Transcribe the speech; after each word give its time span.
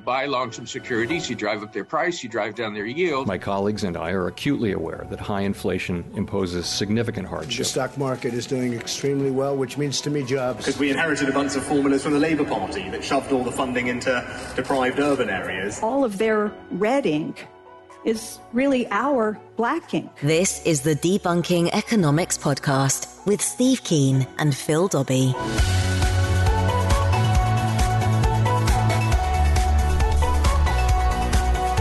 You 0.00 0.06
buy 0.06 0.24
long-term 0.24 0.66
securities, 0.66 1.28
you 1.28 1.36
drive 1.36 1.62
up 1.62 1.74
their 1.74 1.84
price, 1.84 2.24
you 2.24 2.30
drive 2.30 2.54
down 2.54 2.72
their 2.72 2.86
yield. 2.86 3.26
My 3.26 3.36
colleagues 3.36 3.84
and 3.84 3.98
I 3.98 4.12
are 4.12 4.28
acutely 4.28 4.72
aware 4.72 5.06
that 5.10 5.20
high 5.20 5.42
inflation 5.42 6.10
imposes 6.16 6.64
significant 6.64 7.28
hardship. 7.28 7.58
The 7.58 7.64
stock 7.66 7.98
market 7.98 8.32
is 8.32 8.46
doing 8.46 8.72
extremely 8.72 9.30
well, 9.30 9.54
which 9.54 9.76
means 9.76 10.00
to 10.00 10.08
me 10.08 10.22
jobs. 10.22 10.64
Because 10.64 10.78
we 10.78 10.88
inherited 10.90 11.28
a 11.28 11.32
bunch 11.32 11.54
of 11.54 11.64
formulas 11.64 12.02
from 12.02 12.14
the 12.14 12.18
Labour 12.18 12.46
Party 12.46 12.88
that 12.88 13.04
shoved 13.04 13.30
all 13.30 13.44
the 13.44 13.52
funding 13.52 13.88
into 13.88 14.26
deprived 14.56 14.98
urban 15.00 15.28
areas. 15.28 15.78
all 15.82 16.02
of 16.02 16.16
their 16.16 16.50
red 16.70 17.04
ink 17.04 17.46
is 18.06 18.38
really 18.54 18.88
our 18.90 19.38
black 19.56 19.92
ink. 19.92 20.10
This 20.22 20.64
is 20.64 20.80
the 20.80 20.94
Debunking 20.94 21.74
Economics 21.74 22.38
Podcast 22.38 23.26
with 23.26 23.42
Steve 23.42 23.84
Keen 23.84 24.26
and 24.38 24.56
Phil 24.56 24.88
Dobbie. 24.88 25.34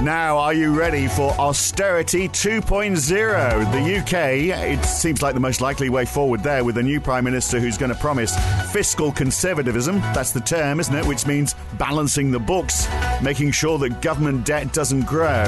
Now, 0.09 0.39
are 0.39 0.55
you 0.55 0.75
ready 0.75 1.07
for 1.07 1.29
austerity 1.33 2.27
2.0? 2.29 3.71
The 3.71 3.97
UK, 3.99 4.77
it 4.79 4.83
seems 4.83 5.21
like 5.21 5.35
the 5.35 5.39
most 5.39 5.61
likely 5.61 5.89
way 5.89 6.03
forward 6.03 6.41
there 6.41 6.63
with 6.63 6.79
a 6.79 6.81
new 6.81 6.99
Prime 6.99 7.23
Minister 7.23 7.59
who's 7.59 7.77
going 7.77 7.93
to 7.93 7.99
promise 7.99 8.35
fiscal 8.71 9.11
conservatism. 9.11 9.99
That's 9.99 10.31
the 10.31 10.39
term, 10.39 10.79
isn't 10.79 10.95
it? 10.95 11.05
Which 11.05 11.27
means 11.27 11.53
balancing 11.77 12.31
the 12.31 12.39
books, 12.39 12.87
making 13.21 13.51
sure 13.51 13.77
that 13.77 14.01
government 14.01 14.47
debt 14.47 14.73
doesn't 14.73 15.05
grow. 15.05 15.45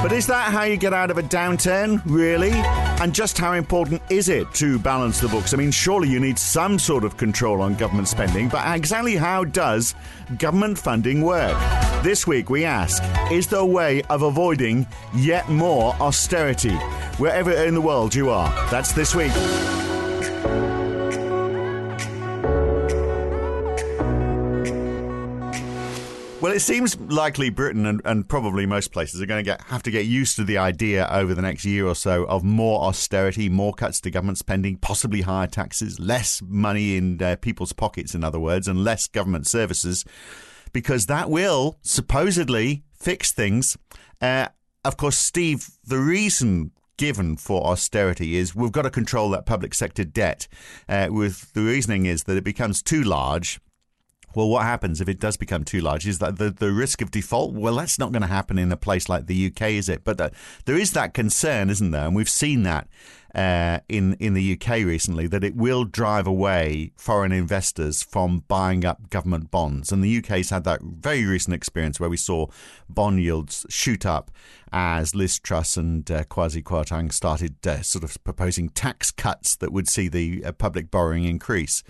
But 0.00 0.12
is 0.12 0.28
that 0.28 0.52
how 0.52 0.62
you 0.62 0.76
get 0.76 0.94
out 0.94 1.10
of 1.10 1.18
a 1.18 1.24
downturn, 1.24 2.00
really? 2.04 2.52
And 2.52 3.12
just 3.12 3.36
how 3.36 3.54
important 3.54 4.00
is 4.10 4.28
it 4.28 4.52
to 4.54 4.78
balance 4.78 5.20
the 5.20 5.26
books? 5.26 5.52
I 5.52 5.56
mean, 5.56 5.72
surely 5.72 6.08
you 6.08 6.20
need 6.20 6.38
some 6.38 6.78
sort 6.78 7.02
of 7.02 7.16
control 7.16 7.60
on 7.60 7.74
government 7.74 8.06
spending, 8.06 8.48
but 8.48 8.62
exactly 8.76 9.16
how 9.16 9.42
does 9.42 9.96
government 10.38 10.78
funding 10.78 11.22
work? 11.22 11.58
This 12.04 12.28
week 12.28 12.48
we 12.48 12.64
ask 12.64 13.02
Is 13.32 13.48
there 13.48 13.58
a 13.58 13.66
way 13.66 14.02
of 14.04 14.22
avoiding 14.22 14.86
yet 15.14 15.48
more 15.48 15.94
austerity? 15.94 16.74
Wherever 17.18 17.50
in 17.50 17.74
the 17.74 17.80
world 17.80 18.14
you 18.14 18.30
are. 18.30 18.50
That's 18.70 18.92
this 18.92 19.16
week. 19.16 19.32
It 26.58 26.62
seems 26.62 26.98
likely 26.98 27.50
Britain 27.50 27.86
and, 27.86 28.02
and 28.04 28.28
probably 28.28 28.66
most 28.66 28.90
places 28.90 29.22
are 29.22 29.26
going 29.26 29.38
to 29.38 29.48
get 29.48 29.62
have 29.68 29.80
to 29.84 29.92
get 29.92 30.06
used 30.06 30.34
to 30.34 30.42
the 30.42 30.58
idea 30.58 31.08
over 31.08 31.32
the 31.32 31.40
next 31.40 31.64
year 31.64 31.86
or 31.86 31.94
so 31.94 32.24
of 32.24 32.42
more 32.42 32.82
austerity, 32.82 33.48
more 33.48 33.72
cuts 33.72 34.00
to 34.00 34.10
government 34.10 34.38
spending, 34.38 34.76
possibly 34.76 35.20
higher 35.20 35.46
taxes, 35.46 36.00
less 36.00 36.42
money 36.42 36.96
in 36.96 37.22
uh, 37.22 37.36
people's 37.40 37.72
pockets, 37.72 38.12
in 38.12 38.24
other 38.24 38.40
words, 38.40 38.66
and 38.66 38.82
less 38.82 39.06
government 39.06 39.46
services, 39.46 40.04
because 40.72 41.06
that 41.06 41.30
will 41.30 41.78
supposedly 41.82 42.82
fix 42.92 43.30
things. 43.30 43.76
Uh, 44.20 44.48
of 44.84 44.96
course, 44.96 45.16
Steve, 45.16 45.70
the 45.84 46.00
reason 46.00 46.72
given 46.96 47.36
for 47.36 47.68
austerity 47.68 48.34
is 48.34 48.56
we've 48.56 48.72
got 48.72 48.82
to 48.82 48.90
control 48.90 49.30
that 49.30 49.46
public 49.46 49.74
sector 49.74 50.02
debt. 50.02 50.48
Uh, 50.88 51.06
with 51.08 51.52
the 51.52 51.62
reasoning 51.62 52.06
is 52.06 52.24
that 52.24 52.36
it 52.36 52.42
becomes 52.42 52.82
too 52.82 53.04
large. 53.04 53.60
Well, 54.38 54.50
what 54.50 54.62
happens 54.62 55.00
if 55.00 55.08
it 55.08 55.18
does 55.18 55.36
become 55.36 55.64
too 55.64 55.80
large? 55.80 56.06
Is 56.06 56.20
that 56.20 56.38
the, 56.38 56.52
the 56.52 56.70
risk 56.70 57.02
of 57.02 57.10
default? 57.10 57.54
Well, 57.54 57.74
that's 57.74 57.98
not 57.98 58.12
going 58.12 58.22
to 58.22 58.28
happen 58.28 58.56
in 58.56 58.70
a 58.70 58.76
place 58.76 59.08
like 59.08 59.26
the 59.26 59.46
UK, 59.48 59.70
is 59.70 59.88
it? 59.88 60.04
But 60.04 60.20
uh, 60.20 60.30
there 60.64 60.76
is 60.76 60.92
that 60.92 61.12
concern, 61.12 61.70
isn't 61.70 61.90
there? 61.90 62.06
And 62.06 62.14
we've 62.14 62.28
seen 62.28 62.62
that 62.62 62.86
uh, 63.34 63.80
in 63.88 64.14
in 64.20 64.34
the 64.34 64.52
UK 64.52 64.84
recently 64.84 65.26
that 65.26 65.42
it 65.42 65.56
will 65.56 65.82
drive 65.82 66.28
away 66.28 66.92
foreign 66.96 67.32
investors 67.32 68.04
from 68.04 68.44
buying 68.46 68.84
up 68.84 69.10
government 69.10 69.50
bonds. 69.50 69.90
And 69.90 70.04
the 70.04 70.18
UK's 70.18 70.50
had 70.50 70.62
that 70.62 70.82
very 70.82 71.24
recent 71.24 71.54
experience 71.54 71.98
where 71.98 72.08
we 72.08 72.16
saw 72.16 72.46
bond 72.88 73.20
yields 73.20 73.66
shoot 73.68 74.06
up 74.06 74.30
as 74.70 75.16
Liz 75.16 75.40
Truss 75.40 75.76
and 75.76 76.08
uh, 76.08 76.22
Kwasi 76.22 76.62
Kwarteng 76.62 77.12
started 77.12 77.66
uh, 77.66 77.82
sort 77.82 78.04
of 78.04 78.22
proposing 78.22 78.68
tax 78.68 79.10
cuts 79.10 79.56
that 79.56 79.72
would 79.72 79.88
see 79.88 80.06
the 80.06 80.44
uh, 80.44 80.52
public 80.52 80.92
borrowing 80.92 81.24
increase. 81.24 81.82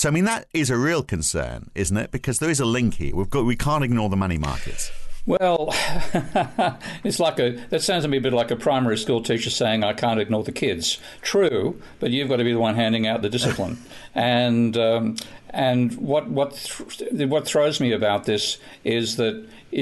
So 0.00 0.08
I 0.08 0.12
mean 0.12 0.24
that 0.24 0.48
is 0.54 0.70
a 0.70 0.78
real 0.78 1.02
concern, 1.02 1.70
isn't 1.74 1.94
it? 1.94 2.10
Because 2.10 2.38
there 2.38 2.48
is 2.48 2.58
a 2.58 2.64
link 2.64 2.94
here. 2.94 3.14
We've 3.14 3.28
got 3.28 3.44
we 3.44 3.54
can't 3.54 3.84
ignore 3.84 4.08
the 4.08 4.16
money 4.16 4.38
markets. 4.38 4.90
Well, 5.26 5.68
it's 7.04 7.20
like 7.20 7.38
a 7.38 7.50
that 7.68 7.82
sounds 7.82 8.04
to 8.04 8.08
me 8.08 8.16
a 8.16 8.20
bit 8.22 8.32
like 8.32 8.50
a 8.50 8.56
primary 8.56 8.96
school 8.96 9.22
teacher 9.22 9.50
saying 9.50 9.84
I 9.84 9.92
can't 9.92 10.18
ignore 10.18 10.42
the 10.42 10.52
kids. 10.52 10.98
True, 11.20 11.78
but 11.98 12.12
you've 12.12 12.30
got 12.30 12.36
to 12.36 12.44
be 12.44 12.54
the 12.54 12.58
one 12.58 12.76
handing 12.76 13.06
out 13.06 13.20
the 13.20 13.28
discipline. 13.28 13.76
and 14.14 14.74
um, 14.78 15.16
and 15.50 15.94
what 15.98 16.28
what 16.28 16.54
th- 16.54 17.28
what 17.28 17.44
throws 17.44 17.78
me 17.78 17.92
about 17.92 18.24
this 18.24 18.56
is 18.84 19.16
that 19.16 19.46
it, 19.70 19.76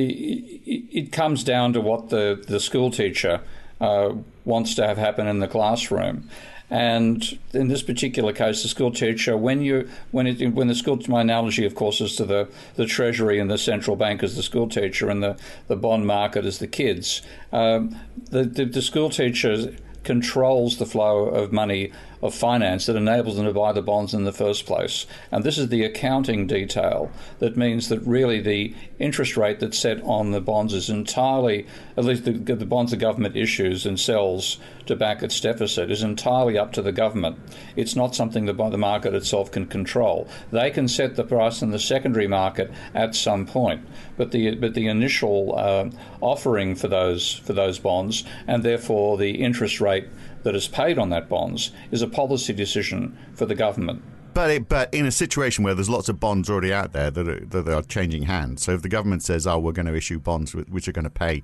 it 0.66 1.12
comes 1.12 1.44
down 1.44 1.74
to 1.74 1.80
what 1.80 2.08
the 2.08 2.44
the 2.48 2.58
school 2.58 2.90
teacher 2.90 3.40
uh, 3.80 4.14
wants 4.44 4.74
to 4.74 4.84
have 4.84 4.98
happen 4.98 5.28
in 5.28 5.38
the 5.38 5.46
classroom. 5.46 6.28
And 6.70 7.38
in 7.54 7.68
this 7.68 7.82
particular 7.82 8.32
case, 8.32 8.62
the 8.62 8.68
school 8.68 8.90
teacher, 8.90 9.36
when 9.36 9.62
you 9.62 9.88
when 10.10 10.26
it 10.26 10.52
when 10.52 10.68
the 10.68 10.74
school, 10.74 11.00
my 11.08 11.22
analogy, 11.22 11.64
of 11.64 11.74
course, 11.74 12.00
is 12.00 12.14
to 12.16 12.26
the, 12.26 12.48
the 12.74 12.84
treasury 12.84 13.38
and 13.38 13.50
the 13.50 13.56
central 13.56 13.96
bank 13.96 14.22
as 14.22 14.36
the 14.36 14.42
school 14.42 14.68
teacher, 14.68 15.08
and 15.08 15.22
the, 15.22 15.38
the 15.66 15.76
bond 15.76 16.06
market 16.06 16.44
as 16.44 16.58
the 16.58 16.66
kids. 16.66 17.22
Um, 17.52 17.98
the, 18.30 18.44
the 18.44 18.66
the 18.66 18.82
school 18.82 19.08
teacher 19.08 19.74
controls 20.04 20.78
the 20.78 20.86
flow 20.86 21.26
of 21.26 21.52
money 21.52 21.92
of 22.22 22.34
finance 22.34 22.86
that 22.86 22.96
enables 22.96 23.36
them 23.36 23.46
to 23.46 23.52
buy 23.52 23.72
the 23.72 23.82
bonds 23.82 24.14
in 24.14 24.24
the 24.24 24.32
first 24.32 24.66
place. 24.66 25.06
And 25.30 25.44
this 25.44 25.58
is 25.58 25.68
the 25.68 25.84
accounting 25.84 26.46
detail 26.46 27.10
that 27.38 27.56
means 27.56 27.88
that 27.88 28.00
really 28.00 28.40
the 28.40 28.74
interest 28.98 29.36
rate 29.36 29.60
that's 29.60 29.78
set 29.78 30.02
on 30.02 30.30
the 30.30 30.40
bonds 30.40 30.74
is 30.74 30.90
entirely, 30.90 31.66
at 31.96 32.04
least 32.04 32.24
the, 32.24 32.32
the 32.32 32.66
bonds 32.66 32.90
the 32.90 32.96
government 32.96 33.36
issues 33.36 33.86
and 33.86 33.98
sells 33.98 34.58
to 34.86 34.96
back 34.96 35.22
its 35.22 35.40
deficit, 35.40 35.90
is 35.90 36.02
entirely 36.02 36.58
up 36.58 36.72
to 36.72 36.82
the 36.82 36.92
government. 36.92 37.38
It's 37.76 37.94
not 37.94 38.14
something 38.14 38.46
that 38.46 38.56
the 38.56 38.78
market 38.78 39.14
itself 39.14 39.50
can 39.50 39.66
control. 39.66 40.28
They 40.50 40.70
can 40.70 40.88
set 40.88 41.16
the 41.16 41.24
price 41.24 41.62
in 41.62 41.70
the 41.70 41.78
secondary 41.78 42.26
market 42.26 42.70
at 42.94 43.14
some 43.14 43.46
point, 43.46 43.86
but 44.16 44.32
the 44.32 44.54
but 44.56 44.74
the 44.74 44.86
initial 44.86 45.54
uh, 45.56 45.90
offering 46.20 46.74
for 46.74 46.88
those 46.88 47.34
for 47.34 47.52
those 47.52 47.78
bonds 47.78 48.24
and 48.46 48.62
therefore 48.62 49.16
the 49.16 49.42
interest 49.42 49.80
rate 49.80 50.08
that 50.48 50.56
is 50.56 50.66
paid 50.66 50.98
on 50.98 51.10
that 51.10 51.28
bonds 51.28 51.72
is 51.90 52.00
a 52.00 52.06
policy 52.06 52.54
decision 52.54 53.14
for 53.34 53.44
the 53.44 53.54
government. 53.54 54.02
But 54.32 54.50
it, 54.50 54.66
but 54.66 54.94
in 54.94 55.04
a 55.04 55.10
situation 55.10 55.62
where 55.62 55.74
there's 55.74 55.90
lots 55.90 56.08
of 56.08 56.18
bonds 56.18 56.48
already 56.48 56.72
out 56.72 56.94
there 56.94 57.10
that 57.10 57.28
are, 57.28 57.40
that 57.40 57.68
are 57.68 57.82
changing 57.82 58.22
hands, 58.22 58.62
so 58.62 58.72
if 58.72 58.80
the 58.80 58.88
government 58.88 59.22
says, 59.22 59.46
"Oh, 59.46 59.58
we're 59.58 59.72
going 59.72 59.84
to 59.84 59.94
issue 59.94 60.18
bonds 60.18 60.54
which 60.54 60.88
are 60.88 60.92
going 60.92 61.04
to 61.04 61.10
pay 61.10 61.42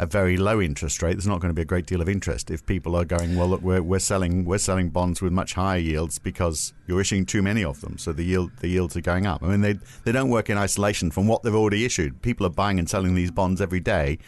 a 0.00 0.06
very 0.06 0.36
low 0.36 0.60
interest 0.60 1.02
rate," 1.02 1.12
there's 1.12 1.28
not 1.28 1.40
going 1.40 1.50
to 1.50 1.54
be 1.54 1.62
a 1.62 1.66
great 1.72 1.86
deal 1.86 2.00
of 2.00 2.08
interest. 2.08 2.50
If 2.50 2.66
people 2.66 2.96
are 2.96 3.04
going, 3.04 3.36
"Well, 3.36 3.46
look, 3.46 3.62
we're, 3.62 3.80
we're 3.80 4.00
selling 4.00 4.44
we're 4.44 4.58
selling 4.58 4.88
bonds 4.88 5.22
with 5.22 5.32
much 5.32 5.54
higher 5.54 5.78
yields 5.78 6.18
because 6.18 6.72
you're 6.88 7.00
issuing 7.00 7.26
too 7.26 7.42
many 7.42 7.62
of 7.62 7.80
them, 7.80 7.96
so 7.96 8.12
the 8.12 8.24
yield 8.24 8.50
the 8.58 8.68
yields 8.68 8.96
are 8.96 9.02
going 9.02 9.24
up." 9.24 9.44
I 9.44 9.46
mean, 9.46 9.60
they 9.60 9.78
they 10.02 10.10
don't 10.10 10.30
work 10.30 10.50
in 10.50 10.58
isolation 10.58 11.12
from 11.12 11.28
what 11.28 11.44
they've 11.44 11.54
already 11.54 11.84
issued. 11.84 12.22
People 12.22 12.44
are 12.44 12.50
buying 12.50 12.80
and 12.80 12.90
selling 12.90 13.14
these 13.14 13.30
bonds 13.30 13.60
every 13.60 13.78
day. 13.78 14.18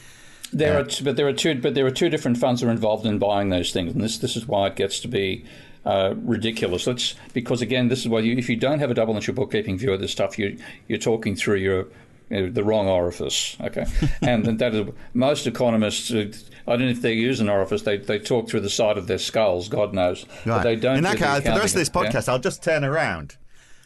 There 0.55 0.79
are, 0.79 0.87
but 1.03 1.17
there 1.17 1.27
are 1.29 1.33
two, 1.33 1.61
but 1.61 1.75
there 1.75 1.85
are 1.87 1.91
two 1.91 2.09
different 2.09 2.39
funds 2.39 2.61
that 2.61 2.69
are 2.69 2.71
involved 2.71 3.05
in 3.07 3.19
buying 3.19 3.51
those 3.51 3.73
things, 3.73 3.93
and 3.93 4.03
this 4.03 4.19
this 4.19 4.37
is 4.37 4.47
why 4.47 4.69
it 4.69 4.77
gets 4.77 5.01
to 5.01 5.09
be 5.09 5.45
uh, 5.85 6.15
ridiculous. 6.17 6.87
Let's 6.87 7.15
because 7.33 7.61
again, 7.61 7.89
this 7.89 8.01
is 8.01 8.09
why 8.09 8.21
you, 8.21 8.37
if 8.37 8.49
you 8.49 8.57
don't 8.57 8.79
have 8.79 8.91
a 8.91 8.95
double 8.95 9.15
entry 9.15 9.35
bookkeeping 9.35 9.77
view 9.79 9.93
of 9.93 10.01
this 10.01 10.13
stuff, 10.13 10.39
you 10.39 10.57
you're 10.89 10.99
talking 10.99 11.35
through 11.37 11.57
your 11.57 11.87
you 12.31 12.41
know, 12.47 12.51
the 12.51 12.65
wrong 12.65 12.87
orifice. 12.89 13.57
Okay, 13.61 13.85
and 14.23 14.59
that 14.61 14.75
is 14.75 14.89
most 15.13 15.47
economists. 15.47 16.11
Uh, 16.13 16.33
I 16.67 16.77
don't 16.77 16.87
know 16.87 16.89
if 16.93 17.03
they 17.03 17.13
use 17.13 17.41
an 17.41 17.49
orifice. 17.49 17.83
They 17.83 17.99
they 17.99 18.19
talk 18.19 18.49
through 18.49 18.61
the 18.61 18.71
side 18.71 18.97
of 18.97 19.07
their 19.09 19.19
skulls. 19.19 19.69
God 19.69 19.93
knows, 19.93 20.25
Right. 20.47 20.57
but 20.57 20.63
they 20.63 20.77
don't. 20.77 20.99
In 20.99 21.05
that 21.05 21.19
case, 21.19 21.43
for 21.45 21.53
the 21.53 21.59
rest 21.61 21.75
of 21.75 21.81
this 21.81 21.89
accounting, 21.89 22.13
yeah? 22.13 22.21
podcast, 22.21 22.29
I'll 22.29 22.39
just 22.39 22.63
turn 22.63 22.85
around. 22.85 23.37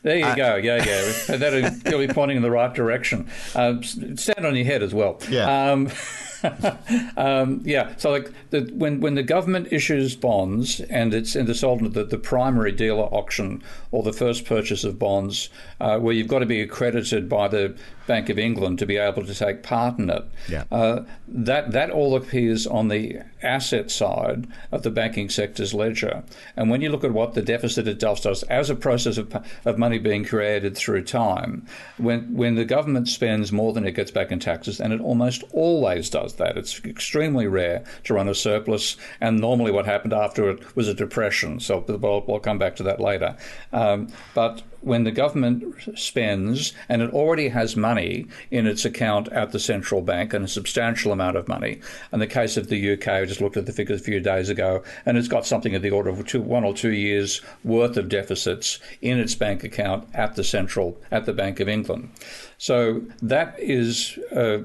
There 0.02 0.16
you 0.16 0.24
Uh, 0.26 0.34
go. 0.36 0.56
Yeah, 0.56 0.84
yeah. 0.84 1.36
That'll, 1.36 1.90
you'll 1.90 2.06
be 2.06 2.12
pointing 2.14 2.36
in 2.36 2.42
the 2.44 2.50
right 2.52 2.72
direction. 2.72 3.28
Um, 3.56 3.82
stand 3.82 4.46
on 4.46 4.54
your 4.54 4.64
head 4.64 4.84
as 4.84 4.94
well. 4.94 5.18
Yeah. 5.28 5.72
Um, 5.72 5.88
um, 7.16 7.60
yeah, 7.64 7.94
so 7.96 8.10
like 8.10 8.32
the, 8.50 8.70
when 8.74 9.00
when 9.00 9.14
the 9.14 9.22
government 9.22 9.68
issues 9.72 10.14
bonds 10.16 10.80
and 10.80 11.14
it's 11.14 11.34
in 11.36 11.46
the 11.46 11.54
sold 11.54 11.94
the, 11.94 12.04
the 12.04 12.18
primary 12.18 12.72
dealer 12.72 13.04
auction 13.04 13.62
or 13.90 14.02
the 14.02 14.12
first 14.12 14.44
purchase 14.44 14.84
of 14.84 14.98
bonds, 14.98 15.48
uh, 15.80 15.98
where 15.98 16.14
you've 16.14 16.28
got 16.28 16.40
to 16.40 16.46
be 16.46 16.60
accredited 16.60 17.28
by 17.28 17.48
the 17.48 17.76
Bank 18.08 18.30
of 18.30 18.38
England 18.38 18.78
to 18.78 18.86
be 18.86 18.96
able 18.96 19.24
to 19.24 19.34
take 19.34 19.62
part 19.62 19.98
in 19.98 20.10
it. 20.10 20.24
Yeah. 20.48 20.64
Uh, 20.72 21.04
that 21.28 21.72
that 21.72 21.90
all 21.90 22.16
appears 22.16 22.66
on 22.66 22.88
the 22.88 23.18
asset 23.42 23.90
side 23.90 24.46
of 24.72 24.82
the 24.82 24.90
banking 24.90 25.28
sector's 25.28 25.74
ledger. 25.74 26.24
And 26.56 26.70
when 26.70 26.80
you 26.80 26.88
look 26.90 27.04
at 27.04 27.12
what 27.12 27.34
the 27.34 27.42
deficit 27.42 27.86
it 27.86 27.98
does, 28.00 28.22
does 28.22 28.42
as 28.44 28.70
a 28.70 28.74
process 28.74 29.18
of, 29.18 29.36
of 29.64 29.78
money 29.78 29.98
being 29.98 30.24
created 30.24 30.76
through 30.76 31.04
time, 31.04 31.66
when 31.98 32.34
when 32.34 32.54
the 32.54 32.64
government 32.64 33.08
spends 33.08 33.52
more 33.52 33.72
than 33.72 33.86
it 33.86 33.92
gets 33.92 34.10
back 34.10 34.32
in 34.32 34.40
taxes, 34.40 34.80
and 34.80 34.92
it 34.92 35.00
almost 35.00 35.44
always 35.52 36.08
does 36.08 36.27
that. 36.34 36.56
It's 36.56 36.84
extremely 36.84 37.46
rare 37.46 37.84
to 38.04 38.14
run 38.14 38.28
a 38.28 38.34
surplus, 38.34 38.96
and 39.20 39.38
normally 39.38 39.70
what 39.70 39.86
happened 39.86 40.12
after 40.12 40.50
it 40.50 40.76
was 40.76 40.88
a 40.88 40.94
depression. 40.94 41.60
So 41.60 41.84
we'll, 41.86 42.24
we'll 42.26 42.40
come 42.40 42.58
back 42.58 42.76
to 42.76 42.82
that 42.84 43.00
later. 43.00 43.36
Um, 43.72 44.08
but 44.34 44.62
when 44.80 45.04
the 45.04 45.10
government 45.10 45.74
spends, 45.96 46.72
and 46.88 47.02
it 47.02 47.12
already 47.12 47.48
has 47.48 47.76
money 47.76 48.26
in 48.50 48.66
its 48.66 48.84
account 48.84 49.28
at 49.28 49.52
the 49.52 49.58
central 49.58 50.00
bank, 50.00 50.32
and 50.32 50.44
a 50.44 50.48
substantial 50.48 51.12
amount 51.12 51.36
of 51.36 51.48
money. 51.48 51.80
In 52.12 52.20
the 52.20 52.26
case 52.26 52.56
of 52.56 52.68
the 52.68 52.92
UK, 52.92 53.08
I 53.08 53.24
just 53.24 53.40
looked 53.40 53.56
at 53.56 53.66
the 53.66 53.72
figures 53.72 54.00
a 54.00 54.04
few 54.04 54.20
days 54.20 54.48
ago, 54.48 54.82
and 55.04 55.18
it's 55.18 55.28
got 55.28 55.46
something 55.46 55.74
of 55.74 55.82
the 55.82 55.90
order 55.90 56.10
of 56.10 56.24
two, 56.26 56.40
one 56.40 56.64
or 56.64 56.74
two 56.74 56.92
years' 56.92 57.40
worth 57.64 57.96
of 57.96 58.08
deficits 58.08 58.78
in 59.02 59.18
its 59.18 59.34
bank 59.34 59.64
account 59.64 60.08
at 60.14 60.36
the 60.36 60.44
central, 60.44 61.00
at 61.10 61.26
the 61.26 61.32
Bank 61.32 61.60
of 61.60 61.68
England. 61.68 62.10
So 62.58 63.02
that 63.22 63.56
is. 63.58 64.18
Uh, 64.32 64.58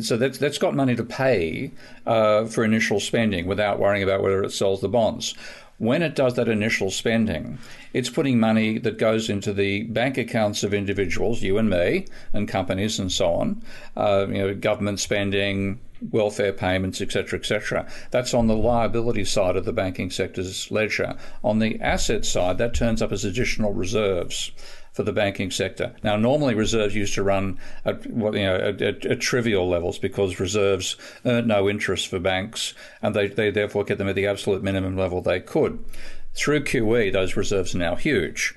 so 0.00 0.16
that's 0.16 0.38
that's 0.38 0.58
got 0.58 0.74
money 0.74 0.96
to 0.96 1.04
pay 1.04 1.70
uh, 2.06 2.44
for 2.46 2.64
initial 2.64 3.00
spending 3.00 3.46
without 3.46 3.78
worrying 3.78 4.02
about 4.02 4.22
whether 4.22 4.42
it 4.42 4.52
sells 4.52 4.80
the 4.80 4.88
bonds 4.88 5.34
when 5.80 6.02
it 6.02 6.14
does 6.14 6.34
that 6.34 6.46
initial 6.46 6.90
spending, 6.90 7.56
it's 7.94 8.10
putting 8.10 8.38
money 8.38 8.76
that 8.76 8.98
goes 8.98 9.30
into 9.30 9.50
the 9.54 9.84
bank 9.84 10.18
accounts 10.18 10.62
of 10.62 10.74
individuals, 10.74 11.40
you 11.40 11.56
and 11.56 11.70
me, 11.70 12.04
and 12.34 12.46
companies 12.46 12.98
and 12.98 13.10
so 13.10 13.32
on, 13.32 13.62
uh, 13.96 14.26
you 14.28 14.34
know, 14.34 14.54
government 14.54 15.00
spending, 15.00 15.80
welfare 16.10 16.52
payments, 16.52 17.00
etc., 17.00 17.38
etc. 17.38 17.90
That's 18.10 18.34
on 18.34 18.46
the 18.46 18.56
liability 18.56 19.24
side 19.24 19.56
of 19.56 19.64
the 19.64 19.72
banking 19.72 20.10
sector's 20.10 20.70
ledger. 20.70 21.16
On 21.42 21.60
the 21.60 21.80
asset 21.80 22.26
side, 22.26 22.58
that 22.58 22.74
turns 22.74 23.00
up 23.00 23.10
as 23.10 23.24
additional 23.24 23.72
reserves 23.72 24.52
for 25.00 25.04
the 25.04 25.12
banking 25.14 25.50
sector. 25.50 25.94
Now, 26.02 26.16
normally 26.16 26.54
reserves 26.54 26.94
used 26.94 27.14
to 27.14 27.22
run 27.22 27.58
at 27.86 28.04
you 28.04 28.12
know 28.12 28.56
at, 28.56 28.82
at, 28.82 29.06
at, 29.06 29.20
trivial 29.20 29.66
levels 29.66 29.98
because 29.98 30.38
reserves 30.38 30.94
earn 31.24 31.46
no 31.46 31.70
interest 31.70 32.08
for 32.08 32.18
banks, 32.18 32.74
and 33.00 33.16
they, 33.16 33.28
they 33.28 33.50
therefore 33.50 33.84
get 33.84 33.96
them 33.96 34.10
at 34.10 34.14
the 34.14 34.26
absolute 34.26 34.62
minimum 34.62 34.98
level 34.98 35.22
they 35.22 35.40
could. 35.40 35.82
Through 36.34 36.64
QE, 36.64 37.14
those 37.14 37.34
reserves 37.34 37.74
are 37.74 37.78
now 37.78 37.96
huge. 37.96 38.54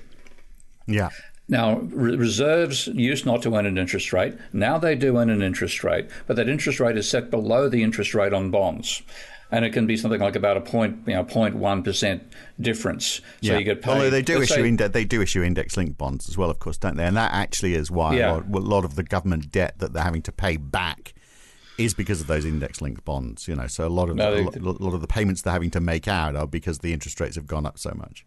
Yeah. 0.86 1.08
Now, 1.48 1.78
re- 1.78 2.14
reserves 2.14 2.88
used 2.88 3.24
not 3.24 3.40
to 3.44 3.56
earn 3.56 3.64
an 3.64 3.78
interest 3.78 4.12
rate. 4.12 4.34
Now 4.52 4.76
they 4.76 4.94
do 4.94 5.16
earn 5.16 5.30
an 5.30 5.40
interest 5.40 5.82
rate, 5.82 6.10
but 6.26 6.36
that 6.36 6.50
interest 6.50 6.78
rate 6.78 6.98
is 6.98 7.08
set 7.08 7.30
below 7.30 7.70
the 7.70 7.82
interest 7.82 8.14
rate 8.14 8.34
on 8.34 8.50
bonds 8.50 9.00
and 9.54 9.64
it 9.64 9.72
can 9.72 9.86
be 9.86 9.96
something 9.96 10.20
like 10.20 10.34
about 10.34 10.56
a 10.56 10.60
point, 10.60 10.98
you 11.06 11.14
know, 11.14 11.24
0.1 11.24 11.84
percent 11.84 12.24
difference. 12.60 13.06
So 13.06 13.22
yeah. 13.40 13.58
you 13.58 13.64
get 13.64 13.82
paid. 13.82 13.92
Although 13.92 14.10
they 14.10 14.20
do 14.20 14.42
issue 14.42 14.54
say, 14.54 14.68
inde- 14.68 14.92
they 14.92 15.04
do 15.04 15.22
issue 15.22 15.44
index 15.44 15.76
linked 15.76 15.96
bonds 15.96 16.28
as 16.28 16.36
well, 16.36 16.50
of 16.50 16.58
course, 16.58 16.76
don't 16.76 16.96
they? 16.96 17.04
And 17.04 17.16
that 17.16 17.32
actually 17.32 17.74
is 17.74 17.88
why 17.88 18.16
yeah. 18.16 18.32
a, 18.32 18.34
lot, 18.34 18.44
a 18.46 18.58
lot 18.58 18.84
of 18.84 18.96
the 18.96 19.04
government 19.04 19.52
debt 19.52 19.78
that 19.78 19.92
they're 19.92 20.02
having 20.02 20.22
to 20.22 20.32
pay 20.32 20.56
back 20.56 21.14
is 21.78 21.94
because 21.94 22.20
of 22.20 22.26
those 22.26 22.44
index 22.44 22.82
linked 22.82 23.04
bonds. 23.04 23.46
You 23.46 23.54
know, 23.54 23.68
so 23.68 23.86
a 23.86 23.88
lot 23.88 24.10
of 24.10 24.16
no, 24.16 24.50
they, 24.50 24.58
a 24.58 24.62
lot 24.62 24.92
of 24.92 25.00
the 25.00 25.06
payments 25.06 25.42
they're 25.42 25.52
having 25.52 25.70
to 25.70 25.80
make 25.80 26.08
out 26.08 26.34
are 26.34 26.48
because 26.48 26.80
the 26.80 26.92
interest 26.92 27.20
rates 27.20 27.36
have 27.36 27.46
gone 27.46 27.64
up 27.64 27.78
so 27.78 27.92
much 27.94 28.26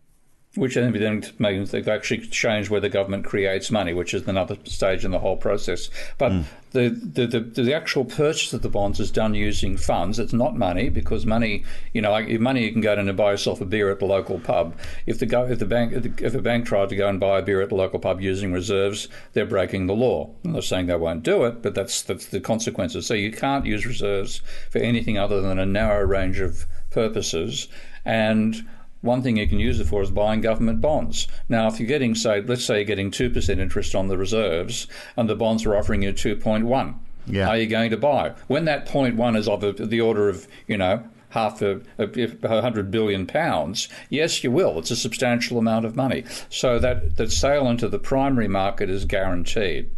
which 0.55 0.73
then 0.75 1.23
means 1.39 1.71
they've 1.71 1.87
actually 1.87 2.25
changed 2.27 2.69
where 2.69 2.81
the 2.81 2.89
government 2.89 3.25
creates 3.25 3.69
money, 3.69 3.93
which 3.93 4.13
is 4.13 4.27
another 4.27 4.57
stage 4.63 5.05
in 5.05 5.11
the 5.11 5.19
whole 5.19 5.37
process. 5.37 5.89
But 6.17 6.31
mm. 6.31 6.43
the, 6.71 6.89
the, 6.89 7.27
the, 7.27 7.61
the, 7.61 7.73
actual 7.73 8.05
purchase 8.05 8.53
of 8.53 8.63
the 8.63 8.69
bonds 8.69 8.99
is 8.99 9.11
done 9.11 9.35
using 9.35 9.77
funds. 9.77 10.17
It's 10.17 10.33
not 10.33 10.55
money 10.55 10.89
because 10.89 11.25
money, 11.25 11.63
you 11.93 12.01
know, 12.01 12.11
like 12.11 12.27
money 12.39 12.65
you 12.65 12.71
can 12.71 12.81
go 12.81 12.93
and 12.93 13.15
buy 13.15 13.31
yourself 13.31 13.61
a 13.61 13.65
beer 13.65 13.91
at 13.91 13.99
the 13.99 14.05
local 14.05 14.39
pub. 14.39 14.75
If 15.05 15.19
the 15.19 15.27
go, 15.27 15.45
if 15.45 15.59
the 15.59 15.65
bank 15.65 15.93
if 16.21 16.33
a 16.33 16.41
bank 16.41 16.65
tried 16.65 16.89
to 16.89 16.95
go 16.95 17.07
and 17.07 17.19
buy 17.19 17.39
a 17.39 17.43
beer 17.43 17.61
at 17.61 17.69
the 17.69 17.75
local 17.75 17.99
pub 17.99 18.19
using 18.21 18.51
reserves, 18.51 19.07
they're 19.33 19.45
breaking 19.45 19.85
the 19.85 19.95
law. 19.95 20.33
I'm 20.43 20.53
not 20.53 20.63
saying 20.63 20.87
they 20.87 20.95
won't 20.95 21.23
do 21.23 21.45
it, 21.45 21.61
but 21.61 21.75
that's 21.75 22.01
that's 22.01 22.25
the 22.25 22.39
consequences. 22.39 23.05
So 23.05 23.13
you 23.13 23.31
can't 23.31 23.65
use 23.65 23.85
reserves 23.85 24.41
for 24.71 24.79
anything 24.79 25.17
other 25.17 25.41
than 25.41 25.59
a 25.59 25.65
narrow 25.65 26.03
range 26.03 26.39
of 26.39 26.65
purposes 26.89 27.67
and 28.05 28.65
one 29.01 29.21
thing 29.21 29.37
you 29.37 29.47
can 29.47 29.59
use 29.59 29.79
it 29.79 29.87
for 29.87 30.01
is 30.01 30.11
buying 30.11 30.41
government 30.41 30.81
bonds. 30.81 31.27
Now, 31.49 31.67
if 31.67 31.79
you're 31.79 31.87
getting, 31.87 32.15
say, 32.15 32.41
let's 32.41 32.65
say 32.65 32.77
you're 32.77 32.85
getting 32.85 33.11
2% 33.11 33.59
interest 33.59 33.95
on 33.95 34.07
the 34.07 34.17
reserves 34.17 34.87
and 35.15 35.29
the 35.29 35.35
bonds 35.35 35.65
are 35.65 35.75
offering 35.75 36.01
you 36.01 36.13
2.1, 36.13 36.95
yeah. 37.27 37.47
are 37.47 37.57
you 37.57 37.67
going 37.67 37.91
to 37.91 37.97
buy? 37.97 38.33
When 38.47 38.65
that 38.65 38.87
0.1 38.87 39.37
is 39.37 39.47
of 39.47 39.89
the 39.89 40.01
order 40.01 40.29
of, 40.29 40.47
you 40.67 40.77
know, 40.77 41.03
half 41.29 41.61
a, 41.61 41.81
a, 41.99 42.61
hundred 42.61 42.89
billion 42.89 43.27
pounds, 43.27 43.89
yes, 44.09 44.43
you 44.43 44.51
will. 44.51 44.79
It's 44.79 44.91
a 44.91 44.95
substantial 44.95 45.57
amount 45.57 45.85
of 45.85 45.95
money. 45.95 46.23
So 46.49 46.79
that, 46.79 47.17
that 47.17 47.31
sale 47.31 47.67
into 47.67 47.87
the 47.89 47.99
primary 47.99 48.47
market 48.47 48.89
is 48.89 49.05
guaranteed. 49.05 49.91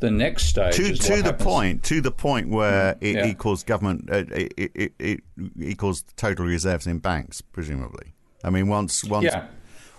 The 0.00 0.10
next 0.10 0.46
stage 0.46 0.74
to, 0.74 0.96
to 0.96 1.16
the 1.18 1.22
happens. 1.22 1.44
point 1.44 1.82
to 1.84 2.00
the 2.00 2.10
point 2.10 2.48
where 2.48 2.96
it 3.00 3.14
yeah. 3.14 3.26
equals 3.26 3.62
government 3.62 4.10
uh, 4.10 4.24
it, 4.34 4.52
it, 4.56 4.92
it, 4.98 5.20
equals 5.60 6.02
total 6.16 6.44
reserves 6.44 6.88
in 6.88 6.98
banks, 6.98 7.40
presumably. 7.40 8.12
I 8.44 8.50
mean, 8.50 8.68
once 8.68 9.04
once 9.04 9.24
yeah. 9.24 9.46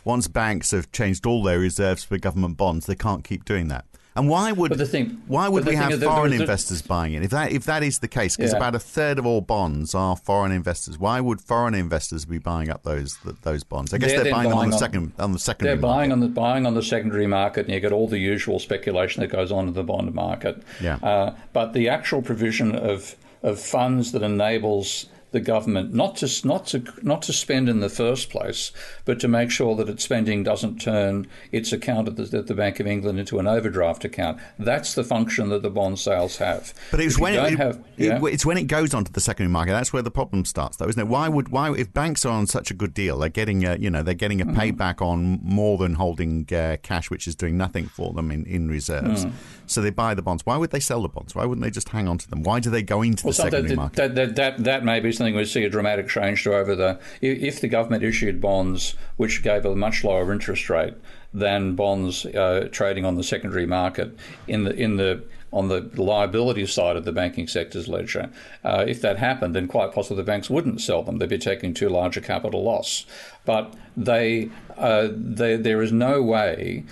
once 0.03 0.27
banks 0.27 0.71
have 0.71 0.91
changed 0.91 1.25
all 1.25 1.43
their 1.43 1.59
reserves 1.59 2.03
for 2.03 2.17
government 2.17 2.57
bonds, 2.57 2.85
they 2.85 2.95
can't 2.95 3.23
keep 3.23 3.45
doing 3.45 3.67
that. 3.69 3.85
And 4.15 4.29
why 4.29 4.51
would 4.51 4.75
thing, 4.89 5.23
why 5.25 5.49
would 5.49 5.65
we 5.65 5.73
have 5.73 5.99
foreign 5.99 6.31
the, 6.31 6.41
investors 6.41 6.83
buying 6.83 7.13
it? 7.13 7.23
If 7.23 7.31
that 7.31 7.51
if 7.51 7.65
that 7.65 7.81
is 7.81 7.97
the 7.97 8.07
case, 8.07 8.35
because 8.35 8.51
yeah. 8.51 8.57
about 8.57 8.75
a 8.75 8.79
third 8.79 9.17
of 9.17 9.25
all 9.25 9.41
bonds 9.41 9.95
are 9.95 10.15
foreign 10.15 10.51
investors. 10.51 10.99
Why 10.99 11.19
would 11.19 11.41
foreign 11.41 11.73
investors 11.73 12.23
be 12.25 12.37
buying 12.37 12.69
up 12.69 12.83
those 12.83 13.17
those 13.41 13.63
bonds? 13.63 13.91
I 13.91 13.97
guess 13.97 14.11
they're, 14.11 14.25
they're 14.25 14.31
buying, 14.31 14.51
buying, 14.51 14.65
on 14.65 14.69
the 14.69 14.77
second 14.77 15.13
on 15.17 15.31
the 15.31 15.39
secondary. 15.39 15.75
They're 15.75 15.81
buying 15.81 16.09
market. 16.09 16.13
on 16.13 16.19
the 16.19 16.27
buying 16.27 16.65
on 16.67 16.75
the 16.75 16.83
secondary 16.83 17.25
market, 17.25 17.65
and 17.65 17.73
you 17.73 17.79
get 17.79 17.91
all 17.91 18.07
the 18.07 18.19
usual 18.19 18.59
speculation 18.59 19.21
that 19.21 19.29
goes 19.29 19.51
on 19.51 19.67
in 19.67 19.73
the 19.73 19.83
bond 19.83 20.13
market. 20.13 20.61
Yeah. 20.79 20.97
Uh, 20.97 21.35
but 21.51 21.73
the 21.73 21.89
actual 21.89 22.21
provision 22.21 22.75
of 22.75 23.15
of 23.41 23.59
funds 23.59 24.11
that 24.11 24.21
enables 24.21 25.07
the 25.33 25.41
government 25.41 25.93
not 25.93 26.15
to 26.17 26.47
not 26.47 26.67
to 26.67 26.83
not 27.01 27.23
to 27.23 27.33
spend 27.33 27.67
in 27.67 27.81
the 27.81 27.89
first 27.89 28.29
place, 28.29 28.71
but 29.03 29.19
to 29.19 29.27
make 29.27 29.51
sure 29.51 29.75
that 29.75 29.89
its 29.89 30.03
spending 30.03 30.43
doesn't 30.43 30.79
turn 30.79 31.27
its 31.51 31.73
account 31.73 32.07
at 32.07 32.15
the, 32.15 32.37
at 32.37 32.47
the 32.47 32.53
Bank 32.53 32.79
of 32.79 32.87
England 32.87 33.19
into 33.19 33.39
an 33.39 33.47
overdraft 33.47 34.05
account. 34.05 34.39
That's 34.57 34.93
the 34.93 35.03
function 35.03 35.49
that 35.49 35.63
the 35.63 35.71
bond 35.71 35.99
sales 35.99 36.37
have. 36.37 36.73
But 36.91 37.01
it's 37.01 37.19
when 37.19 37.33
it, 37.33 37.57
have, 37.57 37.83
yeah? 37.97 38.17
it, 38.17 38.33
it's 38.33 38.45
when 38.45 38.57
it 38.57 38.67
goes 38.67 38.93
onto 38.93 39.11
the 39.11 39.19
secondary 39.19 39.51
market 39.51 39.73
that's 39.73 39.91
where 39.91 40.03
the 40.03 40.11
problem 40.11 40.45
starts, 40.45 40.77
though, 40.77 40.87
isn't 40.87 41.01
it? 41.01 41.07
Why 41.07 41.27
would 41.27 41.49
why 41.49 41.73
if 41.73 41.91
banks 41.91 42.25
are 42.25 42.31
on 42.33 42.45
such 42.47 42.69
a 42.69 42.75
good 42.75 42.93
deal, 42.93 43.17
they're 43.17 43.29
getting 43.29 43.65
a 43.65 43.75
you 43.75 43.89
know 43.89 44.03
they're 44.03 44.13
getting 44.13 44.39
a 44.39 44.45
mm. 44.45 44.55
payback 44.55 45.01
on 45.01 45.39
more 45.41 45.79
than 45.79 45.95
holding 45.95 46.47
uh, 46.53 46.77
cash, 46.83 47.09
which 47.09 47.27
is 47.27 47.35
doing 47.35 47.57
nothing 47.57 47.87
for 47.87 48.13
them 48.13 48.29
in 48.29 48.45
in 48.45 48.69
reserves. 48.69 49.25
Mm. 49.25 49.33
So 49.67 49.81
they 49.81 49.89
buy 49.89 50.13
the 50.13 50.21
bonds. 50.21 50.45
Why 50.45 50.57
would 50.57 50.71
they 50.71 50.79
sell 50.79 51.01
the 51.01 51.07
bonds? 51.07 51.35
Why 51.35 51.45
wouldn't 51.45 51.63
they 51.63 51.71
just 51.71 51.89
hang 51.89 52.07
on 52.07 52.17
to 52.19 52.29
them? 52.29 52.43
Why 52.43 52.59
do 52.59 52.69
they 52.69 52.83
go 52.83 53.01
into 53.01 53.25
well, 53.25 53.31
the 53.31 53.35
secondary 53.35 53.69
that, 53.69 53.75
market? 53.75 53.95
That, 53.95 54.15
that, 54.15 54.35
that, 54.35 54.63
that 54.63 54.85
may 54.85 54.99
be 54.99 55.11
something 55.11 55.35
we 55.35 55.45
see 55.45 55.63
a 55.63 55.69
dramatic 55.69 56.09
change 56.09 56.43
to 56.43 56.53
over 56.53 56.75
the 56.75 56.99
if 57.21 57.61
the 57.61 57.67
government 57.67 58.03
issued 58.03 58.41
bonds 58.41 58.95
which 59.17 59.43
gave 59.43 59.65
a 59.65 59.75
much 59.75 60.03
lower 60.03 60.31
interest 60.31 60.69
rate 60.69 60.93
than 61.33 61.75
bonds 61.75 62.25
uh, 62.25 62.67
trading 62.71 63.05
on 63.05 63.15
the 63.15 63.23
secondary 63.23 63.65
market 63.65 64.15
in 64.47 64.65
the 64.65 64.75
in 64.75 64.97
the 64.97 65.23
on 65.53 65.67
the 65.67 65.81
liability 65.95 66.65
side 66.65 66.95
of 66.97 67.05
the 67.05 67.11
banking 67.11 67.47
sector's 67.47 67.87
ledger. 67.87 68.29
Uh, 68.63 68.83
if 68.87 69.01
that 69.01 69.17
happened, 69.17 69.55
then 69.55 69.67
quite 69.67 69.93
possibly 69.93 70.17
the 70.17 70.25
banks 70.25 70.49
wouldn't 70.49 70.81
sell 70.81 71.03
them. 71.03 71.19
They'd 71.19 71.29
be 71.29 71.37
taking 71.37 71.75
too 71.75 71.89
large 71.89 72.17
a 72.17 72.21
capital 72.21 72.63
loss. 72.63 73.05
But 73.45 73.73
they, 73.95 74.49
uh, 74.75 75.09
they 75.13 75.55
there 75.55 75.83
is 75.83 75.91
no 75.91 76.23
way 76.23 76.83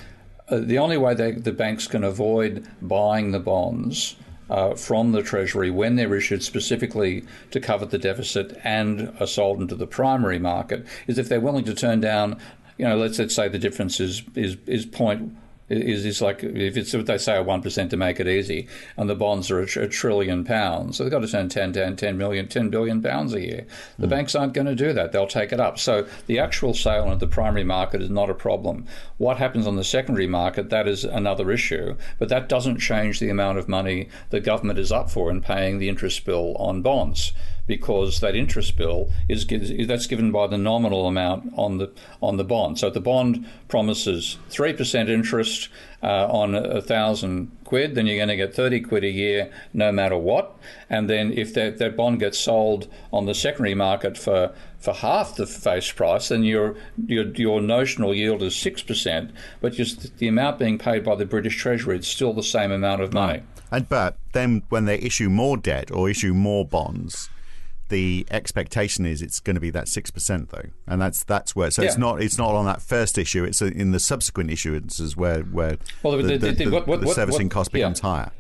the 0.60 0.78
only 0.78 0.98
way 0.98 1.14
they, 1.14 1.32
the 1.32 1.52
banks 1.52 1.88
can 1.88 2.04
avoid 2.04 2.68
buying 2.82 3.32
the 3.32 3.40
bonds 3.40 4.16
uh, 4.50 4.76
from 4.76 5.14
the 5.14 5.24
Treasury 5.24 5.72
when 5.72 5.96
they're 5.96 6.14
issued 6.14 6.44
specifically 6.44 7.24
to 7.52 7.60
cover 7.60 7.86
the 7.86 7.98
deficit 7.98 8.60
and 8.64 9.14
are 9.20 9.28
sold 9.28 9.62
into 9.62 9.76
the 9.76 9.88
primary 9.88 10.40
market 10.40 10.86
is 11.08 11.18
if 11.18 11.30
they're 11.30 11.40
willing 11.40 11.64
to 11.64 11.74
turn 11.74 12.02
down, 12.02 12.38
you 12.78 12.86
know, 12.86 12.98
let's, 12.98 13.18
let's 13.18 13.34
say 13.34 13.48
the 13.48 13.58
difference 13.58 14.00
is 14.00 14.24
is 14.36 14.58
is 14.66 14.86
point 14.86 15.36
is 15.72 16.06
is 16.06 16.22
like 16.22 16.44
if 16.44 16.78
it's 16.78 16.94
what 16.94 17.06
they 17.06 17.18
say 17.18 17.38
a 17.38 17.44
one 17.44 17.62
percent 17.62 17.90
to 17.92 17.98
make 17.98 18.20
it 18.20 18.28
easy, 18.28 18.68
and 18.98 19.10
the 19.10 19.16
bonds 19.16 19.50
are 19.50 19.60
a, 19.60 19.66
tr- 19.66 19.82
a, 19.82 19.88
trillion 19.88 20.44
pounds, 20.44 20.98
so 20.98 21.04
they've 21.04 21.12
got 21.12 21.20
to 21.20 21.28
turn 21.28 21.50
10, 21.50 21.74
10, 21.74 21.96
10 21.96 22.18
million, 22.18 22.48
10 22.48 22.70
billion 22.70 23.02
pounds 23.02 23.34
a 23.34 23.42
year. 23.42 23.66
The 23.98 24.08
mm. 24.08 24.12
banks 24.12 24.36
aren't 24.36 24.54
going 24.54 24.68
to 24.68 24.76
do 24.76 24.94
that; 24.94 25.12
they'll 25.12 25.28
take 25.28 25.52
it 25.52 25.60
up. 25.60 25.80
So 25.80 26.08
the 26.28 26.40
actual 26.40 26.74
sale 26.74 27.10
at 27.12 27.20
the 27.20 27.28
primary 27.28 27.64
market 27.64 28.02
is 28.02 28.10
not 28.10 28.30
a 28.30 28.36
problem. 28.36 28.86
What 29.18 29.38
happens 29.38 29.68
on 29.68 29.76
the 29.76 29.84
secondary 29.84 30.28
market 30.28 30.70
that 30.70 30.88
is 30.88 31.04
another 31.04 31.52
issue, 31.52 31.96
but 32.20 32.30
that 32.30 32.50
doesn't 32.50 32.80
change 32.80 33.20
the 33.20 33.30
amount 33.30 33.58
of 33.58 33.68
money 33.68 34.10
the 34.30 34.40
government 34.40 34.80
is 34.80 34.92
up 34.92 35.10
for 35.10 35.32
in 35.32 35.42
paying 35.42 35.80
the 35.80 35.90
interest 35.90 36.26
bill 36.26 36.56
on 36.58 36.82
bonds 36.82 37.34
because 37.68 38.20
that 38.20 38.36
interest 38.36 38.76
bill 38.76 39.10
is 39.30 39.46
that's 39.88 40.08
given 40.08 40.32
by 40.32 40.48
the 40.48 40.58
nominal 40.58 41.08
amount 41.08 41.52
on 41.56 41.78
the 41.78 41.92
on 42.22 42.38
the 42.38 42.44
bond. 42.44 42.80
So 42.80 42.90
the 42.90 43.00
bond 43.00 43.48
promises 43.68 44.38
three 44.50 44.74
percent 44.74 45.10
interest 45.10 45.70
uh, 46.04 46.28
on 46.28 46.56
a 46.56 46.82
thousand 46.82 47.52
quid, 47.64 47.96
then 47.96 48.08
you're 48.08 48.18
going 48.18 48.28
to 48.28 48.36
get 48.36 48.54
thirty 48.54 48.82
quid 48.82 49.04
a 49.04 49.10
year 49.10 49.52
no 49.74 49.92
matter 49.92 50.18
what. 50.18 50.58
And 50.90 51.10
then 51.10 51.32
if 51.32 51.54
that, 51.54 51.78
that 51.78 51.96
bond 51.96 52.20
gets 52.20 52.40
sold 52.40 52.88
on 53.14 53.26
the 53.26 53.36
secondary 53.36 53.76
market 53.76 54.18
for 54.18 54.54
for 54.80 54.94
half 54.94 55.36
the 55.36 55.46
face 55.46 55.92
price, 55.92 56.30
then 56.30 56.44
your 56.44 56.76
your, 57.06 57.28
your 57.36 57.62
notional 57.62 58.14
yield 58.14 58.42
is 58.42 58.56
six 58.56 58.82
percent, 58.82 59.32
but 59.62 59.74
just 59.74 60.18
the 60.18 60.28
amount 60.28 60.60
being 60.60 60.78
paid 60.78 61.04
by 61.04 61.16
the 61.16 61.26
British 61.26 61.58
Treasury 61.58 62.00
is 62.00 62.08
still 62.08 62.34
the 62.34 62.44
same 62.44 62.72
amount 62.72 63.02
of 63.02 63.14
money. 63.14 63.44
And 63.72 63.88
but 63.88 64.18
then 64.34 64.64
when 64.70 64.86
they 64.86 64.98
issue 64.98 65.30
more 65.30 65.56
debt 65.56 65.92
or 65.92 66.10
issue 66.10 66.34
more 66.34 66.66
bonds, 66.66 67.30
the 67.92 68.26
expectation 68.32 69.06
is 69.06 69.22
it's 69.22 69.40
going 69.40 69.56
to 69.56 69.60
be 69.60 69.70
that 69.70 69.88
six 69.88 70.10
percent 70.10 70.50
though, 70.50 70.70
and 70.88 71.00
that's 71.00 71.24
that's 71.24 71.56
where. 71.56 71.70
So 71.70 71.84
yeah. 71.84 71.90
it's 71.90 71.98
not 71.98 72.22
it's 72.22 72.38
not 72.38 72.56
on 72.56 72.66
that 72.66 72.82
first 72.82 73.18
issue. 73.20 73.44
It's 73.44 73.62
in 73.62 73.92
the 73.92 74.00
subsequent 74.00 74.50
issuances 74.50 75.16
where 75.16 75.42
where 75.44 75.78
well, 76.02 76.18
the, 76.18 76.38
the, 76.38 76.52
the, 76.52 76.70
what, 76.70 76.88
what, 76.88 77.02
the 77.02 77.08
servicing 77.08 77.48
what, 77.48 77.54
cost 77.54 77.72
becomes 77.72 78.00
yeah. 78.00 78.10
higher. 78.10 78.32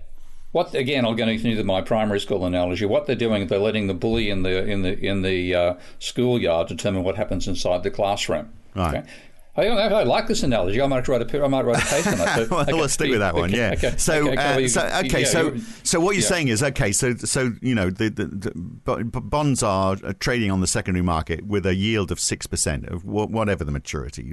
What 0.53 0.73
again? 0.73 1.05
I'm 1.05 1.15
going 1.15 1.29
to 1.29 1.35
continue 1.35 1.63
my 1.63 1.81
primary 1.81 2.19
school 2.19 2.45
analogy. 2.45 2.85
What 2.85 3.05
they're 3.05 3.15
doing, 3.15 3.45
they're 3.47 3.59
letting 3.59 3.87
the 3.87 3.93
bully 3.93 4.29
in 4.29 4.43
the 4.43 4.65
in 4.65 4.81
the 4.81 4.97
in 4.97 5.21
the 5.21 5.53
uh, 5.53 5.73
schoolyard 5.99 6.67
determine 6.67 7.03
what 7.03 7.15
happens 7.15 7.47
inside 7.47 7.83
the 7.83 7.91
classroom. 7.91 8.49
Right. 8.73 8.97
Okay? 8.97 9.07
I, 9.53 9.65
I, 9.65 10.03
like 10.03 10.27
this 10.27 10.43
analogy. 10.43 10.81
I 10.81 10.87
might 10.87 11.05
write 11.09 11.21
a 11.21 11.43
I 11.43 11.47
might 11.47 11.65
write 11.65 11.83
a 11.83 11.85
paper 11.85 12.09
on 12.09 12.39
it. 12.39 12.49
well, 12.51 12.61
okay. 12.61 12.73
let's 12.73 12.93
stick 12.93 13.09
with 13.09 13.19
that 13.19 13.35
one. 13.35 13.49
Okay, 13.49 13.57
yeah. 13.57 13.73
Okay, 13.73 13.97
so, 13.97 14.29
okay, 14.29 14.65
uh, 14.65 14.67
so 14.69 14.81
okay, 15.05 15.21
yeah, 15.21 15.25
so 15.25 15.57
so 15.83 15.99
what 15.99 16.15
you're 16.15 16.21
yeah. 16.21 16.27
saying 16.27 16.47
is 16.47 16.63
okay. 16.63 16.93
So 16.93 17.15
so 17.15 17.51
you 17.61 17.75
know 17.75 17.89
the, 17.89 18.09
the, 18.09 18.25
the 18.25 19.03
bonds 19.05 19.61
are 19.61 19.97
trading 20.19 20.51
on 20.51 20.61
the 20.61 20.67
secondary 20.67 21.03
market 21.03 21.45
with 21.45 21.65
a 21.65 21.75
yield 21.75 22.11
of 22.11 22.19
six 22.19 22.47
percent 22.47 22.87
of 22.87 23.03
whatever 23.03 23.65
the 23.65 23.73
maturity, 23.73 24.31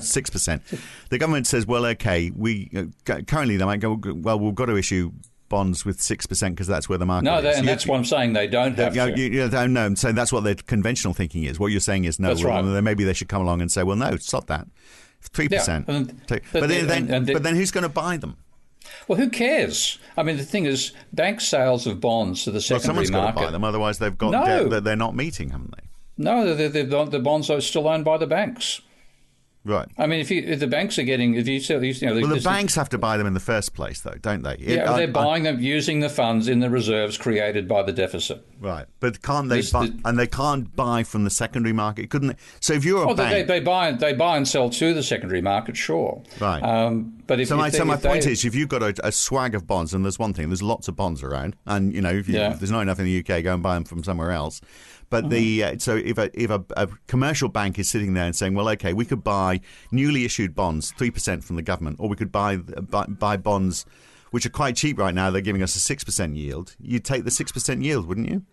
six 0.00 0.30
percent. 0.30 0.62
The 1.10 1.18
government 1.18 1.46
says, 1.46 1.64
well, 1.64 1.86
okay, 1.86 2.32
we 2.34 2.70
uh, 2.76 3.20
currently 3.22 3.56
they 3.56 3.64
might 3.64 3.80
go, 3.80 4.00
well, 4.04 4.40
we've 4.40 4.54
got 4.54 4.66
to 4.66 4.76
issue 4.76 5.12
bonds 5.50 5.84
with 5.84 6.00
six 6.00 6.24
percent 6.24 6.54
because 6.54 6.66
that's 6.66 6.88
where 6.88 6.96
the 6.96 7.04
market. 7.04 7.26
No, 7.26 7.38
is. 7.38 7.58
and 7.58 7.68
that's 7.68 7.86
what 7.86 7.96
I'm 7.96 8.06
saying. 8.06 8.32
They 8.32 8.46
don't 8.46 8.78
have 8.78 8.96
you, 8.96 9.14
to. 9.14 9.20
You, 9.20 9.42
you 9.42 9.48
don't 9.50 9.74
know. 9.74 9.94
So 9.94 10.12
that's 10.12 10.32
what 10.32 10.44
their 10.44 10.54
conventional 10.54 11.12
thinking 11.12 11.44
is. 11.44 11.60
What 11.60 11.72
you're 11.72 11.80
saying 11.80 12.04
is 12.04 12.18
no. 12.18 12.28
That's 12.28 12.42
well, 12.42 12.64
right. 12.64 12.80
Maybe 12.82 13.04
they 13.04 13.12
should 13.12 13.28
come 13.28 13.42
along 13.42 13.60
and 13.60 13.70
say, 13.70 13.82
well, 13.82 13.96
no, 13.96 14.16
stop 14.16 14.46
that. 14.46 14.66
Three 15.20 15.48
yeah, 15.50 15.58
percent. 15.58 15.86
But, 15.86 16.42
but 16.50 16.68
then, 16.68 16.86
then, 16.86 17.10
and, 17.10 17.26
but 17.26 17.42
then 17.42 17.54
who's 17.54 17.70
going 17.70 17.82
to 17.82 17.90
buy 17.90 18.16
them? 18.16 18.38
Well, 19.06 19.18
who 19.18 19.28
cares? 19.28 19.98
I 20.16 20.22
mean, 20.22 20.38
the 20.38 20.44
thing 20.44 20.64
is, 20.64 20.92
bank 21.12 21.42
sales 21.42 21.86
of 21.86 22.00
bonds 22.00 22.44
to 22.44 22.50
the 22.50 22.60
secondary 22.60 22.78
well, 22.78 22.86
someone's 22.86 23.10
market. 23.10 23.34
got 23.34 23.40
to 23.40 23.46
buy 23.46 23.52
them, 23.52 23.64
otherwise 23.64 23.98
they've 23.98 24.16
got 24.16 24.30
no. 24.30 24.44
debt 24.46 24.70
that 24.70 24.84
they're 24.84 24.96
not 24.96 25.14
meeting, 25.14 25.50
haven't 25.50 25.74
they? 25.76 25.84
No, 26.16 26.54
the 26.54 27.20
bonds 27.22 27.50
are 27.50 27.60
still 27.60 27.88
owned 27.88 28.04
by 28.04 28.16
the 28.16 28.26
banks. 28.26 28.80
Right. 29.62 29.86
I 29.98 30.06
mean, 30.06 30.20
if, 30.20 30.30
you, 30.30 30.42
if 30.42 30.58
the 30.58 30.66
banks 30.66 30.98
are 30.98 31.02
getting, 31.02 31.34
if 31.34 31.46
you, 31.46 31.60
sell, 31.60 31.84
you 31.84 31.92
know, 32.00 32.14
well, 32.14 32.34
the 32.34 32.40
banks 32.40 32.74
have 32.76 32.88
to 32.90 32.98
buy 32.98 33.18
them 33.18 33.26
in 33.26 33.34
the 33.34 33.40
first 33.40 33.74
place, 33.74 34.00
though, 34.00 34.16
don't 34.22 34.42
they? 34.42 34.56
Yeah, 34.58 34.96
they're 34.96 35.06
buying 35.06 35.46
I, 35.46 35.52
them 35.52 35.60
using 35.60 36.00
the 36.00 36.08
funds 36.08 36.48
in 36.48 36.60
the 36.60 36.70
reserves 36.70 37.18
created 37.18 37.68
by 37.68 37.82
the 37.82 37.92
deficit. 37.92 38.42
Right, 38.58 38.86
but 39.00 39.20
can't 39.20 39.50
they? 39.50 39.56
This, 39.56 39.70
buy, 39.70 39.88
the, 39.88 40.00
and 40.06 40.18
they 40.18 40.26
can't 40.26 40.74
buy 40.74 41.02
from 41.02 41.24
the 41.24 41.30
secondary 41.30 41.74
market, 41.74 42.08
couldn't 42.08 42.28
they? 42.28 42.36
So 42.60 42.72
if 42.72 42.86
you're 42.86 43.04
a 43.04 43.10
oh, 43.10 43.14
bank, 43.14 43.32
they, 43.48 43.58
they, 43.58 43.60
buy, 43.60 43.92
they 43.92 44.14
buy 44.14 44.38
and 44.38 44.48
sell 44.48 44.70
to 44.70 44.94
the 44.94 45.02
secondary 45.02 45.42
market, 45.42 45.76
sure. 45.76 46.22
Right. 46.40 46.62
Um, 46.62 47.20
but 47.26 47.38
if, 47.38 47.48
so 47.48 47.56
my, 47.58 47.66
if 47.66 47.72
they, 47.72 47.78
so 47.78 47.84
my 47.84 47.96
point 47.96 48.26
is, 48.26 48.46
if 48.46 48.54
you've 48.54 48.70
got 48.70 48.82
a, 48.82 48.94
a, 49.06 49.12
swag 49.12 49.54
of 49.54 49.66
bonds, 49.66 49.92
and 49.92 50.04
there's 50.06 50.18
one 50.18 50.32
thing, 50.32 50.48
there's 50.48 50.62
lots 50.62 50.88
of 50.88 50.96
bonds 50.96 51.22
around, 51.22 51.54
and 51.66 51.94
you 51.94 52.00
know, 52.00 52.10
if, 52.10 52.28
you, 52.28 52.36
yeah. 52.36 52.52
if 52.52 52.60
there's 52.60 52.70
not 52.70 52.80
enough 52.80 52.98
in 52.98 53.04
the 53.04 53.18
UK, 53.18 53.44
go 53.44 53.52
and 53.52 53.62
buy 53.62 53.74
them 53.74 53.84
from 53.84 54.02
somewhere 54.02 54.30
else. 54.30 54.62
But 55.10 55.24
mm-hmm. 55.24 55.30
the 55.30 55.64
uh, 55.64 55.78
so 55.78 55.96
if 55.96 56.18
a 56.18 56.30
if 56.40 56.50
a, 56.50 56.64
a, 56.76 56.88
commercial 57.08 57.48
bank 57.48 57.78
is 57.78 57.88
sitting 57.90 58.14
there 58.14 58.24
and 58.24 58.34
saying, 58.34 58.54
well, 58.54 58.68
okay, 58.70 58.92
we 58.92 59.04
could 59.04 59.24
buy 59.24 59.60
newly 59.90 60.24
issued 60.24 60.54
bonds 60.54 60.92
three 60.92 61.10
percent 61.10 61.44
from 61.44 61.56
the 61.56 61.62
government, 61.62 61.96
or 61.98 62.08
we 62.08 62.16
could 62.16 62.32
buy, 62.32 62.56
buy 62.56 63.06
buy 63.06 63.36
bonds 63.36 63.84
which 64.30 64.46
are 64.46 64.50
quite 64.50 64.76
cheap 64.76 64.98
right 64.98 65.14
now. 65.14 65.30
They're 65.30 65.42
giving 65.42 65.62
us 65.62 65.74
a 65.74 65.80
six 65.80 66.04
percent 66.04 66.36
yield. 66.36 66.76
You'd 66.80 67.04
take 67.04 67.24
the 67.24 67.30
six 67.30 67.52
percent 67.52 67.82
yield, 67.82 68.06
wouldn't 68.06 68.30
you? 68.30 68.44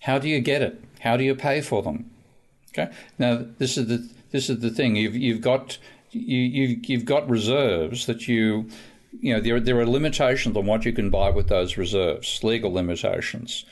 How 0.00 0.18
do 0.18 0.28
you 0.28 0.40
get 0.40 0.62
it? 0.62 0.82
How 1.00 1.16
do 1.16 1.24
you 1.24 1.34
pay 1.34 1.60
for 1.60 1.82
them? 1.82 2.10
Okay. 2.70 2.90
Now 3.18 3.44
this 3.58 3.76
is 3.76 3.86
the 3.88 4.08
this 4.30 4.48
is 4.48 4.60
the 4.60 4.70
thing. 4.70 4.96
You've 4.96 5.14
you've 5.14 5.42
got 5.42 5.78
you 6.10 6.38
you've, 6.38 6.86
you've 6.86 7.04
got 7.04 7.28
reserves 7.28 8.06
that 8.06 8.26
you 8.26 8.68
you 9.20 9.34
know 9.34 9.40
there 9.40 9.60
there 9.60 9.78
are 9.78 9.86
limitations 9.86 10.56
on 10.56 10.66
what 10.66 10.84
you 10.84 10.92
can 10.92 11.10
buy 11.10 11.30
with 11.30 11.48
those 11.48 11.76
reserves, 11.76 12.42
legal 12.42 12.72
limitations. 12.72 13.64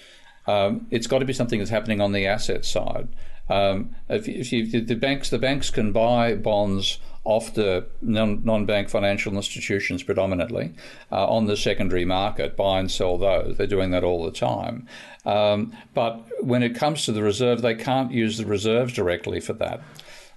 Um, 0.50 0.86
it's 0.90 1.06
got 1.06 1.20
to 1.20 1.24
be 1.24 1.32
something 1.32 1.58
that's 1.58 1.70
happening 1.70 2.00
on 2.00 2.12
the 2.12 2.26
asset 2.26 2.64
side. 2.64 3.08
Um, 3.48 3.94
if, 4.08 4.28
if 4.28 4.52
you, 4.52 4.80
the 4.80 4.94
banks, 4.94 5.30
the 5.30 5.38
banks 5.38 5.70
can 5.70 5.92
buy 5.92 6.34
bonds 6.34 6.98
off 7.24 7.52
the 7.54 7.86
non, 8.00 8.64
bank 8.64 8.88
financial 8.88 9.34
institutions 9.34 10.02
predominantly 10.02 10.72
uh, 11.12 11.26
on 11.26 11.46
the 11.46 11.56
secondary 11.56 12.04
market, 12.04 12.56
buy 12.56 12.78
and 12.78 12.90
sell 12.90 13.18
those. 13.18 13.56
They're 13.56 13.66
doing 13.66 13.90
that 13.90 14.04
all 14.04 14.24
the 14.24 14.30
time. 14.32 14.86
Um, 15.26 15.76
but 15.94 16.44
when 16.44 16.62
it 16.62 16.74
comes 16.74 17.04
to 17.04 17.12
the 17.12 17.22
reserve, 17.22 17.60
they 17.60 17.74
can't 17.74 18.12
use 18.12 18.38
the 18.38 18.46
reserves 18.46 18.92
directly 18.92 19.40
for 19.40 19.52
that. 19.54 19.80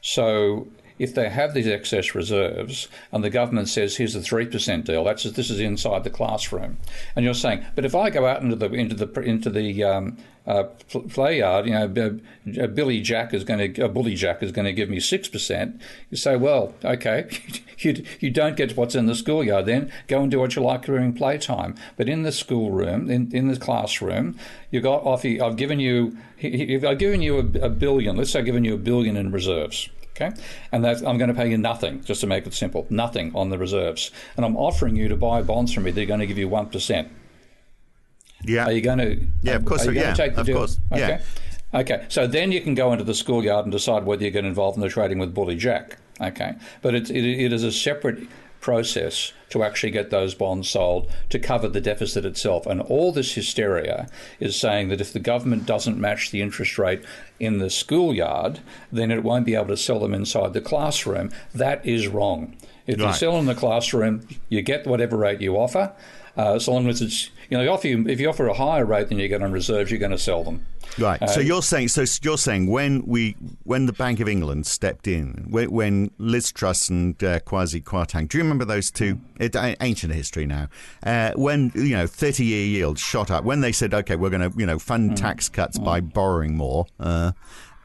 So 0.01 0.67
if 0.99 1.13
they 1.15 1.29
have 1.29 1.53
these 1.53 1.67
excess 1.67 2.15
reserves 2.15 2.87
and 3.11 3.23
the 3.23 3.29
government 3.29 3.69
says 3.69 3.97
here's 3.97 4.15
a 4.15 4.21
three 4.21 4.45
percent 4.45 4.85
deal, 4.85 5.03
that's 5.03 5.23
this 5.23 5.49
is 5.49 5.59
inside 5.59 6.03
the 6.03 6.09
classroom, 6.09 6.77
and 7.15 7.25
you're 7.25 7.33
saying, 7.33 7.65
but 7.75 7.85
if 7.85 7.95
I 7.95 8.09
go 8.09 8.25
out 8.25 8.41
into 8.41 8.55
the 8.55 8.71
into 8.71 8.95
the 8.95 9.21
into 9.21 9.49
the 9.49 9.83
um, 9.83 10.17
uh, 10.45 10.63
play 11.09 11.39
yard, 11.39 11.65
you 11.65 11.71
know, 11.71 12.67
Billy 12.67 12.99
Jack 12.99 13.33
is 13.33 13.43
going 13.43 13.73
to 13.73 13.85
a 13.85 13.89
bully 13.89 14.15
Jack 14.15 14.43
is 14.43 14.51
going 14.51 14.65
to 14.65 14.73
give 14.73 14.89
me 14.89 14.99
six 14.99 15.27
percent. 15.27 15.81
You 16.09 16.17
say, 16.17 16.35
well, 16.35 16.73
okay, 16.83 17.29
you 17.79 18.03
you 18.19 18.29
don't 18.29 18.57
get 18.57 18.75
what's 18.75 18.95
in 18.95 19.05
the 19.05 19.15
schoolyard. 19.15 19.65
Then 19.65 19.91
go 20.07 20.21
and 20.21 20.29
do 20.29 20.39
what 20.39 20.55
you 20.55 20.61
like 20.61 20.85
during 20.85 21.13
playtime. 21.13 21.75
But 21.95 22.09
in 22.09 22.23
the 22.23 22.31
schoolroom, 22.31 23.09
in, 23.09 23.33
in 23.33 23.47
the 23.47 23.57
classroom, 23.57 24.37
you 24.69 24.81
got 24.81 25.03
off. 25.05 25.25
I've 25.25 25.55
given 25.55 25.79
you, 25.79 26.17
I've 26.43 26.99
given 26.99 27.21
you 27.21 27.37
a, 27.37 27.65
a 27.65 27.69
billion. 27.69 28.17
Let's 28.17 28.31
say 28.31 28.39
I've 28.39 28.45
given 28.45 28.65
you 28.65 28.73
a 28.73 28.77
billion 28.77 29.15
in 29.15 29.31
reserves. 29.31 29.89
Okay, 30.15 30.31
and 30.71 30.85
that 30.85 30.97
I'm 31.07 31.17
going 31.17 31.29
to 31.29 31.33
pay 31.33 31.49
you 31.49 31.57
nothing, 31.57 32.03
just 32.03 32.21
to 32.21 32.27
make 32.27 32.45
it 32.45 32.53
simple, 32.53 32.85
nothing 32.89 33.31
on 33.33 33.49
the 33.49 33.57
reserves, 33.57 34.11
and 34.37 34.45
I'm 34.45 34.55
offering 34.55 34.95
you 34.95 35.07
to 35.07 35.15
buy 35.15 35.41
bonds 35.41 35.73
from 35.73 35.83
me. 35.83 35.91
They're 35.91 36.05
going 36.05 36.19
to 36.19 36.27
give 36.27 36.37
you 36.37 36.47
one 36.47 36.67
percent. 36.69 37.11
Yeah. 38.43 38.65
Are 38.65 38.71
you 38.71 38.81
going 38.81 38.99
to? 38.99 39.25
Yeah, 39.41 39.55
of 39.55 39.65
course. 39.65 39.87
Are 39.87 39.91
you 39.91 40.01
yeah, 40.01 40.13
take 40.13 40.35
the 40.35 40.41
of 40.41 40.45
deal? 40.45 40.57
course. 40.57 40.79
Okay. 40.91 41.19
Yeah. 41.73 41.79
Okay. 41.79 42.05
So 42.09 42.27
then 42.27 42.51
you 42.51 42.61
can 42.61 42.75
go 42.75 42.91
into 42.91 43.03
the 43.03 43.15
schoolyard 43.15 43.65
and 43.65 43.71
decide 43.71 44.05
whether 44.05 44.23
you 44.23 44.31
get 44.31 44.45
involved 44.45 44.77
in 44.77 44.81
the 44.81 44.89
trading 44.89 45.17
with 45.17 45.33
Bully 45.33 45.55
Jack. 45.55 45.97
Okay. 46.21 46.53
But 46.81 46.93
it, 46.93 47.09
it, 47.09 47.25
it 47.25 47.53
is 47.53 47.63
a 47.63 47.71
separate 47.71 48.27
process 48.59 49.33
to 49.53 49.63
actually 49.63 49.91
get 49.91 50.09
those 50.09 50.33
bonds 50.33 50.67
sold 50.67 51.09
to 51.29 51.37
cover 51.37 51.67
the 51.67 51.79
deficit 51.79 52.25
itself. 52.25 52.65
And 52.65 52.81
all 52.81 53.11
this 53.11 53.35
hysteria 53.35 54.09
is 54.39 54.59
saying 54.59 54.89
that 54.89 54.99
if 54.99 55.13
the 55.13 55.19
government 55.19 55.67
doesn't 55.67 55.99
match 55.99 56.31
the 56.31 56.41
interest 56.41 56.79
rate 56.79 57.03
in 57.39 57.59
the 57.59 57.69
schoolyard, 57.69 58.59
then 58.91 59.11
it 59.11 59.23
won't 59.23 59.45
be 59.45 59.53
able 59.53 59.67
to 59.67 59.77
sell 59.77 59.99
them 59.99 60.15
inside 60.15 60.53
the 60.53 60.61
classroom. 60.61 61.29
That 61.53 61.85
is 61.85 62.07
wrong. 62.07 62.57
If 62.87 62.99
right. 62.99 63.09
you 63.09 63.13
sell 63.13 63.37
in 63.37 63.45
the 63.45 63.53
classroom, 63.53 64.27
you 64.49 64.63
get 64.63 64.87
whatever 64.87 65.17
rate 65.17 65.39
you 65.39 65.55
offer. 65.55 65.93
Uh, 66.35 66.57
so 66.57 66.73
long 66.73 66.87
as 66.87 66.99
it's 66.99 67.29
you 67.53 67.63
know, 67.63 67.73
if 67.75 67.85
you 67.85 68.07
if 68.07 68.19
you 68.19 68.27
offer 68.27 68.47
a 68.47 68.53
higher 68.53 68.83
rate 68.83 69.09
than 69.09 69.19
you 69.19 69.27
get 69.27 69.43
on 69.43 69.51
reserves, 69.51 69.91
you're 69.91 69.99
going 69.99 70.11
to 70.11 70.17
sell 70.17 70.43
them. 70.43 70.65
Right. 70.97 71.21
Uh, 71.21 71.27
so 71.27 71.39
you're 71.39 71.61
saying 71.61 71.89
so 71.89 72.03
you're 72.23 72.39
saying 72.39 72.65
when 72.65 73.05
we 73.05 73.35
when 73.63 73.85
the 73.85 73.93
Bank 73.93 74.19
of 74.19 74.27
England 74.27 74.65
stepped 74.65 75.07
in, 75.07 75.45
when, 75.49 75.71
when 75.71 76.11
Liz 76.17 76.51
Truss 76.51 76.89
and 76.89 77.23
uh, 77.23 77.41
Kwasi 77.41 77.83
Kwarteng, 77.83 78.27
do 78.27 78.39
you 78.39 78.43
remember 78.43 78.65
those 78.65 78.89
two? 78.89 79.19
It, 79.39 79.55
ancient 79.55 80.13
history 80.13 80.47
now. 80.47 80.67
Uh, 81.03 81.33
when 81.35 81.71
you 81.75 81.95
know, 81.95 82.07
thirty 82.07 82.43
year 82.43 82.65
yields 82.65 83.01
shot 83.01 83.29
up. 83.29 83.43
When 83.43 83.61
they 83.61 83.71
said, 83.71 83.93
okay, 83.93 84.15
we're 84.15 84.31
going 84.31 84.51
to 84.51 84.57
you 84.57 84.65
know 84.65 84.79
fund 84.79 85.11
mm. 85.11 85.15
tax 85.15 85.47
cuts 85.47 85.77
mm. 85.77 85.85
by 85.85 86.01
borrowing 86.01 86.57
more. 86.57 86.87
Uh, 86.99 87.33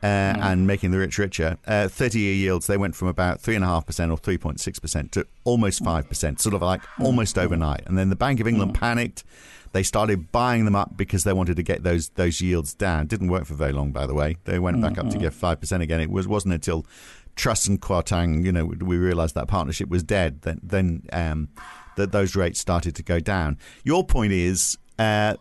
uh, 0.02 0.06
mm. 0.06 0.38
and 0.44 0.66
making 0.66 0.92
the 0.92 0.98
rich 0.98 1.18
richer. 1.18 1.58
Uh, 1.66 1.88
30 1.88 2.20
year 2.20 2.34
yields, 2.34 2.68
they 2.68 2.76
went 2.76 2.94
from 2.94 3.08
about 3.08 3.42
3.5% 3.42 4.12
or 4.12 4.16
3.6% 4.16 5.10
to 5.10 5.26
almost 5.42 5.82
5%, 5.82 6.40
sort 6.40 6.54
of 6.54 6.62
like 6.62 6.82
mm. 6.82 7.04
almost 7.04 7.36
overnight. 7.36 7.82
And 7.84 7.98
then 7.98 8.08
the 8.08 8.16
Bank 8.16 8.38
of 8.38 8.46
England 8.46 8.74
mm. 8.74 8.80
panicked. 8.80 9.24
They 9.72 9.82
started 9.82 10.32
buying 10.32 10.64
them 10.64 10.74
up 10.74 10.96
because 10.96 11.24
they 11.24 11.32
wanted 11.32 11.56
to 11.56 11.62
get 11.62 11.82
those 11.82 12.08
those 12.10 12.40
yields 12.40 12.74
down. 12.74 13.06
Didn't 13.06 13.28
work 13.28 13.44
for 13.44 13.54
very 13.54 13.72
long, 13.72 13.92
by 13.92 14.06
the 14.06 14.14
way. 14.14 14.36
They 14.44 14.58
went 14.58 14.80
back 14.80 14.98
up 14.98 15.08
to 15.10 15.18
get 15.18 15.32
5% 15.32 15.80
again. 15.82 16.00
It 16.00 16.10
was, 16.10 16.26
wasn't 16.26 16.54
until 16.54 16.86
Truss 17.36 17.66
and 17.68 17.80
Kwarteng, 17.80 18.44
you 18.44 18.50
know, 18.52 18.64
we 18.64 18.96
realised 18.96 19.34
that 19.36 19.46
partnership 19.46 19.88
was 19.88 20.02
dead. 20.02 20.42
Then, 20.42 20.60
then 20.62 21.02
um, 21.12 21.48
that 21.96 22.10
those 22.12 22.34
rates 22.34 22.58
started 22.60 22.96
to 22.96 23.02
go 23.02 23.20
down. 23.20 23.58
Your 23.84 24.04
point 24.04 24.32
is 24.32 24.76
uh, 24.98 25.36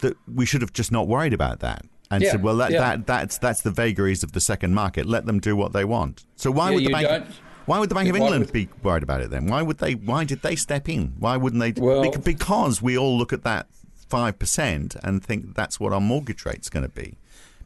that 0.00 0.16
we 0.32 0.44
should 0.46 0.60
have 0.60 0.72
just 0.72 0.92
not 0.92 1.08
worried 1.08 1.32
about 1.32 1.60
that 1.60 1.84
and 2.10 2.22
Yeah, 2.22 2.32
said, 2.32 2.42
well, 2.42 2.56
that, 2.56 2.72
yeah. 2.72 2.80
that 2.80 3.06
that's 3.06 3.38
that's 3.38 3.62
the 3.62 3.70
vagaries 3.70 4.22
of 4.22 4.32
the 4.32 4.40
second 4.40 4.74
market. 4.74 5.06
Let 5.06 5.24
them 5.24 5.40
do 5.40 5.56
what 5.56 5.72
they 5.72 5.84
want. 5.86 6.24
So 6.36 6.50
why 6.50 6.68
Yeah, 6.70 6.74
would 6.74 6.84
the 6.86 6.92
bank? 6.92 7.26
Why 7.66 7.78
would 7.78 7.88
the 7.88 7.94
Bank 7.94 8.08
of 8.10 8.16
England 8.16 8.44
would- 8.46 8.52
be 8.52 8.68
worried 8.82 9.02
about 9.02 9.20
it 9.20 9.30
then? 9.30 9.46
Why 9.46 9.62
would 9.62 9.78
they? 9.78 9.94
Why 9.94 10.24
did 10.24 10.42
they 10.42 10.56
step 10.56 10.88
in? 10.88 11.14
Why 11.18 11.36
wouldn't 11.36 11.60
they? 11.60 11.80
Well- 11.80 12.10
because 12.10 12.82
we 12.82 12.96
all 12.98 13.16
look 13.16 13.32
at 13.32 13.42
that 13.44 13.66
five 14.08 14.38
percent 14.38 14.96
and 15.02 15.24
think 15.24 15.54
that's 15.54 15.80
what 15.80 15.92
our 15.92 16.00
mortgage 16.00 16.44
rate's 16.44 16.68
going 16.68 16.84
to 16.84 16.88
be. 16.90 17.16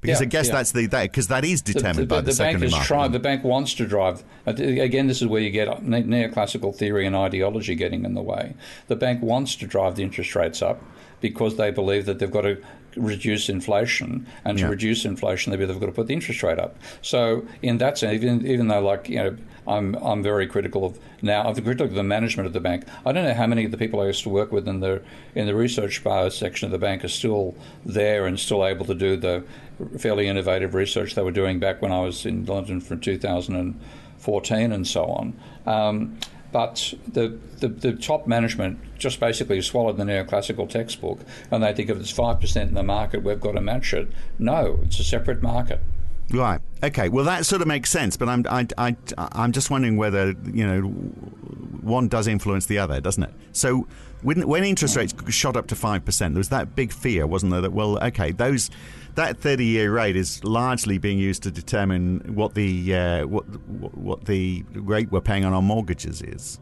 Because 0.01 0.21
Yeah, 0.21 0.27
I 0.27 0.29
guess 0.29 0.47
yeah. 0.47 0.53
that's 0.53 0.71
the 0.73 0.87
that 0.87 1.03
because 1.11 1.27
that 1.27 1.45
is 1.45 1.61
determined 1.61 2.07
by 2.09 2.21
the, 2.21 2.27
bank 2.27 2.37
secondary 2.37 2.67
is 2.69 2.73
market. 2.73 2.87
try, 2.87 3.09
the 3.09 3.19
bank 3.19 3.43
wants 3.43 3.75
to 3.75 3.87
drive. 3.87 4.23
uh, 4.47 4.53
Again, 4.57 5.09
this 5.09 5.21
is 5.21 5.27
where 5.27 5.41
you 5.41 5.51
get 5.51 5.67
neoclassical 5.83 6.73
theory 6.75 7.05
and 7.05 7.17
ideology 7.17 7.75
getting 7.75 8.05
in 8.05 8.15
the 8.15 8.23
way. 8.23 8.55
The 8.87 8.95
bank 8.97 9.23
wants 9.23 9.57
to 9.57 9.67
drive 9.67 9.97
the 9.97 10.05
interest 10.05 10.37
rates 10.37 10.63
up 10.63 10.81
because 11.21 11.57
they 11.57 11.73
believe 11.73 12.07
that 12.07 12.21
they've 12.21 12.31
got 12.31 12.43
to 12.43 12.59
reduce 12.97 13.49
inflation, 13.49 14.27
and 14.45 14.59
to 14.59 14.65
Yeah. 14.65 14.71
reduce 14.71 15.05
inflation, 15.05 15.51
they've 15.51 15.69
got 15.81 15.87
to 15.87 15.93
put 15.93 16.07
the 16.07 16.15
interest 16.15 16.43
rate 16.45 16.59
up. 16.59 16.77
So, 17.03 17.45
in 17.63 17.79
that 17.79 17.99
sense, 17.99 18.15
even 18.15 18.47
even 18.47 18.69
though, 18.69 18.81
like 18.81 19.09
you 19.09 19.17
know, 19.17 19.37
I'm 19.69 19.95
I'm 19.97 20.23
very 20.23 20.47
critical 20.47 20.85
of 20.85 20.99
now. 21.23 21.43
I'm 21.43 21.55
critical 21.55 21.87
of 21.87 21.95
the 21.95 22.03
management 22.03 22.47
of 22.47 22.53
the 22.53 22.61
bank. 22.61 22.85
I 23.05 23.13
don't 23.13 23.25
know 23.25 23.35
how 23.35 23.47
many 23.47 23.65
of 23.65 23.71
the 23.71 23.77
people 23.77 24.01
I 24.01 24.07
used 24.07 24.23
to 24.23 24.31
work 24.31 24.51
with 24.51 24.67
in 24.67 24.81
the 24.81 25.03
in 25.35 25.47
the 25.47 25.55
research 25.55 26.03
bar 26.03 26.31
section 26.31 26.67
of 26.67 26.73
the 26.73 26.79
bank 26.79 27.05
are 27.05 27.09
still 27.09 27.55
there 27.85 28.27
and 28.27 28.39
still 28.41 28.67
able 28.67 28.87
to 28.87 28.95
do 28.95 29.17
the 29.17 29.45
fairly 29.99 30.27
innovative 30.27 30.75
research 30.75 31.15
they 31.15 31.23
were 31.23 31.31
doing 31.31 31.59
back 31.59 31.81
when 31.83 31.93
I 31.93 32.01
was 32.01 32.27
in 32.27 32.45
London 32.47 32.81
from 32.81 33.01
2014 33.01 34.73
and 34.73 34.87
so 34.87 35.05
on. 35.05 35.41
Um, 35.67 36.19
but 36.51 36.95
the, 37.07 37.39
the, 37.59 37.69
the 37.69 37.93
top 37.93 38.27
management 38.27 38.79
just 38.99 39.21
basically 39.21 39.61
swallowed 39.61 39.99
the 39.99 40.05
neoclassical 40.05 40.69
textbook 40.69 41.21
and 41.51 41.63
they 41.63 41.73
think 41.75 41.91
if 41.91 41.99
it's 41.99 42.13
5% 42.13 42.63
in 42.63 42.75
the 42.75 42.83
market, 42.83 43.23
we've 43.23 43.41
got 43.41 43.53
to 43.53 43.61
match 43.61 43.93
it. 43.93 44.09
No, 44.39 44.81
it's 44.83 44.99
a 44.99 45.05
separate 45.05 45.43
market. 45.43 45.81
Right. 46.31 46.61
Okay. 46.83 47.09
Well, 47.09 47.25
that 47.25 47.45
sort 47.47 47.63
of 47.63 47.69
makes 47.69 47.91
sense, 47.91 48.17
but 48.17 48.29
I'm 48.29 48.45
I, 48.49 48.67
I 48.77 48.97
I'm 49.17 49.53
just 49.53 49.71
wondering 49.71 49.97
whether 49.97 50.35
you 50.53 50.67
know 50.67 50.81
one 50.83 52.09
does 52.09 52.27
influence 52.27 52.67
the 52.67 52.79
other, 52.79 53.01
doesn't 53.01 53.23
it? 53.25 53.35
So 53.53 53.87
when 54.23 54.47
when 54.47 54.65
interest 54.65 54.97
rates 54.97 55.15
shot 55.29 55.57
up 55.57 55.67
to 55.69 55.75
five 55.75 56.05
percent, 56.05 56.35
there 56.35 56.41
was 56.41 56.51
that 56.51 56.77
big 56.77 56.93
fear, 56.93 57.27
wasn't 57.27 57.53
there? 57.53 57.61
That 57.63 57.73
well, 57.73 58.03
okay, 58.05 58.31
those 58.33 58.71
that 59.17 59.39
thirty 59.39 59.65
year 59.65 59.93
rate 59.93 60.17
is 60.17 60.43
largely 60.45 60.99
being 60.99 61.19
used 61.19 61.43
to 61.45 61.51
determine 61.51 62.21
what 62.35 62.55
the 62.55 62.95
uh, 62.95 63.27
what 63.27 63.43
what 63.69 64.25
the 64.27 64.65
rate 64.73 65.11
we're 65.11 65.21
paying 65.21 65.45
on 65.45 65.53
our 65.53 65.63
mortgages 65.63 66.23
is. 66.23 66.59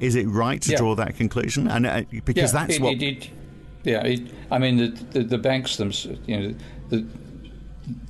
Is 0.00 0.14
it 0.14 0.26
right 0.28 0.62
to 0.62 0.70
Yeah. 0.70 0.78
draw 0.78 0.94
that 0.94 1.16
conclusion? 1.16 1.68
And 1.68 1.84
uh, 1.84 2.02
because 2.24 2.54
yeah, 2.54 2.60
that's 2.60 2.76
it, 2.76 2.82
what 2.82 2.94
It, 2.94 3.02
it, 3.02 3.30
yeah, 3.84 4.02
it, 4.04 4.30
I 4.50 4.58
mean, 4.58 4.76
the, 4.76 4.88
the, 5.10 5.24
the 5.24 5.38
banks 5.38 5.76
themselves, 5.76 6.20
you 6.26 6.36
know, 6.40 6.54
the 6.90 7.06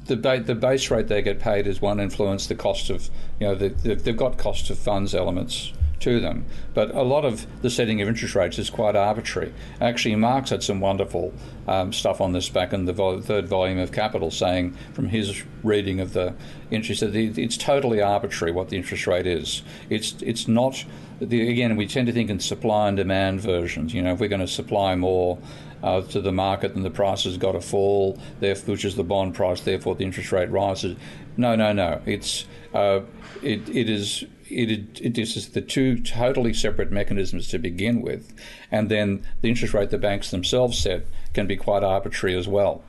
the, 0.09 0.17
ba- 0.17 0.41
the 0.41 0.55
base 0.55 0.91
rate 0.91 1.09
they 1.09 1.23
get 1.23 1.39
paid 1.39 1.67
is 1.67 1.81
one 1.81 2.01
influence. 2.01 2.47
The 2.47 2.55
cost 2.55 2.91
of, 2.91 3.09
you 3.39 3.47
know, 3.47 3.55
the, 3.55 3.69
the, 3.69 3.95
they've 3.95 4.17
got 4.17 4.37
cost 4.39 4.71
of 4.71 4.79
funds 4.79 5.15
elements 5.15 5.73
to 6.01 6.21
them. 6.21 6.47
But 6.75 6.95
a 6.95 7.03
lot 7.03 7.25
of 7.25 7.47
the 7.63 7.71
setting 7.71 8.01
of 8.01 8.09
interest 8.09 8.35
rates 8.35 8.59
is 8.59 8.71
quite 8.71 8.97
arbitrary. 8.97 9.53
Actually, 9.81 10.17
Marx 10.17 10.51
had 10.51 10.63
some 10.63 10.81
wonderful 10.81 11.33
um, 11.67 11.93
stuff 11.93 12.21
on 12.21 12.33
this 12.33 12.49
back 12.49 12.73
in 12.73 12.85
the 12.85 12.93
vol- 12.93 13.21
third 13.21 13.49
volume 13.49 13.79
of 13.79 13.93
Capital, 13.93 14.31
saying 14.31 14.77
from 14.93 15.09
his 15.09 15.43
reading 15.63 16.01
of 16.01 16.13
the 16.13 16.35
interest 16.71 17.01
that 17.01 17.15
it's 17.15 17.57
totally 17.57 18.01
arbitrary 18.01 18.53
what 18.53 18.69
the 18.69 18.77
interest 18.77 19.07
rate 19.07 19.27
is. 19.27 19.63
It's 19.91 20.15
it's 20.23 20.47
not. 20.49 20.85
The, 21.21 21.51
again, 21.51 21.75
we 21.75 21.89
tend 21.89 22.07
to 22.07 22.13
think 22.13 22.31
in 22.31 22.39
supply 22.39 22.87
and 22.87 22.97
demand 22.97 23.41
versions. 23.41 23.93
You 23.93 24.03
know, 24.03 24.13
if 24.13 24.21
we're 24.21 24.29
going 24.29 24.41
to 24.41 24.47
supply 24.47 24.95
more 24.95 25.39
uh, 25.83 26.03
to 26.03 26.21
the 26.21 26.33
market, 26.33 26.75
then 26.75 26.83
the 26.83 26.91
price 26.91 27.25
has 27.25 27.37
got 27.37 27.53
to 27.53 27.61
fall, 27.61 28.19
therefore, 28.41 28.73
which 28.73 28.85
is 28.85 28.97
the 28.97 29.05
bond 29.05 29.35
price. 29.35 29.61
Therefore, 29.61 29.95
the 29.95 30.05
interest 30.05 30.33
rate 30.33 30.51
rises. 30.51 30.97
No, 31.37 31.55
no, 31.55 31.73
no. 31.73 32.01
It's 32.05 32.47
uh, 32.75 33.01
it, 33.43 33.69
it 33.69 33.89
is 33.89 34.25
it, 34.51 35.01
it 35.01 35.19
is 35.19 35.49
the 35.51 35.61
two 35.61 35.99
totally 36.01 36.53
separate 36.53 36.91
mechanisms 36.91 37.49
to 37.49 37.59
begin 37.59 38.03
with, 38.03 38.35
and 38.71 38.89
then 38.89 39.25
the 39.41 39.49
interest 39.49 39.75
rate 39.75 39.91
the 39.91 39.99
banks 39.99 40.31
themselves 40.31 40.79
set 40.79 41.05
can 41.35 41.47
be 41.47 41.57
quite 41.57 41.83
arbitrary 41.83 42.37
as 42.37 42.49
well. 42.49 42.83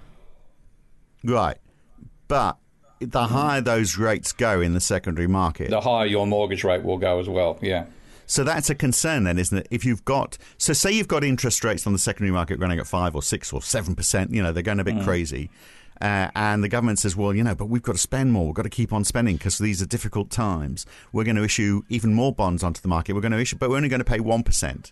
right, 1.24 1.58
but 2.28 2.58
the 3.00 3.28
higher 3.28 3.62
those 3.62 3.98
rates 3.98 4.32
go 4.32 4.62
in 4.62 4.74
the 4.74 4.82
secondary 4.82 5.28
market, 5.28 5.70
The 5.70 5.82
higher 5.82 6.06
your 6.06 6.28
mortgage 6.28 6.64
rate 6.64 6.84
will 6.84 6.98
go 6.98 7.20
as 7.20 7.30
well. 7.30 7.58
Yeah. 7.62 7.86
So 8.30 8.44
that's 8.44 8.70
a 8.70 8.76
concern 8.76 9.24
then, 9.24 9.40
isn't 9.40 9.58
it? 9.58 9.68
If 9.72 9.84
you've 9.84 10.06
got, 10.06 10.38
so 10.60 10.72
say 10.72 10.92
you've 10.92 11.08
got 11.08 11.24
interest 11.24 11.64
rates 11.64 11.88
on 11.88 11.94
the 11.94 12.00
secondary 12.00 12.32
market 12.32 12.60
running 12.60 12.78
at 12.78 12.86
five 12.86 13.16
or 13.16 13.24
six 13.24 13.52
or 13.52 13.60
seven 13.60 13.96
percent, 13.96 14.32
you 14.32 14.44
know, 14.44 14.52
they're 14.52 14.62
going 14.62 14.80
a 14.80 14.84
bit 14.84 15.04
crazy. 15.04 15.50
Uh, 16.00 16.30
and 16.36 16.64
the 16.64 16.70
government 16.70 17.00
says, 17.00 17.16
well, 17.16 17.34
you 17.34 17.44
know, 17.44 17.56
but 17.56 17.66
we've 17.66 17.82
got 17.82 17.94
to 17.94 17.98
spend 17.98 18.32
more. 18.32 18.46
We've 18.46 18.54
got 18.54 18.64
to 18.64 18.70
keep 18.70 18.94
on 18.94 19.04
spending 19.04 19.38
because 19.38 19.58
these 19.58 19.82
are 19.82 19.88
difficult 19.88 20.30
times. 20.30 20.86
We're 21.12 21.24
going 21.24 21.38
to 21.38 21.44
issue 21.44 21.82
even 21.90 22.14
more 22.14 22.32
bonds 22.32 22.64
onto 22.64 22.80
the 22.82 22.88
market. 22.88 23.14
We're 23.14 23.22
going 23.22 23.32
to 23.32 23.40
issue, 23.40 23.58
but 23.58 23.72
we're 23.72 23.78
only 23.78 23.90
going 23.90 24.00
to 24.00 24.06
pay 24.06 24.20
1%. 24.20 24.92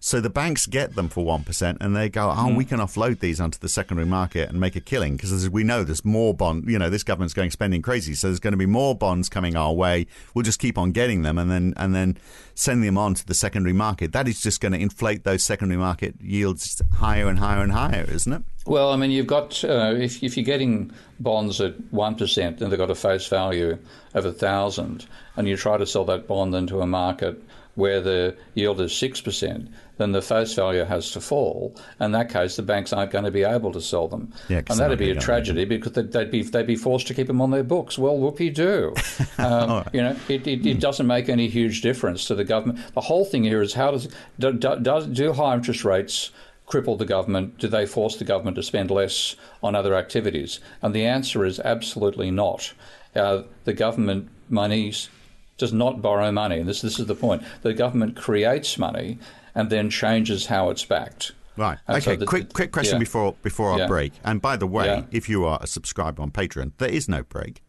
So 0.00 0.20
the 0.20 0.30
banks 0.30 0.66
get 0.66 0.94
them 0.94 1.08
for 1.08 1.24
1% 1.24 1.76
and 1.80 1.96
they 1.96 2.08
go, 2.08 2.32
oh, 2.36 2.54
we 2.54 2.64
can 2.64 2.78
offload 2.78 3.20
these 3.20 3.40
onto 3.40 3.58
the 3.58 3.68
secondary 3.68 4.06
market 4.06 4.48
and 4.48 4.60
make 4.60 4.76
a 4.76 4.80
killing 4.80 5.16
because 5.16 5.32
as 5.32 5.50
we 5.50 5.64
know 5.64 5.82
there's 5.82 6.04
more 6.04 6.32
bond, 6.34 6.68
you 6.68 6.78
know, 6.78 6.88
this 6.88 7.02
government's 7.02 7.34
going 7.34 7.50
spending 7.50 7.82
crazy. 7.82 8.14
So 8.14 8.28
there's 8.28 8.40
going 8.40 8.52
to 8.52 8.58
be 8.58 8.66
more 8.66 8.94
bonds 8.94 9.28
coming 9.28 9.56
our 9.56 9.72
way. 9.72 10.06
We'll 10.34 10.44
just 10.44 10.60
keep 10.60 10.78
on 10.78 10.92
getting 10.92 11.22
them 11.22 11.36
and 11.38 11.50
then, 11.50 11.74
and 11.76 11.94
then 11.94 12.16
send 12.54 12.84
them 12.84 12.96
on 12.96 13.14
to 13.14 13.26
the 13.26 13.34
secondary 13.34 13.72
market. 13.72 14.12
That 14.12 14.28
is 14.28 14.40
just 14.40 14.60
going 14.60 14.72
to 14.72 14.78
inflate 14.78 15.24
those 15.24 15.42
secondary 15.42 15.78
market 15.78 16.14
yields 16.20 16.80
higher 16.94 17.28
and 17.28 17.38
higher 17.38 17.62
and 17.62 17.72
higher, 17.72 18.04
isn't 18.08 18.32
it? 18.32 18.42
Well, 18.68 18.92
I 18.92 18.96
mean, 18.96 19.10
you've 19.10 19.26
got 19.26 19.64
uh, 19.64 19.94
if 19.96 20.22
if 20.22 20.36
you're 20.36 20.44
getting 20.44 20.92
bonds 21.18 21.58
at 21.58 21.74
one 21.90 22.16
percent 22.16 22.60
and 22.60 22.70
they've 22.70 22.78
got 22.78 22.90
a 22.90 22.94
face 22.94 23.26
value 23.26 23.78
of 24.12 24.26
a 24.26 24.32
thousand, 24.32 25.06
and 25.36 25.48
you 25.48 25.56
try 25.56 25.78
to 25.78 25.86
sell 25.86 26.04
that 26.04 26.26
bond 26.26 26.54
into 26.54 26.82
a 26.82 26.86
market 26.86 27.42
where 27.76 28.02
the 28.02 28.36
yield 28.54 28.80
is 28.82 28.94
six 28.94 29.22
percent, 29.22 29.70
then 29.98 30.12
the 30.12 30.22
face 30.22 30.54
value 30.54 30.84
has 30.84 31.10
to 31.12 31.20
fall. 31.20 31.76
In 32.00 32.12
that 32.12 32.30
case, 32.30 32.56
the 32.56 32.62
banks 32.62 32.92
aren't 32.92 33.10
going 33.10 33.24
to 33.24 33.30
be 33.30 33.42
able 33.42 33.72
to 33.72 33.80
sell 33.80 34.08
them, 34.08 34.32
Yeah, 34.48 34.58
and 34.58 34.78
that'd 34.78 34.98
be 34.98 35.10
a 35.10 35.16
tragedy 35.16 35.64
because 35.64 35.92
they'd, 35.92 36.10
they'd 36.10 36.30
be 36.30 36.42
they'd 36.42 36.66
be 36.66 36.76
forced 36.76 37.06
to 37.08 37.14
keep 37.14 37.26
them 37.26 37.40
on 37.40 37.50
their 37.50 37.64
books. 37.64 37.98
Well, 37.98 38.16
whoopie 38.16 38.54
do. 38.54 38.94
Um, 39.38 39.84
You 39.92 40.02
know, 40.02 40.16
it, 40.28 40.46
it, 40.46 40.66
it 40.66 40.80
doesn't 40.80 41.06
make 41.06 41.28
any 41.28 41.48
huge 41.48 41.80
difference 41.80 42.24
to 42.26 42.34
the 42.34 42.44
government. 42.44 42.80
The 42.94 43.00
whole 43.00 43.24
thing 43.24 43.44
here 43.44 43.62
is 43.62 43.72
how 43.74 43.92
does 43.92 44.08
do, 44.38 44.52
do, 44.52 44.76
does 44.80 45.06
do 45.06 45.32
high 45.32 45.54
interest 45.54 45.84
rates 45.84 46.30
cripple 46.66 46.98
the 46.98 47.04
government? 47.04 47.58
Do 47.58 47.68
they 47.68 47.86
force 47.86 48.16
the 48.16 48.24
government 48.24 48.56
to 48.56 48.62
spend 48.62 48.90
less 48.90 49.36
on 49.62 49.74
other 49.74 49.94
activities? 49.94 50.60
And 50.82 50.94
the 50.94 51.04
answer 51.06 51.44
is 51.44 51.60
absolutely 51.60 52.30
not. 52.30 52.72
Uh, 53.14 53.42
the 53.64 53.72
government 53.72 54.28
monies 54.48 55.08
does 55.56 55.72
not 55.72 56.00
borrow 56.00 56.30
money. 56.32 56.58
And 56.58 56.68
this 56.68 56.80
this 56.82 56.98
is 56.98 57.06
the 57.06 57.14
point. 57.14 57.42
The 57.62 57.74
government 57.74 58.16
creates 58.16 58.78
money 58.78 59.18
and 59.58 59.68
then 59.70 59.90
changes 59.90 60.46
how 60.46 60.70
it's 60.70 60.84
backed. 60.84 61.32
Right. 61.56 61.78
And 61.88 62.00
so 62.02 62.12
Okay. 62.12 62.20
the- 62.20 62.26
quick, 62.26 62.52
quick 62.52 62.70
question 62.70 62.94
yeah. 62.96 63.00
before 63.00 63.34
before 63.42 63.72
our 63.72 63.80
Yeah. 63.80 63.86
break. 63.88 64.12
And 64.24 64.40
by 64.40 64.56
the 64.56 64.66
way, 64.68 64.86
Yeah. 64.86 65.02
if 65.10 65.28
you 65.28 65.44
are 65.44 65.58
a 65.60 65.66
subscriber 65.66 66.22
on 66.22 66.30
Patreon, 66.30 66.70
there 66.78 66.88
is 66.88 67.08
no 67.08 67.24
break. 67.24 67.62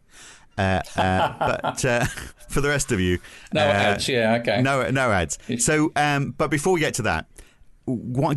Uh, 0.56 0.80
uh, 0.96 1.32
but 1.62 1.84
uh, 1.84 2.04
for 2.48 2.60
the 2.60 2.68
rest 2.68 2.92
of 2.92 3.00
you, 3.00 3.18
No 3.52 3.62
uh, 3.62 3.72
ads, 3.72 4.08
yeah, 4.08 4.34
okay. 4.40 4.62
no 4.62 4.88
no 4.90 5.10
ads. 5.10 5.38
So, 5.58 5.90
um, 5.96 6.34
but 6.38 6.48
before 6.50 6.72
we 6.72 6.78
get 6.80 6.94
to 6.94 7.02
that, 7.02 7.26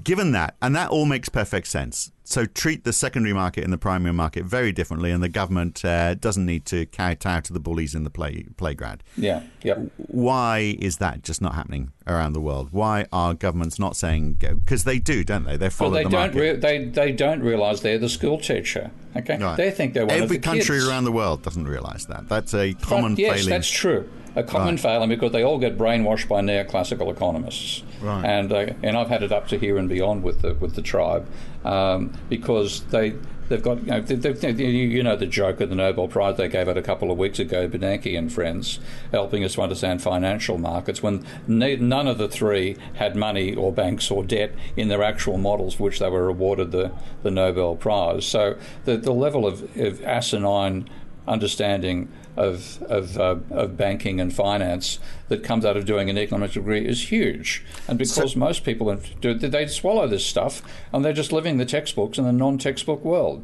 given 0.04 0.32
that, 0.34 0.56
and 0.62 0.76
that 0.76 0.89
all 0.89 1.06
makes 1.06 1.30
perfect 1.30 1.68
sense. 1.68 2.12
So 2.26 2.46
treat 2.46 2.84
the 2.86 2.94
secondary 2.94 3.34
market 3.34 3.63
and 3.66 3.74
the 3.74 3.78
primary 3.78 4.13
market 4.13 4.46
very 4.46 4.72
differently, 4.72 5.12
and 5.12 5.22
the 5.22 5.28
government 5.30 5.84
uh, 5.84 6.13
doesn't 6.16 6.46
need 6.46 6.66
to 6.68 6.86
kowtow 6.86 7.42
to 7.42 7.52
the 7.54 7.60
bullies 7.60 7.94
in 7.94 8.04
the 8.06 8.10
play 8.10 8.46
playground. 8.56 9.04
Yeah, 9.18 9.44
yep. 9.62 9.80
Why 9.98 10.78
is 10.80 10.98
that 10.98 11.22
just 11.24 11.42
not 11.42 11.54
happening 11.54 11.92
around 12.08 12.34
the 12.34 12.39
world? 12.42 12.70
Why 12.72 13.08
are 13.12 13.34
governments 13.34 13.78
not 13.78 13.96
saying 13.98 14.36
because 14.39 14.86
they 14.86 15.00
do, 15.00 15.24
don't 15.26 15.44
they? 15.44 15.58
They 15.58 15.70
follow 15.70 15.92
Well, 15.92 16.00
they 16.00 16.04
the 16.06 16.10
don't. 16.12 16.20
market. 16.36 16.39
Re- 16.39 16.56
they 16.60 16.86
they 16.86 17.12
don't 17.12 17.42
realise 17.42 17.82
they're 17.82 18.00
the 18.00 18.10
school 18.10 18.38
teacher. 18.39 18.92
Okay, 19.16 19.38
Right. 19.38 19.58
they 19.58 19.70
think 19.70 19.94
they're 19.94 20.06
one 20.06 20.16
Every 20.16 20.38
of 20.38 20.42
the 20.42 20.48
country 20.48 20.78
kids. 20.78 20.88
around 20.88 21.04
the 21.04 21.12
world 21.12 21.44
doesn't 21.44 21.68
realise 21.68 22.06
that. 22.06 22.30
That's 22.30 22.54
a 22.54 22.74
But 22.74 22.82
common 22.82 23.16
yes, 23.18 23.34
failing. 23.36 23.50
that's 23.50 23.70
true. 23.70 24.10
A 24.36 24.41
common 24.43 24.76
Right. 24.76 24.80
failing 24.80 25.10
because 25.10 25.32
they 25.32 25.43
all 25.43 25.60
get 25.60 25.78
brainwashed 25.78 26.28
by 26.28 26.41
neoclassical 26.41 27.12
economists, 27.12 27.84
Right. 28.02 28.26
and 28.26 28.52
uh, 28.52 28.65
and 28.82 28.98
I've 28.98 29.10
had 29.10 29.22
it 29.24 29.32
up 29.32 29.48
to 29.50 29.58
here 29.60 29.78
and 29.78 29.88
beyond 29.88 30.24
with 30.24 30.41
the 30.41 30.56
with 30.56 30.74
the 30.76 30.82
tribe 30.82 31.28
um, 31.63 32.12
because 32.30 32.82
they 32.86 33.13
they've 33.50 33.62
got 33.62 33.82
you 33.84 33.91
know, 33.91 34.02
they, 34.02 34.15
they, 34.34 34.52
you 34.63 34.88
you 34.88 35.04
know 35.04 35.15
the 35.15 35.28
joke 35.28 35.62
of 35.62 35.69
the 35.69 35.76
Nobel 35.76 36.08
Prize 36.08 36.38
they 36.38 36.48
gave 36.48 36.67
out 36.67 36.78
a 36.78 36.82
couple 36.82 37.12
of 37.12 37.17
weeks 37.19 37.38
ago, 37.38 37.67
Bernanke 37.67 38.17
and 38.17 38.32
friends, 38.34 38.80
helping 39.12 39.43
us 39.43 39.54
to 39.54 39.62
understand 39.62 40.02
financial 40.02 40.58
markets 40.58 41.04
when 41.04 41.24
ne- 41.46 41.76
none 41.76 42.08
of 42.08 42.17
the 42.17 42.28
three 42.28 42.76
had 42.96 43.15
money 43.15 43.54
or 43.54 43.72
banks 43.72 44.10
or 44.10 44.24
debt 44.24 44.52
in 44.76 44.88
their 44.88 45.04
actual 45.04 45.38
models 45.38 45.76
for 45.76 45.84
which 45.84 46.00
they 46.00 46.10
were 46.10 46.28
awarded 46.28 46.72
the, 46.72 46.91
the 47.22 47.30
Nobel 47.30 47.76
Prize. 47.76 48.26
So 48.26 48.56
the 48.86 48.98
the 48.98 49.13
level 49.13 49.46
of, 49.46 49.62
of 49.78 50.02
asinine 50.04 50.89
understanding 51.28 52.10
of 52.36 52.82
of, 52.84 53.17
uh, 53.17 53.38
of 53.52 53.78
banking 53.78 54.19
and 54.19 54.34
finance 54.34 55.00
that 55.30 55.43
comes 55.43 55.65
out 55.65 55.78
of 55.78 55.86
doing 55.86 56.10
an 56.10 56.17
economics 56.17 56.54
degree 56.54 56.86
is 56.86 57.12
huge. 57.12 57.63
And 57.88 57.98
because 57.98 58.34
so, 58.34 58.39
most 58.39 58.63
people 58.63 58.96
do, 59.22 59.34
they 59.34 59.67
swallow 59.67 60.08
this 60.08 60.26
stuff 60.26 60.62
and 60.91 61.04
they're 61.04 61.13
just 61.13 61.32
living 61.32 61.58
the 61.58 61.65
textbooks 61.65 62.17
in 62.17 62.26
the 62.26 62.34
non-textbook 62.34 63.04
world. 63.04 63.43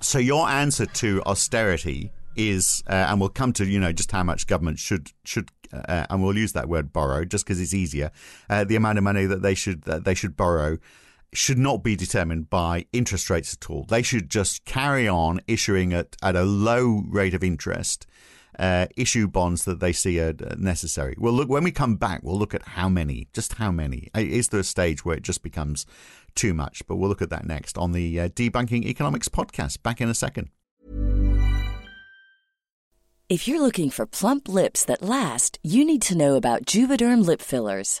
So 0.00 0.18
your 0.18 0.48
answer 0.48 0.86
to 0.86 1.22
austerity 1.22 2.12
is, 2.36 2.82
uh, 2.86 3.06
and 3.08 3.18
we'll 3.20 3.30
come 3.30 3.52
to 3.54 3.64
you 3.64 3.80
know 3.80 3.92
just 3.92 4.12
how 4.12 4.22
much 4.22 4.46
government 4.46 4.78
should 4.78 5.10
should, 5.24 5.50
uh, 5.72 6.06
and 6.10 6.22
we'll 6.22 6.36
use 6.36 6.52
that 6.52 6.68
word 6.68 6.92
borrow 6.92 7.24
just 7.24 7.44
because 7.44 7.60
it's 7.60 7.74
easier. 7.74 8.10
Uh, 8.48 8.64
the 8.64 8.76
amount 8.76 8.98
of 8.98 9.04
money 9.04 9.26
that 9.26 9.42
they 9.42 9.54
should 9.54 9.82
that 9.82 10.04
they 10.04 10.14
should 10.14 10.36
borrow 10.36 10.78
should 11.36 11.58
not 11.58 11.82
be 11.82 11.94
determined 11.94 12.48
by 12.48 12.86
interest 12.92 13.28
rates 13.28 13.54
at 13.54 13.70
all. 13.70 13.84
They 13.84 14.02
should 14.02 14.30
just 14.30 14.64
carry 14.64 15.06
on 15.06 15.40
issuing 15.46 15.92
at, 15.92 16.16
at 16.22 16.34
a 16.34 16.44
low 16.44 17.02
rate 17.08 17.34
of 17.34 17.44
interest, 17.44 18.06
uh, 18.58 18.86
issue 18.96 19.28
bonds 19.28 19.64
that 19.64 19.80
they 19.80 19.92
see 19.92 20.18
are 20.18 20.34
necessary. 20.56 21.14
Well, 21.18 21.34
look, 21.34 21.48
when 21.48 21.64
we 21.64 21.72
come 21.72 21.96
back, 21.96 22.22
we'll 22.22 22.38
look 22.38 22.54
at 22.54 22.62
how 22.62 22.88
many, 22.88 23.28
just 23.34 23.54
how 23.54 23.70
many. 23.70 24.08
Is 24.14 24.48
there 24.48 24.60
a 24.60 24.64
stage 24.64 25.04
where 25.04 25.16
it 25.16 25.22
just 25.22 25.42
becomes 25.42 25.84
too 26.34 26.54
much? 26.54 26.86
But 26.86 26.96
we'll 26.96 27.10
look 27.10 27.22
at 27.22 27.30
that 27.30 27.44
next 27.44 27.76
on 27.76 27.92
the 27.92 28.20
uh, 28.20 28.28
Debunking 28.28 28.84
Economics 28.84 29.28
podcast. 29.28 29.82
Back 29.82 30.00
in 30.00 30.08
a 30.08 30.14
second. 30.14 30.48
If 33.28 33.48
you're 33.48 33.60
looking 33.60 33.90
for 33.90 34.06
plump 34.06 34.48
lips 34.48 34.84
that 34.84 35.02
last, 35.02 35.58
you 35.62 35.84
need 35.84 36.00
to 36.02 36.16
know 36.16 36.36
about 36.36 36.64
Juvederm 36.64 37.26
lip 37.26 37.42
fillers. 37.42 38.00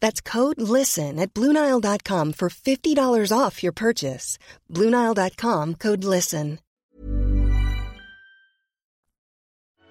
That's 0.00 0.20
code 0.20 0.60
LISTEN 0.60 1.18
at 1.18 1.34
Bluenile.com 1.34 2.32
for 2.32 2.48
$50 2.48 3.32
off 3.36 3.62
your 3.62 3.72
purchase. 3.72 4.38
Bluenile.com 4.72 5.74
code 5.74 6.04
LISTEN. 6.04 6.58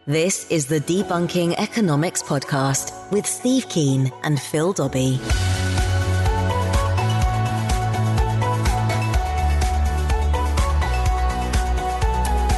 This 0.08 0.50
is 0.50 0.68
the 0.68 0.80
Debunking 0.80 1.56
Economics 1.60 2.24
Podcast 2.24 2.94
with 3.12 3.26
Steve 3.26 3.68
Keen 3.68 4.10
and 4.24 4.40
Phil 4.40 4.72
Dobbie. 4.72 5.20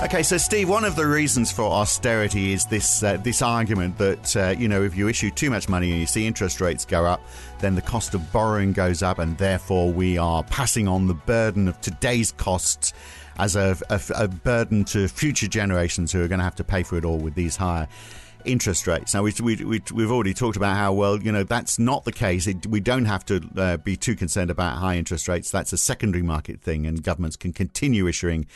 Okay, 0.10 0.24
so 0.24 0.38
Steve, 0.38 0.68
one 0.68 0.86
of 0.86 0.96
the 0.96 1.06
reasons 1.06 1.52
for 1.52 1.66
austerity 1.66 2.52
is 2.52 2.66
this 2.66 3.04
uh, 3.04 3.18
this 3.18 3.44
argument 3.44 3.96
that 4.00 4.36
uh, 4.36 4.56
you 4.58 4.68
know 4.68 4.82
if 4.82 4.98
you 4.98 5.08
issue 5.08 5.30
too 5.30 5.52
much 5.52 5.70
money 5.70 5.92
and 5.92 6.00
you 6.00 6.08
see 6.08 6.26
interest 6.26 6.60
rates 6.60 6.84
go 6.84 7.06
up, 7.06 7.22
then 7.60 7.76
the 7.76 7.82
cost 7.84 8.16
of 8.16 8.34
borrowing 8.34 8.74
goes 8.74 9.04
up, 9.04 9.20
and 9.20 9.38
therefore 9.38 9.94
we 9.94 10.18
are 10.18 10.44
passing 10.46 10.88
on 10.88 11.06
the 11.06 11.14
burden 11.14 11.68
of 11.68 11.80
today's 11.82 12.32
costs 12.32 12.92
as 13.38 13.56
a, 13.56 13.78
a, 13.92 14.02
a 14.16 14.28
burden 14.28 14.84
to 14.86 15.08
future 15.08 15.48
generations 15.48 16.12
who 16.12 16.24
are 16.24 16.28
going 16.28 16.40
to 16.40 16.44
have 16.44 16.56
to 16.56 16.64
pay 16.64 16.82
for 16.82 16.98
it 16.98 17.06
all 17.06 17.20
with 17.20 17.36
these 17.36 17.56
higher 17.56 17.88
interest 18.46 18.88
rates. 18.88 19.14
Now, 19.14 19.22
we, 19.22 19.34
we, 19.44 19.64
we, 19.64 20.02
have 20.02 20.12
already 20.12 20.34
talked 20.34 20.58
about 20.58 20.76
how, 20.76 20.92
well, 20.92 21.22
you 21.22 21.32
know, 21.32 21.44
that's 21.44 21.78
not 21.78 22.06
the 22.06 22.12
case. 22.12 22.48
It, 22.48 22.66
we 22.66 22.80
don't 22.80 23.06
have 23.06 23.26
to 23.26 23.42
uh, 23.58 23.78
be 23.78 23.96
too 23.96 24.16
concerned 24.16 24.50
about 24.50 24.80
high 24.80 24.96
interest 24.96 25.28
rates. 25.28 25.52
That's 25.52 25.72
a 25.72 25.78
secondary 25.78 26.24
market 26.24 26.62
thing, 26.62 26.88
and 26.88 27.04
governments 27.04 27.36
can 27.36 27.54
continue 27.54 28.08
issuing 28.08 28.48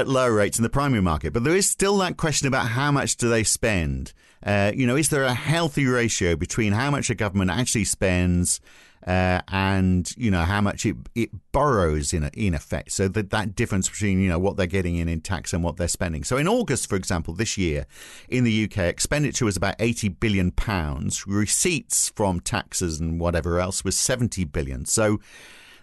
at 0.00 0.08
lower 0.08 0.32
rates 0.32 0.58
in 0.58 0.62
the 0.62 0.68
primary 0.68 1.02
market. 1.02 1.32
But 1.32 1.44
there 1.44 1.56
is 1.56 1.68
still 1.68 1.96
that 1.98 2.16
question 2.16 2.48
about 2.48 2.68
how 2.68 2.92
much 2.92 3.16
do 3.16 3.28
they 3.28 3.44
spend? 3.44 4.12
Uh, 4.42 4.72
you 4.74 4.86
know, 4.86 4.96
is 4.96 5.08
there 5.08 5.24
a 5.24 5.34
healthy 5.34 5.86
ratio 5.86 6.36
between 6.36 6.72
how 6.72 6.90
much 6.90 7.10
a 7.10 7.14
government 7.14 7.50
actually 7.50 7.84
spends 7.84 8.60
uh, 9.06 9.40
and 9.48 10.12
you 10.16 10.30
know 10.32 10.42
how 10.42 10.60
much 10.60 10.84
it, 10.84 10.96
it 11.14 11.30
borrows 11.52 12.12
in 12.12 12.24
in 12.34 12.54
effect? 12.54 12.92
So 12.92 13.08
that 13.08 13.30
that 13.30 13.54
difference 13.54 13.88
between 13.88 14.20
you 14.20 14.28
know 14.28 14.38
what 14.38 14.56
they're 14.56 14.66
getting 14.66 14.96
in 14.96 15.08
in 15.08 15.20
tax 15.20 15.52
and 15.52 15.64
what 15.64 15.76
they're 15.76 15.88
spending. 15.88 16.24
So 16.24 16.36
in 16.36 16.46
August, 16.46 16.88
for 16.88 16.96
example, 16.96 17.34
this 17.34 17.56
year 17.56 17.86
in 18.28 18.44
the 18.44 18.64
UK, 18.64 18.78
expenditure 18.78 19.44
was 19.44 19.56
about 19.56 19.76
eighty 19.78 20.08
billion 20.08 20.50
pounds. 20.50 21.26
Receipts 21.26 22.10
from 22.10 22.40
taxes 22.40 23.00
and 23.00 23.18
whatever 23.18 23.60
else 23.60 23.84
was 23.84 23.96
seventy 23.96 24.44
billion. 24.44 24.84
So 24.84 25.20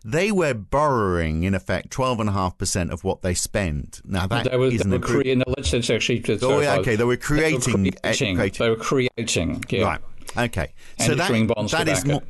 they 0.04 0.32
were 0.32 0.54
borrowing, 0.54 1.44
in 1.44 1.54
effect, 1.54 1.90
12.5% 1.90 2.92
of 2.92 3.04
what 3.04 3.22
they 3.22 3.34
spend. 3.34 4.02
Now, 4.04 4.28
that 4.28 4.52
they 4.52 4.58
were, 4.58 4.68
isn't 4.68 4.90
they 4.90 4.98
were 4.98 5.36
no, 5.36 5.44
let's, 5.48 5.72
let's 5.72 5.90
actually. 5.90 6.24
Oh, 6.42 6.60
yeah, 6.60 6.76
okay, 6.78 6.96
they 6.96 7.04
were 7.04 7.18
creating. 7.18 7.84
They 7.84 7.90
were 7.92 7.98
creating. 8.02 8.36
creating. 8.36 8.64
They 8.64 8.70
were 8.70 8.76
creating 8.76 9.64
yeah. 9.70 9.84
Right, 9.84 10.02
okay. 10.38 10.74
So 11.00 11.16
that, 11.16 11.30
that 11.72 11.88
is 11.88 12.06
more. 12.06 12.22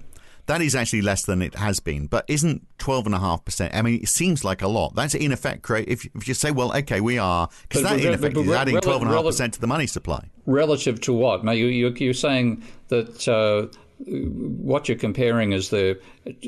That 0.48 0.62
is 0.62 0.76
actually 0.76 1.04
less 1.04 1.24
than 1.24 1.42
it 1.42 1.56
has 1.56 1.80
been, 1.80 2.08
but 2.08 2.26
isn't 2.28 2.68
twelve 2.78 3.06
and 3.06 3.16
a 3.16 3.20
half 3.20 3.46
percent? 3.46 3.74
I 3.74 3.82
mean, 3.82 4.02
it 4.02 4.10
seems 4.10 4.44
like 4.44 4.62
a 4.62 4.68
lot. 4.68 4.94
That's 4.94 5.16
in 5.16 5.32
effect 5.32 5.62
create. 5.62 5.88
If, 5.88 6.06
if 6.14 6.28
you 6.28 6.34
say, 6.34 6.52
well, 6.52 6.76
okay, 6.76 7.00
we 7.00 7.18
are 7.18 7.48
because 7.62 7.84
that 7.84 8.02
in 8.02 8.14
effect 8.14 8.36
is 8.36 8.52
adding 8.52 8.78
twelve 8.82 9.02
and 9.02 9.10
a 9.10 9.14
half 9.16 9.24
percent 9.24 9.54
to 9.54 9.62
the 9.62 9.68
money 9.68 9.88
supply. 9.88 10.30
Relative 10.46 11.00
to 11.02 11.14
what? 11.14 11.46
Now 11.46 11.54
you, 11.54 11.68
you 11.68 11.90
you're 11.98 12.14
saying 12.14 12.62
that 12.90 13.26
uh, 13.26 13.74
what 14.00 14.88
you're 14.88 14.98
comparing 14.98 15.54
is 15.54 15.70
the 15.70 16.00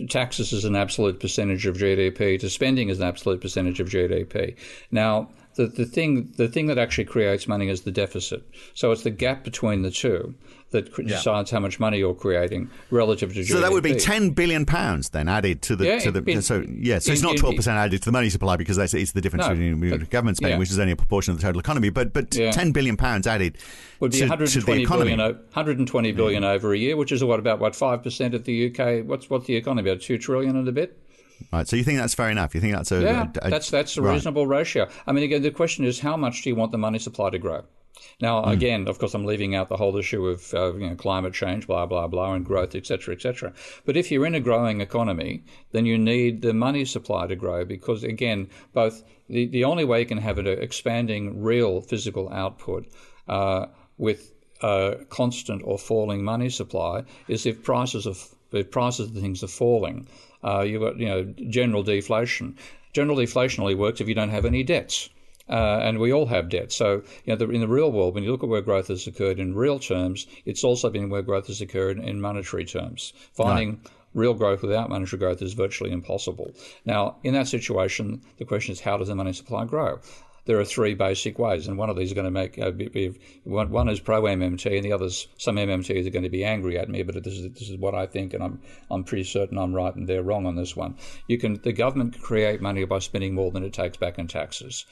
taxes 0.09 0.53
as 0.53 0.65
an 0.65 0.75
absolute 0.75 1.19
percentage 1.19 1.65
of 1.65 1.77
GDP 1.77 2.39
to 2.39 2.49
spending 2.49 2.89
as 2.89 2.99
an 2.99 3.07
absolute 3.07 3.41
percentage 3.41 3.79
of 3.79 3.87
GDP. 3.87 4.55
Now, 4.91 5.29
the, 5.55 5.67
the 5.67 5.85
thing 5.85 6.33
the 6.37 6.47
thing 6.47 6.67
that 6.67 6.77
actually 6.77 7.05
creates 7.05 7.47
money 7.47 7.69
is 7.69 7.81
the 7.81 7.91
deficit. 7.91 8.43
So 8.73 8.91
it's 8.91 9.03
the 9.03 9.11
gap 9.11 9.43
between 9.43 9.81
the 9.81 9.91
two 9.91 10.35
that 10.71 10.93
decides 11.07 11.51
how 11.51 11.59
much 11.59 11.79
money 11.79 11.99
you're 11.99 12.13
creating 12.13 12.69
relative 12.91 13.33
to 13.33 13.39
GDP. 13.39 13.51
So 13.51 13.61
that 13.61 13.71
would 13.71 13.83
be 13.83 13.95
10 13.95 14.31
billion 14.31 14.65
pounds 14.65 15.09
then 15.09 15.29
added 15.29 15.61
to 15.63 15.75
the 15.75 15.85
yeah, 15.85 15.99
to 15.99 16.11
the 16.11 16.41
so 16.41 16.65
yeah 16.67 16.99
so 16.99 17.13
it's 17.13 17.21
not 17.21 17.37
12 17.37 17.55
percent 17.55 17.77
added 17.77 18.01
to 18.01 18.05
the 18.05 18.11
money 18.11 18.29
supply 18.29 18.57
because 18.57 18.75
that's 18.75 18.93
it's 18.93 19.13
the 19.13 19.21
difference 19.21 19.47
no, 19.47 19.53
between 19.53 20.05
government 20.09 20.37
spending 20.37 20.55
yeah. 20.55 20.59
which 20.59 20.71
is 20.71 20.79
only 20.79 20.91
a 20.91 20.95
proportion 20.95 21.31
of 21.31 21.37
the 21.37 21.43
total 21.43 21.59
economy 21.59 21.89
but 21.89 22.11
but 22.11 22.31
10 22.31 22.71
billion 22.71 22.97
pounds 22.97 23.27
added 23.27 23.57
would 23.99 24.11
be 24.11 24.17
to, 24.17 24.23
120 24.23 24.85
to 24.85 24.91
billion, 24.91 25.19
120 25.19 26.11
billion 26.11 26.43
mm. 26.43 26.47
over 26.47 26.73
a 26.73 26.77
year 26.77 26.97
which 26.97 27.11
is 27.11 27.23
what 27.23 27.39
about 27.39 27.59
what 27.59 27.75
5 27.75 28.03
percent 28.03 28.33
of 28.33 28.43
the 28.43 28.69
UK 28.69 29.05
what's 29.05 29.29
what's 29.29 29.45
the 29.45 29.55
economy 29.55 29.89
about 29.89 30.01
2 30.01 30.17
trillion 30.17 30.55
and 30.57 30.67
a 30.67 30.73
bit 30.73 30.99
Right. 31.51 31.67
So 31.67 31.75
you 31.75 31.83
think 31.83 31.99
that's 31.99 32.13
fair 32.13 32.29
enough? 32.29 32.55
You 32.55 32.61
think 32.61 32.75
that's 32.75 32.91
a 32.91 33.01
yeah? 33.01 33.27
A, 33.41 33.47
a, 33.47 33.49
that's 33.49 33.69
that's 33.69 33.97
a 33.97 34.01
right. 34.01 34.13
reasonable 34.13 34.47
ratio. 34.47 34.87
I 35.07 35.11
mean, 35.11 35.23
again, 35.23 35.41
the 35.41 35.51
question 35.51 35.85
is 35.85 35.99
how 35.99 36.17
much 36.17 36.41
do 36.41 36.49
you 36.49 36.55
want 36.55 36.71
the 36.71 36.77
money 36.77 36.99
supply 36.99 37.29
to 37.29 37.39
grow? 37.39 37.63
Now, 38.19 38.43
mm. 38.43 38.51
again, 38.51 38.87
of 38.87 38.99
course, 38.99 39.13
I'm 39.13 39.25
leaving 39.25 39.55
out 39.55 39.69
the 39.69 39.77
whole 39.77 39.95
issue 39.97 40.25
of 40.27 40.53
uh, 40.53 40.73
you 40.75 40.89
know, 40.89 40.95
climate 40.95 41.33
change, 41.33 41.67
blah, 41.67 41.85
blah, 41.85 42.07
blah, 42.07 42.33
and 42.33 42.45
growth, 42.45 42.75
etc., 42.75 43.15
etc. 43.15 43.53
But 43.85 43.97
if 43.97 44.11
you're 44.11 44.25
in 44.25 44.35
a 44.35 44.39
growing 44.39 44.81
economy, 44.81 45.43
then 45.71 45.85
you 45.85 45.97
need 45.97 46.41
the 46.41 46.53
money 46.53 46.85
supply 46.85 47.27
to 47.27 47.35
grow 47.35 47.65
because, 47.65 48.03
again, 48.03 48.49
both 48.73 49.03
the, 49.29 49.47
the 49.47 49.63
only 49.63 49.85
way 49.85 50.01
you 50.01 50.05
can 50.05 50.17
have 50.17 50.37
an 50.37 50.47
expanding 50.47 51.41
real 51.41 51.81
physical 51.81 52.31
output 52.31 52.85
uh, 53.27 53.67
with 53.97 54.33
a 54.61 54.97
constant 55.09 55.61
or 55.65 55.77
falling 55.77 56.23
money 56.23 56.49
supply 56.49 57.03
is 57.27 57.45
if 57.45 57.63
prices 57.63 58.05
of 58.05 58.29
if 58.51 58.71
prices 58.71 59.09
of 59.09 59.15
things 59.15 59.43
are 59.43 59.47
falling. 59.47 60.07
Uh, 60.45 60.61
you've 60.61 60.81
got 60.81 60.97
you 60.97 61.07
know 61.07 61.23
general 61.49 61.83
deflation. 61.83 62.55
General 62.93 63.17
deflation 63.17 63.61
only 63.61 63.75
works 63.75 63.99
if 63.99 64.07
you 64.07 64.15
don't 64.15 64.29
have 64.29 64.45
any 64.45 64.63
debts. 64.63 65.09
Uh, 65.47 65.79
and 65.83 65.99
we 65.99 66.11
all 66.11 66.25
have 66.25 66.49
debt. 66.49 66.71
So, 66.71 67.03
you 67.23 67.33
know, 67.33 67.35
the, 67.35 67.49
in 67.51 67.61
the 67.61 67.67
real 67.67 67.91
world, 67.91 68.15
when 68.15 68.23
you 68.23 68.31
look 68.31 68.41
at 68.41 68.49
where 68.49 68.61
growth 68.61 68.87
has 68.87 69.05
occurred 69.05 69.37
in 69.37 69.53
real 69.53 69.77
terms, 69.77 70.25
it's 70.43 70.63
also 70.63 70.89
been 70.89 71.09
where 71.09 71.21
growth 71.21 71.47
has 71.47 71.61
occurred 71.61 71.99
in 71.99 72.19
monetary 72.19 72.65
terms. 72.65 73.13
Finding 73.33 73.69
right. 73.69 73.91
real 74.15 74.33
growth 74.33 74.63
without 74.63 74.89
monetary 74.89 75.19
growth 75.19 75.43
is 75.43 75.53
virtually 75.53 75.91
impossible. 75.91 76.51
Now, 76.83 77.17
in 77.23 77.35
that 77.35 77.47
situation, 77.47 78.21
the 78.37 78.45
question 78.45 78.71
is 78.71 78.81
how 78.81 78.97
does 78.97 79.09
the 79.09 79.15
money 79.15 79.33
supply 79.33 79.65
grow? 79.65 79.99
There 80.45 80.59
are 80.59 80.65
three 80.65 80.93
basic 80.93 81.39
ways, 81.39 81.67
and 81.67 81.77
one 81.77 81.89
of 81.89 81.95
these 81.95 82.09
is 82.09 82.13
going 82.13 82.25
to 82.25 82.31
make 82.31 82.59
uh, 82.59 82.71
one, 83.43 83.71
one 83.71 83.89
is 83.89 83.99
pro 83.99 84.21
MMT, 84.21 84.75
and 84.75 84.85
the 84.85 84.93
others 84.93 85.27
some 85.37 85.55
MMTs 85.55 86.05
are 86.05 86.11
going 86.11 86.23
to 86.23 86.29
be 86.29 86.45
angry 86.45 86.77
at 86.77 86.89
me, 86.89 87.01
but 87.03 87.23
this 87.23 87.33
is 87.33 87.51
this 87.53 87.69
is 87.69 87.77
what 87.77 87.95
I 87.95 88.05
think, 88.05 88.33
and 88.33 88.43
I'm 88.43 88.61
I'm 88.91 89.03
pretty 89.03 89.23
certain 89.23 89.57
I'm 89.57 89.73
right 89.73 89.95
and 89.95 90.07
they're 90.07 90.23
wrong 90.23 90.45
on 90.45 90.55
this 90.55 90.75
one. 90.75 90.95
You 91.27 91.37
can 91.37 91.59
the 91.63 91.73
government 91.73 92.13
can 92.13 92.21
create 92.21 92.61
money 92.61 92.85
by 92.85 92.99
spending 92.99 93.33
more 93.33 93.51
than 93.51 93.63
it 93.63 93.73
takes 93.73 93.97
back 93.97 94.19
in 94.19 94.27
taxes. 94.27 94.85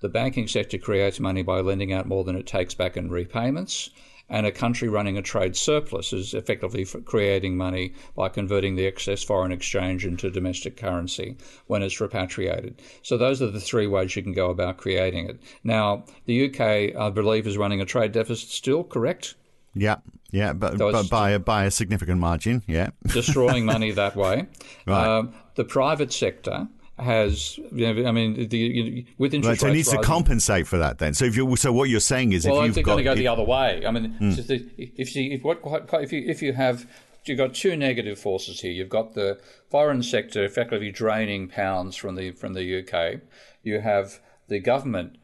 The 0.00 0.08
banking 0.08 0.46
sector 0.46 0.78
creates 0.78 1.18
money 1.18 1.42
by 1.42 1.60
lending 1.60 1.92
out 1.92 2.06
more 2.06 2.22
than 2.22 2.36
it 2.36 2.46
takes 2.46 2.72
back 2.72 2.96
in 2.96 3.10
repayments 3.10 3.90
and 4.28 4.46
a 4.46 4.52
country 4.52 4.88
running 4.88 5.16
a 5.16 5.22
trade 5.22 5.56
surplus 5.56 6.12
is 6.12 6.34
effectively 6.34 6.84
creating 7.04 7.56
money 7.56 7.94
by 8.14 8.28
converting 8.28 8.76
the 8.76 8.86
excess 8.86 9.22
foreign 9.22 9.52
exchange 9.52 10.04
into 10.04 10.30
domestic 10.30 10.76
currency 10.76 11.36
when 11.66 11.82
it's 11.82 12.00
repatriated. 12.00 12.80
So 13.02 13.16
those 13.16 13.40
are 13.40 13.50
the 13.50 13.60
three 13.60 13.86
ways 13.86 14.14
you 14.16 14.22
can 14.22 14.32
go 14.32 14.50
about 14.50 14.76
creating 14.76 15.28
it. 15.28 15.40
Now, 15.64 16.04
the 16.26 16.46
UK, 16.46 16.96
I 16.96 17.10
believe, 17.10 17.46
is 17.46 17.56
running 17.56 17.80
a 17.80 17.86
trade 17.86 18.12
deficit 18.12 18.50
still, 18.50 18.84
correct? 18.84 19.34
Yeah, 19.74 19.96
yeah, 20.30 20.52
but, 20.52 20.76
so 20.76 20.92
but 20.92 21.08
by 21.08 21.30
a, 21.30 21.38
by 21.38 21.64
a 21.64 21.70
significant 21.70 22.20
margin, 22.20 22.62
yeah. 22.66 22.90
destroying 23.06 23.64
money 23.66 23.92
that 23.92 24.16
way. 24.16 24.46
right. 24.86 25.18
Um, 25.18 25.34
the 25.54 25.64
private 25.64 26.12
sector 26.12 26.68
has, 26.98 27.58
you 27.58 27.92
know, 27.92 28.08
I 28.08 28.12
mean, 28.12 28.48
the, 28.48 28.58
you 28.58 28.84
know, 28.84 29.02
with 29.18 29.34
interest 29.34 29.48
right, 29.48 29.60
so 29.60 29.66
it 29.68 29.72
needs 29.72 29.88
rising, 29.88 30.02
to 30.02 30.06
compensate 30.06 30.66
for 30.66 30.78
that 30.78 30.98
then. 30.98 31.14
So 31.14 31.24
if 31.24 31.36
you, 31.36 31.56
so 31.56 31.72
what 31.72 31.88
you're 31.88 32.00
saying 32.00 32.32
is, 32.32 32.46
well, 32.46 32.62
if 32.62 32.76
you've 32.76 32.84
got, 32.84 32.96
to 32.96 33.02
go 33.02 33.12
if, 33.12 33.18
the 33.18 33.28
other 33.28 33.44
way. 33.44 33.84
I 33.86 33.90
mean, 33.90 34.16
mm. 34.20 34.46
the, 34.46 34.66
if 34.76 35.14
you 35.14 35.32
if 35.32 35.42
what 35.42 35.60
if 36.02 36.12
you 36.12 36.24
if 36.26 36.42
you 36.42 36.52
have 36.52 36.86
you've 37.28 37.38
got 37.38 37.54
two 37.54 37.76
negative 37.76 38.18
forces 38.18 38.60
here. 38.60 38.72
You've 38.72 38.88
got 38.88 39.14
the 39.14 39.40
foreign 39.70 40.02
sector 40.02 40.44
effectively 40.44 40.90
draining 40.90 41.48
pounds 41.48 41.96
from 41.96 42.14
the 42.14 42.32
from 42.32 42.54
the 42.54 42.80
UK. 42.80 43.20
You 43.62 43.80
have 43.80 44.20
the 44.48 44.58
government 44.58 45.18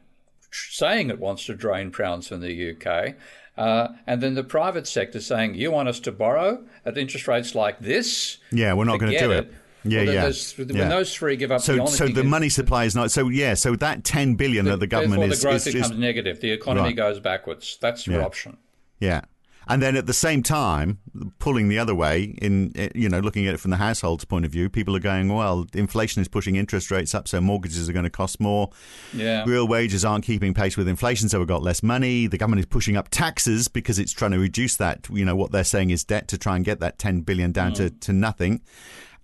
saying 0.52 1.10
it 1.10 1.18
wants 1.18 1.46
to 1.46 1.54
drain 1.54 1.90
pounds 1.90 2.28
from 2.28 2.40
the 2.40 2.70
UK. 2.72 3.14
Uh, 3.56 3.88
and 4.06 4.20
then 4.20 4.34
the 4.34 4.44
private 4.44 4.86
sector 4.86 5.20
saying, 5.20 5.54
you 5.54 5.70
want 5.70 5.88
us 5.88 6.00
to 6.00 6.10
borrow 6.10 6.64
at 6.84 6.98
interest 6.98 7.28
rates 7.28 7.54
like 7.54 7.78
this? 7.78 8.38
Yeah, 8.50 8.74
we're 8.74 8.84
not 8.84 8.98
going 8.98 9.12
to 9.12 9.18
do 9.18 9.30
it. 9.30 9.46
it. 9.46 9.54
Yeah, 9.84 10.04
well, 10.04 10.14
yeah. 10.14 10.22
Those, 10.22 10.58
when 10.58 10.68
yeah. 10.68 10.88
those 10.88 11.14
three 11.14 11.36
give 11.36 11.52
up, 11.52 11.60
so 11.60 11.76
the 11.76 11.86
so 11.86 12.08
the 12.08 12.20
is, 12.20 12.26
money 12.26 12.48
supply 12.48 12.84
is 12.84 12.94
not. 12.94 13.10
So 13.10 13.28
yeah, 13.28 13.54
so 13.54 13.76
that 13.76 14.04
ten 14.04 14.34
billion 14.34 14.64
the, 14.64 14.72
that 14.72 14.80
the 14.80 14.86
government 14.86 15.22
is, 15.24 15.32
is, 15.32 15.40
the 15.40 15.46
growth 15.46 15.66
is, 15.66 15.74
becomes 15.74 15.92
is, 15.92 15.98
negative. 15.98 16.40
The 16.40 16.50
economy 16.52 16.88
right. 16.88 16.96
goes 16.96 17.20
backwards. 17.20 17.78
That's 17.80 18.06
your 18.06 18.20
yeah. 18.20 18.26
option. 18.26 18.56
Yeah. 18.98 19.20
And 19.66 19.82
then 19.82 19.96
at 19.96 20.06
the 20.06 20.12
same 20.12 20.42
time, 20.42 20.98
pulling 21.38 21.68
the 21.68 21.78
other 21.78 21.94
way, 21.94 22.34
in 22.42 22.72
you 22.94 23.08
know, 23.08 23.20
looking 23.20 23.46
at 23.46 23.54
it 23.54 23.60
from 23.60 23.70
the 23.70 23.78
household's 23.78 24.24
point 24.24 24.44
of 24.44 24.50
view, 24.50 24.68
people 24.68 24.94
are 24.94 25.00
going, 25.00 25.32
well, 25.32 25.66
inflation 25.72 26.20
is 26.20 26.28
pushing 26.28 26.56
interest 26.56 26.90
rates 26.90 27.14
up, 27.14 27.26
so 27.28 27.40
mortgages 27.40 27.88
are 27.88 27.92
going 27.92 28.04
to 28.04 28.10
cost 28.10 28.40
more. 28.40 28.70
Yeah. 29.14 29.44
Real 29.46 29.66
wages 29.66 30.04
aren't 30.04 30.24
keeping 30.24 30.52
pace 30.52 30.76
with 30.76 30.86
inflation, 30.86 31.28
so 31.28 31.38
we've 31.38 31.48
got 31.48 31.62
less 31.62 31.82
money. 31.82 32.26
The 32.26 32.36
government 32.36 32.60
is 32.60 32.66
pushing 32.66 32.96
up 32.96 33.08
taxes 33.08 33.68
because 33.68 33.98
it's 33.98 34.12
trying 34.12 34.32
to 34.32 34.38
reduce 34.38 34.76
that. 34.76 35.08
You 35.10 35.24
know, 35.24 35.36
what 35.36 35.50
they're 35.50 35.64
saying 35.64 35.90
is 35.90 36.04
debt 36.04 36.28
to 36.28 36.38
try 36.38 36.56
and 36.56 36.64
get 36.64 36.80
that 36.80 36.98
ten 36.98 37.22
billion 37.22 37.52
down 37.52 37.72
mm. 37.72 37.76
to, 37.76 37.90
to 37.90 38.12
nothing. 38.12 38.60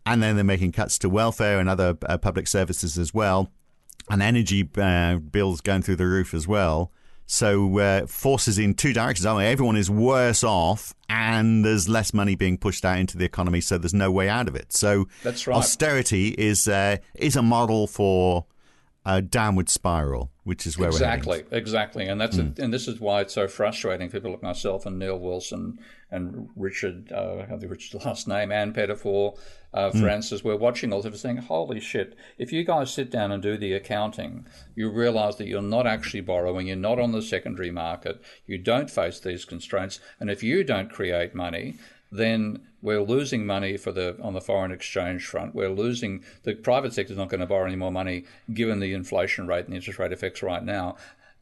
And 0.06 0.22
then 0.22 0.34
they're 0.34 0.44
making 0.44 0.72
cuts 0.72 0.98
to 1.00 1.08
welfare 1.08 1.60
and 1.60 1.68
other 1.68 1.96
uh, 2.06 2.18
public 2.18 2.46
services 2.48 2.98
as 2.98 3.12
well, 3.12 3.50
and 4.08 4.22
energy 4.22 4.68
uh, 4.76 5.16
bills 5.16 5.60
going 5.60 5.82
through 5.82 5.96
the 5.96 6.06
roof 6.06 6.34
as 6.34 6.48
well. 6.48 6.90
So 7.26 7.78
uh, 7.78 8.06
forces 8.06 8.58
in 8.58 8.74
two 8.74 8.92
directions, 8.92 9.24
aren't 9.24 9.38
they? 9.38 9.52
Everyone 9.52 9.76
is 9.76 9.88
worse 9.88 10.42
off, 10.42 10.94
and 11.08 11.64
there's 11.64 11.88
less 11.88 12.12
money 12.12 12.34
being 12.34 12.58
pushed 12.58 12.84
out 12.84 12.98
into 12.98 13.16
the 13.16 13.24
economy, 13.24 13.60
so 13.60 13.78
there's 13.78 13.94
no 13.94 14.10
way 14.10 14.28
out 14.28 14.48
of 14.48 14.56
it. 14.56 14.72
So 14.72 15.06
that's 15.22 15.46
right. 15.46 15.56
Austerity 15.56 16.30
is 16.30 16.66
uh, 16.66 16.96
is 17.14 17.36
a 17.36 17.42
model 17.42 17.86
for 17.86 18.46
a 19.06 19.22
downward 19.22 19.68
spiral, 19.70 20.30
which 20.44 20.66
is 20.66 20.76
where 20.76 20.88
exactly, 20.88 21.44
exactly, 21.50 22.06
and 22.06 22.20
that's 22.20 22.36
mm. 22.36 22.58
a, 22.58 22.62
and 22.62 22.72
this 22.72 22.86
is 22.86 23.00
why 23.00 23.22
it's 23.22 23.34
so 23.34 23.48
frustrating. 23.48 24.10
People 24.10 24.30
like 24.30 24.42
myself 24.42 24.84
and 24.84 24.98
Neil 24.98 25.18
Wilson 25.18 25.78
and 26.10 26.50
Richard, 26.54 27.10
uh, 27.12 27.36
I 27.40 27.46
have 27.46 27.62
Richard's 27.62 28.04
last 28.04 28.28
name, 28.28 28.52
Ann 28.52 28.74
Pettifor, 28.74 29.38
uh, 29.72 29.90
mm. 29.90 30.00
Francis, 30.00 30.44
we're 30.44 30.56
watching 30.56 30.92
all 30.92 31.04
of 31.04 31.12
this 31.12 31.20
saying, 31.20 31.38
holy 31.38 31.80
shit, 31.80 32.16
if 32.36 32.52
you 32.52 32.64
guys 32.64 32.92
sit 32.92 33.10
down 33.10 33.32
and 33.32 33.42
do 33.42 33.56
the 33.56 33.72
accounting, 33.72 34.46
you 34.74 34.90
realize 34.90 35.36
that 35.36 35.46
you're 35.46 35.62
not 35.62 35.86
actually 35.86 36.20
borrowing, 36.20 36.66
you're 36.66 36.76
not 36.76 36.98
on 36.98 37.12
the 37.12 37.22
secondary 37.22 37.70
market, 37.70 38.20
you 38.46 38.58
don't 38.58 38.90
face 38.90 39.20
these 39.20 39.44
constraints, 39.44 40.00
and 40.18 40.28
if 40.28 40.42
you 40.42 40.64
don't 40.64 40.90
create 40.90 41.34
money, 41.34 41.76
then 42.12 42.66
we're 42.82 43.02
losing 43.02 43.44
money 43.46 43.76
for 43.76 43.92
the 43.92 44.16
on 44.22 44.32
the 44.32 44.40
foreign 44.40 44.72
exchange 44.72 45.26
front. 45.26 45.54
We're 45.54 45.70
losing 45.70 46.24
the 46.44 46.54
private 46.54 46.92
sector 46.92 47.12
is 47.12 47.18
not 47.18 47.28
going 47.28 47.40
to 47.40 47.46
borrow 47.46 47.66
any 47.66 47.76
more 47.76 47.92
money 47.92 48.24
given 48.52 48.80
the 48.80 48.94
inflation 48.94 49.46
rate 49.46 49.64
and 49.64 49.72
the 49.72 49.76
interest 49.76 49.98
rate 49.98 50.12
effects 50.12 50.42
right 50.42 50.64
now 50.64 50.96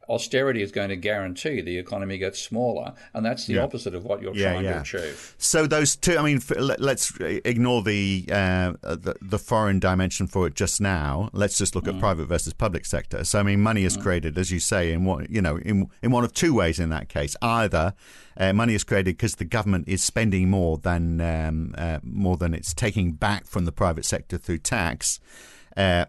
austerity 0.09 0.62
is 0.62 0.73
going 0.73 0.88
to 0.88 0.97
guarantee 0.97 1.61
the 1.61 1.79
economy 1.79 2.18
gets 2.18 2.40
smaller, 2.40 2.94
and 3.14 3.25
that's 3.25 3.47
the 3.47 3.55
yeah. 3.55 3.62
opposite 3.62 3.94
of 3.94 4.05
what 4.05 4.23
you're 4.23 4.35
yeah, 4.35 4.53
trying 4.53 4.64
yeah. 4.64 4.73
to 4.75 4.81
achieve. 4.81 5.35
So 5.38 5.66
those 5.66 5.97
two, 5.97 6.16
I 6.18 6.23
mean, 6.23 6.40
let's 6.57 7.12
ignore 7.21 7.83
the, 7.83 8.25
uh, 8.31 8.73
the, 8.83 9.16
the 9.21 9.38
foreign 9.38 9.79
dimension 9.79 10.27
for 10.27 10.47
it 10.47 10.55
just 10.55 10.81
now. 10.81 11.31
Let's 11.33 11.59
just 11.59 11.75
look 11.75 11.85
mm. 11.85 11.94
at 11.94 12.01
private 12.01 12.27
versus 12.27 12.53
public 12.53 12.87
sector. 12.87 13.25
So 13.25 13.38
I 13.38 13.42
mean, 13.42 13.61
money 13.61 13.85
is 13.85 13.97
mm. 13.97 14.03
created, 14.03 14.38
as 14.38 14.51
you 14.51 14.61
say, 14.61 14.92
in 14.92 15.05
what 15.05 15.31
you 15.31 15.42
know, 15.42 15.59
in 15.59 15.90
in 16.03 16.11
one 16.11 16.25
of 16.25 16.33
two 16.33 16.55
ways. 16.55 16.79
In 16.79 16.90
that 16.90 17.09
case, 17.09 17.37
either 17.42 17.94
uh, 18.37 18.53
money 18.53 18.75
is 18.75 18.85
created 18.85 19.16
because 19.16 19.37
the 19.37 19.44
government 19.44 19.88
is 19.88 20.03
spending 20.03 20.49
more 20.49 20.79
than 20.79 21.21
um, 21.21 21.75
uh, 21.77 21.99
more 22.03 22.37
than 22.37 22.55
it's 22.55 22.73
taking 22.73 23.12
back 23.12 23.47
from 23.47 23.64
the 23.64 23.73
private 23.73 24.05
sector 24.05 24.38
through 24.38 24.59
tax. 24.59 25.21
Uh, 25.77 26.07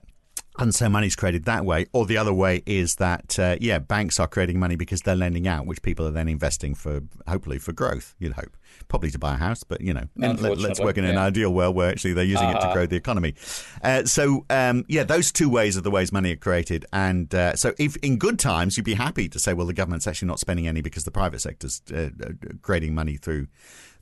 and 0.59 0.75
so 0.75 0.89
money's 0.89 1.15
created 1.15 1.45
that 1.45 1.65
way. 1.65 1.85
Or 1.93 2.05
the 2.05 2.17
other 2.17 2.33
way 2.33 2.61
is 2.65 2.95
that, 2.95 3.39
uh, 3.39 3.55
yeah, 3.59 3.79
banks 3.79 4.19
are 4.19 4.27
creating 4.27 4.59
money 4.59 4.75
because 4.75 5.01
they're 5.01 5.15
lending 5.15 5.47
out, 5.47 5.65
which 5.65 5.81
people 5.81 6.05
are 6.05 6.11
then 6.11 6.27
investing 6.27 6.75
for, 6.75 7.01
hopefully, 7.27 7.59
for 7.59 7.73
growth, 7.73 8.15
you'd 8.19 8.33
hope. 8.33 8.55
Probably 8.87 9.11
to 9.11 9.19
buy 9.19 9.35
a 9.35 9.37
house, 9.37 9.63
but, 9.63 9.81
you 9.81 9.93
know, 9.93 10.07
let, 10.15 10.39
us 10.41 10.79
work 10.79 10.97
in 10.97 11.03
yeah. 11.03 11.11
an 11.11 11.17
ideal 11.17 11.53
world 11.53 11.75
where 11.75 11.89
actually 11.89 12.13
they're 12.13 12.23
using 12.23 12.47
uh, 12.47 12.51
it 12.51 12.61
to 12.61 12.73
grow 12.73 12.85
the 12.85 12.95
economy. 12.95 13.35
Uh, 13.83 14.05
so, 14.05 14.45
um, 14.49 14.85
yeah, 14.87 15.03
those 15.03 15.31
two 15.31 15.49
ways 15.49 15.77
are 15.77 15.81
the 15.81 15.91
ways 15.91 16.11
money 16.11 16.33
are 16.33 16.37
created. 16.37 16.85
And 16.91 17.33
uh, 17.33 17.55
so 17.55 17.73
if 17.77 17.95
in 17.97 18.17
good 18.17 18.39
times, 18.39 18.77
you'd 18.77 18.85
be 18.85 18.95
happy 18.95 19.29
to 19.29 19.39
say, 19.39 19.53
well, 19.53 19.67
the 19.67 19.73
government's 19.73 20.07
actually 20.07 20.27
not 20.27 20.39
spending 20.39 20.67
any 20.67 20.81
because 20.81 21.03
the 21.03 21.11
private 21.11 21.39
sector's 21.39 21.81
uh, 21.93 22.09
uh, 22.23 22.31
creating 22.61 22.93
money 22.93 23.17
through 23.17 23.47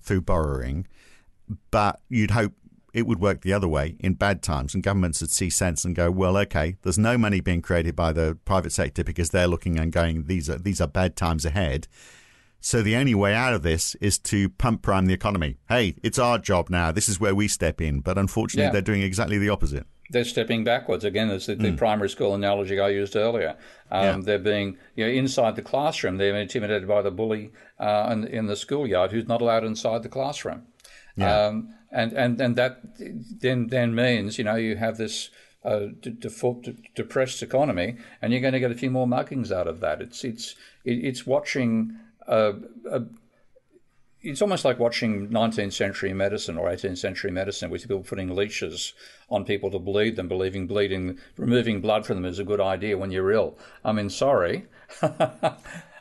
through 0.01 0.21
borrowing. 0.21 0.87
But 1.71 1.99
you'd 2.09 2.31
hope 2.31 2.53
it 2.93 3.05
would 3.05 3.19
work 3.19 3.41
the 3.41 3.53
other 3.53 3.67
way 3.67 3.95
in 3.99 4.13
bad 4.13 4.41
times, 4.41 4.73
and 4.73 4.83
governments 4.83 5.21
would 5.21 5.31
see 5.31 5.49
sense 5.49 5.85
and 5.85 5.95
go, 5.95 6.09
well, 6.09 6.37
okay, 6.37 6.77
there's 6.81 6.97
no 6.97 7.17
money 7.17 7.39
being 7.39 7.61
created 7.61 7.95
by 7.95 8.11
the 8.11 8.37
private 8.45 8.71
sector 8.71 9.03
because 9.03 9.29
they're 9.29 9.47
looking 9.47 9.77
and 9.77 9.91
going, 9.91 10.25
these 10.25 10.49
are 10.49 10.57
these 10.57 10.81
are 10.81 10.87
bad 10.87 11.15
times 11.15 11.45
ahead. 11.45 11.87
So 12.59 12.81
the 12.81 12.95
only 12.95 13.13
way 13.13 13.33
out 13.35 13.53
of 13.53 13.61
this 13.61 13.95
is 13.95 14.17
to 14.19 14.49
pump 14.49 14.81
prime 14.81 15.05
the 15.05 15.13
economy. 15.13 15.57
Hey, 15.69 15.95
it's 16.03 16.17
our 16.17 16.37
job 16.37 16.69
now. 16.69 16.91
This 16.91 17.07
is 17.07 17.19
where 17.19 17.35
we 17.35 17.47
step 17.47 17.79
in. 17.79 17.99
But 17.99 18.17
unfortunately, 18.17 18.65
yeah. 18.65 18.71
they're 18.71 18.81
doing 18.81 19.03
exactly 19.03 19.37
the 19.37 19.49
opposite. 19.49 19.85
They're 20.09 20.25
stepping 20.25 20.63
backwards 20.63 21.03
again. 21.03 21.29
It's 21.29 21.45
the, 21.45 21.55
the 21.55 21.69
mm. 21.69 21.77
primary 21.77 22.09
school 22.09 22.33
analogy 22.33 22.79
I 22.79 22.89
used 22.89 23.15
earlier. 23.15 23.57
Um, 23.91 24.03
yeah. 24.03 24.17
They're 24.23 24.39
being, 24.39 24.77
you 24.95 25.05
know, 25.05 25.11
inside 25.11 25.55
the 25.55 25.61
classroom. 25.61 26.17
They're 26.17 26.35
intimidated 26.35 26.87
by 26.87 27.01
the 27.01 27.11
bully 27.11 27.51
uh, 27.79 28.09
in, 28.11 28.25
in 28.25 28.47
the 28.47 28.55
schoolyard 28.55 29.11
who's 29.11 29.27
not 29.27 29.41
allowed 29.41 29.63
inside 29.63 30.03
the 30.03 30.09
classroom. 30.09 30.63
Yeah. 31.15 31.47
Um, 31.47 31.73
and 31.91 32.13
and 32.13 32.39
and 32.41 32.55
that 32.55 32.81
then 33.39 33.67
then 33.67 33.95
means 33.95 34.37
you 34.37 34.43
know 34.43 34.55
you 34.55 34.75
have 34.75 34.97
this 34.97 35.29
uh, 35.63 35.87
default 36.01 36.67
depressed 36.95 37.43
economy, 37.43 37.97
and 38.21 38.31
you're 38.31 38.41
going 38.41 38.53
to 38.53 38.59
get 38.59 38.71
a 38.71 38.75
few 38.75 38.91
more 38.91 39.07
muggings 39.07 39.51
out 39.51 39.67
of 39.67 39.79
that. 39.81 40.01
It's 40.01 40.23
it's 40.23 40.55
it's 40.85 41.25
watching. 41.25 41.97
A, 42.27 42.53
a, 42.89 43.03
it's 44.21 44.41
almost 44.41 44.65
like 44.65 44.79
watching 44.79 45.29
19th 45.29 45.73
century 45.73 46.11
medicine 46.11 46.57
or 46.57 46.69
18th 46.69 46.97
century 46.97 47.31
medicine, 47.31 47.69
with 47.69 47.83
people 47.83 48.01
putting 48.01 48.35
leeches 48.35 48.93
on 49.29 49.45
people 49.45 49.69
to 49.71 49.79
bleed 49.79 50.15
them, 50.15 50.27
believing 50.27 50.67
bleeding, 50.67 51.17
removing 51.37 51.81
blood 51.81 52.05
from 52.05 52.17
them 52.17 52.25
is 52.25 52.39
a 52.39 52.43
good 52.43 52.59
idea 52.59 52.97
when 52.97 53.11
you're 53.11 53.31
ill. 53.31 53.57
I 53.85 53.91
mean, 53.91 54.09
sorry. 54.09 54.65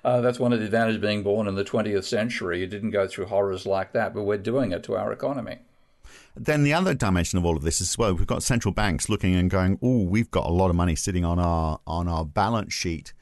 Uh, 0.07 0.21
that's 0.21 0.39
one 0.39 0.53
of 0.53 0.61
the 0.61 0.65
advantages 0.65 0.95
of 0.95 1.03
being 1.03 1.25
born 1.25 1.49
in 1.49 1.57
the 1.57 1.65
20th 1.65 2.05
century. 2.05 2.61
You 2.61 2.69
didn't 2.69 2.93
go 2.93 3.09
through 3.09 3.27
horrors 3.27 3.67
like 3.67 3.91
that, 3.91 4.15
but 4.15 4.23
we're 4.23 4.39
doing 4.39 4.71
it 4.71 4.85
to 4.85 4.95
our 4.95 5.11
economy. 5.11 5.59
Then 6.37 6.63
the 6.65 6.73
other 6.75 6.95
dimension 6.95 7.39
of 7.39 7.45
all 7.45 7.57
of 7.57 7.63
this 7.63 7.81
is 7.81 7.97
well, 7.99 8.15
we've 8.15 8.27
got 8.27 8.43
central 8.43 8.73
banks 8.73 9.09
looking 9.09 9.35
and 9.35 9.51
going, 9.51 9.79
"Oh, 9.83 10.03
we've 10.03 10.31
got 10.31 10.47
a 10.47 10.53
lot 10.53 10.71
of 10.71 10.77
money 10.77 10.97
sitting 10.97 11.25
on 11.25 11.39
our 11.39 11.81
on 11.87 12.09
our 12.09 12.25
balance 12.25 12.73
sheet. 12.73 13.13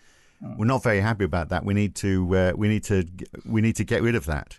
we're 0.59 0.67
not 0.67 0.83
very 0.83 1.01
happy 1.01 1.25
about 1.25 1.49
that. 1.49 1.65
We 1.65 1.75
need 1.75 1.95
to 1.97 2.37
uh, 2.37 2.53
we 2.57 2.69
need 2.69 2.85
to 2.85 3.07
we 3.47 3.61
need 3.61 3.77
to 3.77 3.85
get 3.85 4.03
rid 4.03 4.15
of 4.15 4.27
that. 4.27 4.59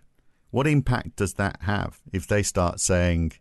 What 0.51 0.67
impact 0.67 1.17
does 1.17 1.33
that 1.33 1.57
have 1.61 1.99
if 2.13 2.27
they 2.27 2.41
start 2.43 2.79
saying, 2.79 3.33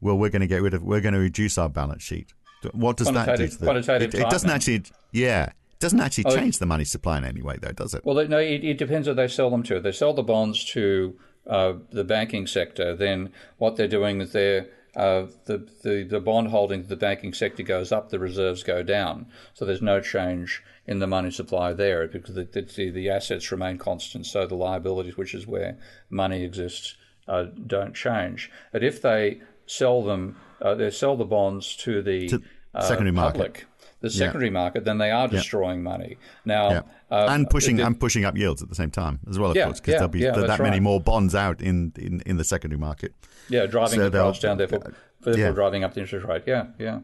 "Well, 0.00 0.16
we're 0.16 0.30
going 0.30 0.40
to 0.40 0.46
get 0.46 0.62
rid 0.62 0.74
of, 0.74 0.82
we're 0.82 1.00
going 1.00 1.14
to 1.14 1.20
reduce 1.20 1.58
our 1.58 1.68
balance 1.68 2.02
sheet"? 2.02 2.32
What 2.72 2.96
does 2.98 3.10
that 3.10 3.36
do 3.36 3.48
to 3.48 3.58
the? 3.58 3.64
Quantitative 3.64 4.14
It, 4.14 4.20
it 4.20 4.30
doesn't 4.30 4.50
actually, 4.50 4.82
yeah, 5.12 5.44
it 5.46 5.78
doesn't 5.80 5.98
actually 5.98 6.26
Oh, 6.26 6.36
change 6.36 6.58
the 6.58 6.66
money 6.66 6.84
supply 6.84 7.16
in 7.18 7.24
any 7.24 7.40
way, 7.42 7.56
though, 7.60 7.72
does 7.72 7.94
it? 7.94 8.04
Well, 8.04 8.26
no, 8.28 8.38
it, 8.38 8.62
it 8.62 8.76
depends 8.78 9.08
who 9.08 9.14
they 9.14 9.28
sell 9.28 9.48
them 9.50 9.62
to. 9.64 9.80
They 9.80 9.92
sell 9.92 10.12
the 10.12 10.22
bonds 10.22 10.62
to 10.72 11.18
uh, 11.46 11.74
the 11.90 12.04
banking 12.04 12.46
sector, 12.46 12.94
then 12.94 13.32
what 13.58 13.76
they're 13.76 13.88
doing 13.88 14.20
is 14.20 14.32
they're 14.32 14.66
uh, 14.96 15.26
the, 15.44 15.68
the 15.82 16.02
the 16.02 16.20
bond 16.20 16.48
holding 16.48 16.80
of 16.80 16.88
the 16.88 16.96
banking 16.96 17.32
sector 17.32 17.62
goes 17.62 17.92
up, 17.92 18.10
the 18.10 18.18
reserves 18.18 18.62
go 18.62 18.82
down. 18.82 19.26
So 19.54 19.64
there's 19.64 19.82
no 19.82 20.00
change 20.00 20.62
in 20.86 20.98
the 20.98 21.06
money 21.06 21.30
supply 21.30 21.72
there 21.72 22.08
because 22.08 22.34
the, 22.34 22.44
the, 22.44 22.90
the 22.90 23.08
assets 23.08 23.52
remain 23.52 23.78
constant. 23.78 24.26
So 24.26 24.46
the 24.46 24.56
liabilities, 24.56 25.16
which 25.16 25.34
is 25.34 25.46
where 25.46 25.78
money 26.08 26.42
exists, 26.42 26.96
uh, 27.28 27.44
don't 27.66 27.94
change. 27.94 28.50
But 28.72 28.82
if 28.82 29.00
they 29.00 29.40
sell 29.66 30.02
them, 30.02 30.36
uh, 30.60 30.74
they 30.74 30.90
sell 30.90 31.16
the 31.16 31.24
bonds 31.24 31.76
to 31.76 32.02
the 32.02 32.28
To 32.28 32.42
uh, 32.74 32.82
secondary 32.82 33.12
market. 33.12 33.38
public, 33.38 33.66
the 34.00 34.08
Yeah. 34.08 34.18
secondary 34.26 34.50
market, 34.50 34.84
then 34.84 34.98
they 34.98 35.10
are 35.10 35.28
destroying 35.28 35.82
money. 35.82 36.16
Now, 36.44 36.70
Yeah. 36.70 36.80
uh, 37.10 37.26
and 37.30 37.48
pushing 37.50 37.76
the- 37.76 37.86
and 37.86 37.98
pushing 38.00 38.24
up 38.24 38.36
yields 38.36 38.62
at 38.62 38.68
the 38.68 38.74
same 38.74 38.90
time 38.90 39.20
as 39.28 39.38
well, 39.38 39.50
of 39.50 39.56
Yeah, 39.56 39.64
course, 39.66 39.80
because 39.80 39.92
yeah, 39.92 39.98
there'll 39.98 40.08
be 40.08 40.18
yeah, 40.20 40.32
that, 40.32 40.46
that's 40.46 40.58
many 40.60 40.76
right. 40.76 40.82
more 40.82 41.00
bonds 41.00 41.34
out 41.34 41.60
in, 41.60 41.92
in, 41.98 42.22
in 42.26 42.36
the 42.38 42.44
secondary 42.44 42.78
market. 42.78 43.12
Yeah, 43.48 43.66
driving 43.66 43.98
So 43.98 44.08
the 44.08 44.22
price 44.22 44.38
down, 44.38 44.58
therefore, 44.58 44.92
therefore 45.20 45.40
yeah. 45.42 45.50
driving 45.50 45.84
up 45.84 45.94
the 45.94 46.00
interest 46.00 46.26
rate. 46.26 46.44
Yeah, 46.46 46.66
yeah. 46.78 47.00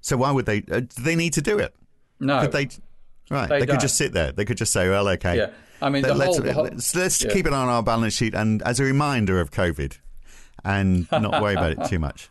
So 0.00 0.16
why 0.16 0.30
would 0.30 0.46
they? 0.46 0.58
Uh, 0.70 0.80
do 0.80 1.02
they 1.02 1.16
need 1.16 1.32
to 1.32 1.42
do 1.42 1.58
it? 1.58 1.74
No. 2.20 2.42
Could 2.42 2.52
they? 2.52 2.68
Right. 3.30 3.48
They 3.48 3.60
They, 3.60 3.66
could 3.66 3.80
just 3.80 3.96
sit 3.96 4.12
there. 4.12 4.30
They 4.32 4.44
could 4.44 4.56
just 4.56 4.72
say, 4.72 4.88
"Well, 4.88 5.08
okay." 5.08 5.36
Yeah. 5.36 5.50
I 5.82 5.90
mean, 5.90 6.02
the 6.02 6.14
let's, 6.14 6.36
whole- 6.36 6.44
the 6.44 6.52
whole- 6.52 6.64
let's, 6.64 6.94
let's 6.94 7.22
yeah. 7.24 7.32
keep 7.32 7.46
it 7.46 7.52
on 7.52 7.68
our 7.68 7.82
balance 7.82 8.14
sheet 8.14 8.34
and 8.34 8.62
as 8.62 8.80
a 8.80 8.84
reminder 8.84 9.40
of 9.40 9.50
COVID, 9.50 9.98
and 10.64 11.10
not 11.12 11.42
worry 11.42 11.54
about 11.54 11.72
it 11.72 11.84
too 11.88 11.98
much. 11.98 12.30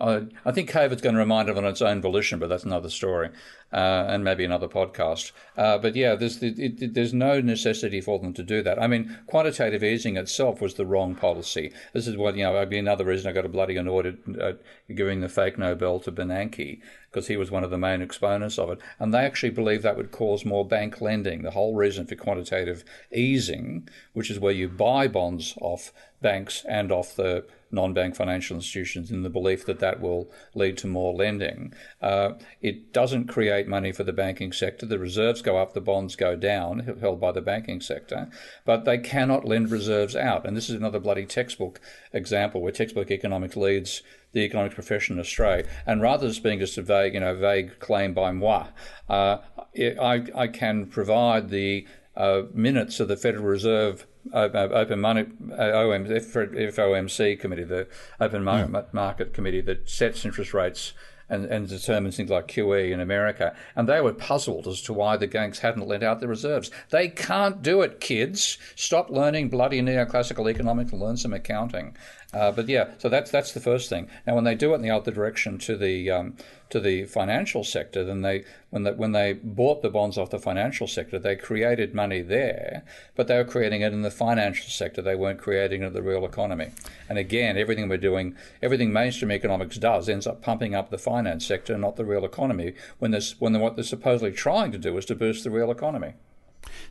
I 0.00 0.52
think 0.52 0.70
COVID's 0.70 1.02
going 1.02 1.16
to 1.16 1.20
remind 1.20 1.48
it 1.48 1.58
on 1.58 1.64
its 1.64 1.82
own 1.82 2.00
volition, 2.00 2.38
but 2.38 2.48
that's 2.48 2.64
another 2.64 2.88
story, 2.88 3.30
uh, 3.72 4.04
and 4.08 4.22
maybe 4.22 4.44
another 4.44 4.68
podcast. 4.68 5.32
Uh, 5.56 5.76
but 5.78 5.96
yeah, 5.96 6.14
there's 6.14 6.40
it, 6.40 6.94
there's 6.94 7.12
no 7.12 7.40
necessity 7.40 8.00
for 8.00 8.20
them 8.20 8.32
to 8.34 8.44
do 8.44 8.62
that. 8.62 8.80
I 8.80 8.86
mean, 8.86 9.18
quantitative 9.26 9.82
easing 9.82 10.16
itself 10.16 10.60
was 10.60 10.74
the 10.74 10.86
wrong 10.86 11.16
policy. 11.16 11.72
This 11.92 12.06
is 12.06 12.16
what 12.16 12.36
you 12.36 12.44
know. 12.44 12.56
I'd 12.56 12.70
be 12.70 12.78
another 12.78 13.04
reason 13.04 13.28
I 13.28 13.32
got 13.32 13.44
a 13.44 13.48
bloody 13.48 13.76
annoyed 13.76 14.18
at 14.40 14.60
giving 14.94 15.20
the 15.20 15.28
fake 15.28 15.58
Nobel 15.58 15.98
to 16.00 16.12
Bernanke 16.12 16.80
because 17.10 17.26
he 17.26 17.36
was 17.36 17.50
one 17.50 17.64
of 17.64 17.70
the 17.70 17.78
main 17.78 18.00
exponents 18.00 18.58
of 18.58 18.70
it, 18.70 18.78
and 19.00 19.12
they 19.12 19.24
actually 19.24 19.50
believe 19.50 19.82
that 19.82 19.96
would 19.96 20.12
cause 20.12 20.44
more 20.44 20.66
bank 20.66 21.00
lending. 21.00 21.42
The 21.42 21.50
whole 21.52 21.74
reason 21.74 22.06
for 22.06 22.14
quantitative 22.14 22.84
easing, 23.12 23.88
which 24.12 24.30
is 24.30 24.38
where 24.38 24.52
you 24.52 24.68
buy 24.68 25.08
bonds 25.08 25.54
off 25.60 25.92
banks 26.20 26.64
and 26.68 26.92
off 26.92 27.16
the 27.16 27.44
non-bank 27.70 28.16
financial 28.16 28.56
institutions 28.56 29.10
in 29.10 29.22
the 29.22 29.30
belief 29.30 29.66
that 29.66 29.78
that 29.80 30.00
will 30.00 30.30
lead 30.54 30.76
to 30.78 30.86
more 30.86 31.14
lending. 31.14 31.72
Uh, 32.00 32.32
it 32.60 32.92
doesn't 32.92 33.26
create 33.26 33.68
money 33.68 33.92
for 33.92 34.04
the 34.04 34.12
banking 34.12 34.52
sector. 34.52 34.86
The 34.86 34.98
reserves 34.98 35.42
go 35.42 35.58
up, 35.58 35.74
the 35.74 35.80
bonds 35.80 36.16
go 36.16 36.36
down, 36.36 36.98
held 37.00 37.20
by 37.20 37.32
the 37.32 37.40
banking 37.40 37.80
sector, 37.80 38.28
but 38.64 38.84
they 38.84 38.98
cannot 38.98 39.44
lend 39.44 39.70
reserves 39.70 40.16
out. 40.16 40.46
And 40.46 40.56
this 40.56 40.68
is 40.68 40.76
another 40.76 40.98
bloody 40.98 41.26
textbook 41.26 41.80
example 42.12 42.60
where 42.60 42.72
textbook 42.72 43.10
economics 43.10 43.56
leads 43.56 44.02
the 44.32 44.40
economics 44.40 44.74
profession 44.74 45.18
astray. 45.18 45.64
And 45.86 46.02
rather 46.02 46.30
than 46.30 46.42
being 46.42 46.58
just 46.58 46.78
a 46.78 46.82
vague, 46.82 47.14
you 47.14 47.20
know, 47.20 47.34
vague 47.34 47.78
claim 47.78 48.14
by 48.14 48.32
moi, 48.32 48.68
uh, 49.08 49.38
I, 49.78 50.24
I 50.34 50.48
can 50.48 50.86
provide 50.86 51.50
the 51.50 51.86
uh, 52.16 52.42
minutes 52.52 53.00
of 53.00 53.08
the 53.08 53.16
Federal 53.16 53.44
Reserve 53.44 54.06
Open 54.32 55.00
Money 55.00 55.26
uh, 55.52 55.54
OM, 55.54 56.04
FOMC 56.06 57.40
committee, 57.40 57.64
the 57.64 57.86
Open 58.20 58.44
Mar- 58.44 58.86
Market 58.92 59.32
Committee 59.32 59.60
that 59.62 59.88
sets 59.88 60.24
interest 60.24 60.52
rates 60.54 60.92
and, 61.28 61.44
and 61.46 61.68
determines 61.68 62.16
things 62.16 62.30
like 62.30 62.48
QE 62.48 62.90
in 62.90 63.00
America. 63.00 63.54
And 63.76 63.88
they 63.88 64.00
were 64.00 64.12
puzzled 64.12 64.66
as 64.66 64.80
to 64.82 64.92
why 64.92 65.16
the 65.16 65.26
banks 65.26 65.58
hadn't 65.58 65.86
lent 65.86 66.02
out 66.02 66.20
their 66.20 66.28
reserves. 66.28 66.70
They 66.90 67.08
can't 67.08 67.62
do 67.62 67.82
it, 67.82 68.00
kids. 68.00 68.58
Stop 68.76 69.10
learning 69.10 69.50
bloody 69.50 69.80
neoclassical 69.82 70.50
economics 70.50 70.92
and 70.92 71.00
learn 71.00 71.16
some 71.16 71.34
accounting. 71.34 71.96
Uh, 72.34 72.52
but 72.52 72.68
yeah, 72.68 72.90
so 72.98 73.08
that's 73.08 73.30
that's 73.30 73.52
the 73.52 73.60
first 73.60 73.88
thing. 73.88 74.06
Now, 74.26 74.34
when 74.34 74.44
they 74.44 74.54
do 74.54 74.72
it 74.72 74.76
in 74.76 74.82
the 74.82 74.90
other 74.90 75.10
direction 75.10 75.56
to 75.60 75.78
the 75.78 76.10
um, 76.10 76.36
to 76.68 76.78
the 76.78 77.06
financial 77.06 77.64
sector, 77.64 78.04
then 78.04 78.20
they 78.20 78.44
when 78.68 78.82
they, 78.82 78.92
when 78.92 79.12
they 79.12 79.32
bought 79.32 79.80
the 79.80 79.88
bonds 79.88 80.18
off 80.18 80.28
the 80.28 80.38
financial 80.38 80.86
sector, 80.86 81.18
they 81.18 81.36
created 81.36 81.94
money 81.94 82.20
there, 82.20 82.82
but 83.16 83.28
they 83.28 83.36
were 83.38 83.44
creating 83.44 83.80
it 83.80 83.94
in 83.94 84.02
the 84.02 84.10
financial 84.10 84.68
sector. 84.68 85.00
They 85.00 85.14
weren't 85.14 85.38
creating 85.38 85.82
it 85.82 85.86
in 85.86 85.92
the 85.94 86.02
real 86.02 86.26
economy. 86.26 86.72
And 87.08 87.16
again, 87.16 87.56
everything 87.56 87.88
we're 87.88 87.96
doing, 87.96 88.36
everything 88.62 88.92
mainstream 88.92 89.32
economics 89.32 89.78
does, 89.78 90.06
ends 90.06 90.26
up 90.26 90.42
pumping 90.42 90.74
up 90.74 90.90
the 90.90 90.98
finance 90.98 91.46
sector, 91.46 91.78
not 91.78 91.96
the 91.96 92.04
real 92.04 92.26
economy. 92.26 92.74
When 92.98 93.10
this 93.10 93.40
when 93.40 93.58
what 93.58 93.76
they're 93.76 93.84
supposedly 93.84 94.32
trying 94.32 94.70
to 94.72 94.78
do 94.78 94.98
is 94.98 95.06
to 95.06 95.14
boost 95.14 95.44
the 95.44 95.50
real 95.50 95.70
economy. 95.70 96.12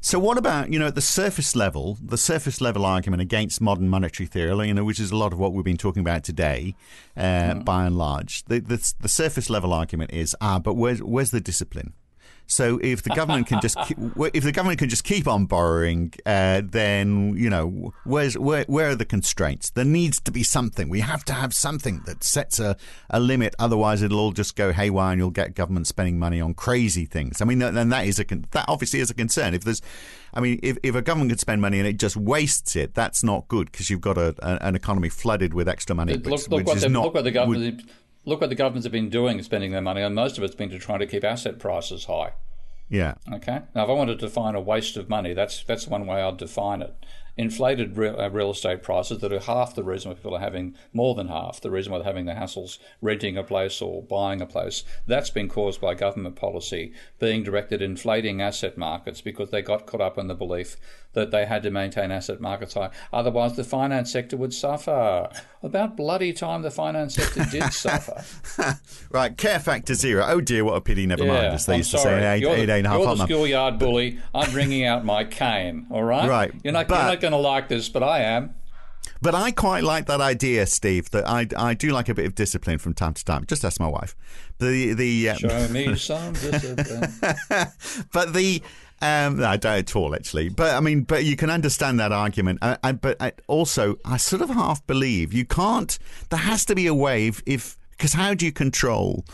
So 0.01 0.19
what 0.19 0.37
about 0.37 0.71
you 0.71 0.79
know 0.79 0.87
at 0.87 0.95
the 0.95 1.01
surface 1.01 1.55
level, 1.55 1.97
the 2.01 2.17
surface 2.17 2.61
level 2.61 2.85
argument 2.85 3.21
against 3.21 3.61
modern 3.61 3.89
monetary 3.89 4.27
theory, 4.27 4.67
you 4.67 4.73
know, 4.73 4.83
which 4.83 4.99
is 4.99 5.11
a 5.11 5.15
lot 5.15 5.33
of 5.33 5.39
what 5.39 5.53
we've 5.53 5.65
been 5.65 5.77
talking 5.77 6.01
about 6.01 6.23
today, 6.23 6.75
uh, 7.15 7.55
by 7.55 7.85
and 7.85 7.97
large. 7.97 8.43
The, 8.45 8.59
the 8.59 8.93
the 8.99 9.09
surface 9.09 9.49
level 9.49 9.73
argument 9.73 10.11
is 10.11 10.35
ah, 10.41 10.59
but 10.59 10.75
where's 10.75 11.01
where's 11.01 11.31
the 11.31 11.41
discipline? 11.41 11.93
So 12.47 12.79
if 12.81 13.03
the 13.03 13.09
government 13.09 13.47
can 13.47 13.59
just 13.61 13.77
keep, 13.85 13.97
if 14.33 14.43
the 14.43 14.51
government 14.51 14.79
can 14.79 14.89
just 14.89 15.03
keep 15.03 15.27
on 15.27 15.45
borrowing, 15.45 16.13
uh, 16.25 16.61
then 16.63 17.35
you 17.37 17.49
know 17.49 17.93
where's 18.05 18.37
where 18.37 18.63
where 18.67 18.89
are 18.89 18.95
the 18.95 19.05
constraints? 19.05 19.69
There 19.69 19.85
needs 19.85 20.19
to 20.21 20.31
be 20.31 20.43
something. 20.43 20.89
We 20.89 21.01
have 21.01 21.25
to 21.25 21.33
have 21.33 21.53
something 21.53 22.01
that 22.05 22.23
sets 22.23 22.59
a, 22.59 22.77
a 23.09 23.19
limit. 23.19 23.53
Otherwise, 23.59 24.01
it'll 24.01 24.19
all 24.19 24.31
just 24.31 24.55
go 24.55 24.71
haywire, 24.71 25.11
and 25.11 25.19
you'll 25.19 25.29
get 25.29 25.55
government 25.55 25.87
spending 25.87 26.17
money 26.17 26.39
on 26.39 26.53
crazy 26.53 27.05
things. 27.05 27.41
I 27.41 27.45
mean, 27.45 27.59
then 27.59 27.89
that 27.89 28.07
is 28.07 28.19
a 28.19 28.25
that 28.51 28.65
obviously 28.67 29.01
is 29.01 29.09
a 29.11 29.13
concern. 29.13 29.53
If 29.53 29.63
there's, 29.63 29.81
I 30.33 30.39
mean, 30.39 30.59
if, 30.63 30.77
if 30.83 30.95
a 30.95 31.01
government 31.01 31.31
could 31.31 31.39
spend 31.39 31.61
money 31.61 31.79
and 31.79 31.87
it 31.87 31.97
just 31.97 32.15
wastes 32.15 32.75
it, 32.75 32.93
that's 32.93 33.23
not 33.23 33.47
good 33.49 33.71
because 33.71 33.89
you've 33.89 34.01
got 34.01 34.17
a, 34.17 34.35
a, 34.39 34.65
an 34.65 34.75
economy 34.75 35.09
flooded 35.09 35.53
with 35.53 35.67
extra 35.67 35.95
money. 35.95 36.13
Look, 36.13 36.25
which, 36.25 36.49
look 36.49 36.57
which 36.59 36.67
what 36.67 36.79
the, 36.79 36.89
not 36.89 37.03
look 37.05 37.13
what 37.13 37.23
the 37.23 37.29
would- 37.29 37.33
government 37.33 37.89
look 38.27 38.41
what 38.41 38.49
the 38.49 38.55
governments 38.55 38.85
have 38.85 38.91
been 38.91 39.09
doing, 39.09 39.41
spending 39.41 39.71
their 39.71 39.81
money, 39.81 40.01
and 40.01 40.13
most 40.13 40.37
of 40.37 40.43
it's 40.43 40.53
been 40.53 40.69
to 40.69 40.77
try 40.77 40.97
to 40.97 41.07
keep 41.07 41.23
asset 41.23 41.57
prices 41.59 42.05
high. 42.05 42.33
yeah. 42.89 43.15
Okay. 43.31 43.61
Now, 43.73 43.85
if 43.85 43.89
I 43.89 43.93
wanted 43.93 44.19
to 44.19 44.25
define 44.27 44.53
a 44.53 44.61
waste 44.61 44.97
of 44.97 45.09
money, 45.09 45.33
that's 45.33 45.63
that's 45.63 45.87
one 45.87 46.05
way 46.05 46.21
I'd 46.21 46.37
define 46.37 46.81
it. 46.81 46.93
Inflated 47.37 47.95
real, 47.97 48.19
uh, 48.19 48.29
real 48.29 48.51
estate 48.51 48.81
prices 48.81 49.19
that 49.19 49.31
are 49.31 49.39
half 49.39 49.75
the 49.75 49.83
reason 49.83 50.09
why 50.09 50.15
people 50.15 50.35
are 50.35 50.39
having 50.39 50.75
more 50.91 51.13
than 51.15 51.27
half 51.27 51.61
the 51.61 51.69
reason 51.69 51.91
why 51.91 51.99
they're 51.99 52.05
having 52.07 52.25
the 52.25 52.33
hassles 52.33 52.79
renting 53.01 53.37
a 53.37 53.43
place 53.43 53.81
or 53.81 54.01
buying 54.01 54.41
a 54.41 54.45
place. 54.45 54.83
That's 55.05 55.29
been 55.29 55.47
caused 55.47 55.79
by 55.79 55.93
government 55.93 56.35
policy 56.35 56.93
being 57.19 57.43
directed 57.43 57.81
inflating 57.81 58.41
asset 58.41 58.77
markets 58.77 59.21
because 59.21 59.51
they 59.51 59.61
got 59.61 59.85
caught 59.85 60.01
up 60.01 60.17
in 60.17 60.27
the 60.27 60.33
belief 60.35 60.77
that 61.13 61.31
they 61.31 61.45
had 61.45 61.63
to 61.63 61.71
maintain 61.71 62.11
asset 62.11 62.39
markets 62.41 62.73
high. 62.75 62.89
Otherwise, 63.13 63.55
the 63.55 63.63
finance 63.63 64.11
sector 64.11 64.37
would 64.37 64.53
suffer. 64.53 65.29
About 65.63 65.97
bloody 65.97 66.31
time 66.33 66.61
the 66.61 66.69
finance 66.71 67.15
sector 67.15 67.43
did 67.51 67.63
suffer. 67.73 68.23
Right, 69.09 69.35
care 69.37 69.59
factor 69.59 69.93
zero. 69.93 70.25
Oh 70.27 70.41
dear, 70.41 70.65
what 70.65 70.73
a 70.75 70.81
pity. 70.81 71.05
Never 71.07 71.23
Yeah, 71.25 71.31
mind. 71.33 71.45
As 71.53 71.65
they 71.65 71.73
I'm 71.73 71.77
used 71.79 71.91
to 71.91 71.97
say, 71.99 72.35
eight, 72.35 72.41
you're 72.41 72.51
eight, 72.55 72.65
the, 72.65 72.73
eight 72.73 72.77
and 72.79 72.87
a 72.87 72.89
half 72.89 72.99
you're 72.99 73.15
the 73.15 73.25
schoolyard 73.25 73.79
bully. 73.79 74.19
I'm 74.35 74.51
bringing 74.51 74.85
out 74.85 75.05
my 75.05 75.23
cane. 75.23 75.87
All 75.89 76.03
right. 76.03 76.27
Right, 76.37 76.51
You're 76.63 76.73
not. 76.73 76.87
but- 76.89 76.97
you're 76.97 77.05
not 77.05 77.21
going 77.29 77.41
to 77.41 77.47
like 77.47 77.67
this, 77.67 77.89
but 77.89 78.03
I 78.03 78.21
am. 78.21 78.55
But 79.21 79.35
I 79.35 79.51
quite 79.51 79.83
like 79.83 80.05
that 80.07 80.21
idea, 80.21 80.65
Steve. 80.65 81.09
That 81.11 81.27
I, 81.27 81.47
I 81.57 81.73
do 81.73 81.89
like 81.89 82.09
a 82.09 82.13
bit 82.13 82.25
of 82.25 82.35
discipline 82.35 82.77
from 82.77 82.93
time 82.93 83.13
to 83.13 83.25
time. 83.25 83.45
Just 83.47 83.65
ask 83.65 83.79
my 83.79 83.87
wife. 83.87 84.15
The 84.59 84.93
the 84.93 85.29
um, 85.29 85.37
Show 85.37 85.67
me 85.69 85.95
some 85.97 86.33
discipline. 86.33 87.11
but 88.11 88.33
the 88.33 88.61
um, 89.01 89.37
no, 89.37 89.47
I 89.47 89.57
don't 89.57 89.77
at 89.77 89.95
all 89.95 90.13
actually. 90.13 90.49
But 90.49 90.75
I 90.75 90.81
mean, 90.81 91.01
but 91.01 91.23
you 91.23 91.35
can 91.35 91.49
understand 91.49 91.99
that 91.99 92.11
argument. 92.11 92.59
I, 92.61 92.77
I, 92.83 92.91
but 92.91 93.21
I, 93.21 93.31
also, 93.47 93.95
I 94.05 94.17
sort 94.17 94.41
of 94.41 94.49
half 94.49 94.85
believe 94.87 95.33
you 95.33 95.45
can't. 95.45 95.97
There 96.29 96.39
has 96.39 96.65
to 96.65 96.75
be 96.75 96.85
a 96.87 96.93
way 96.93 97.27
if 97.27 97.41
if 97.45 97.77
because 97.91 98.13
how 98.13 98.33
do 98.33 98.45
you 98.45 98.51
control? 98.51 99.25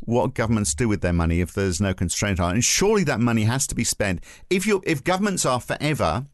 What 0.00 0.34
governments 0.34 0.74
do 0.74 0.86
with 0.86 1.00
their 1.00 1.14
money 1.14 1.40
if 1.40 1.54
there's 1.54 1.80
no 1.80 1.94
constraint 1.94 2.38
on 2.38 2.50
it? 2.50 2.54
And 2.54 2.64
surely 2.64 3.04
that 3.04 3.20
money 3.20 3.44
has 3.44 3.66
to 3.68 3.74
be 3.74 3.84
spent. 3.84 4.22
If 4.50 4.66
you 4.66 4.82
if 4.84 5.02
governments 5.02 5.46
are 5.46 5.60
forever 5.60 6.26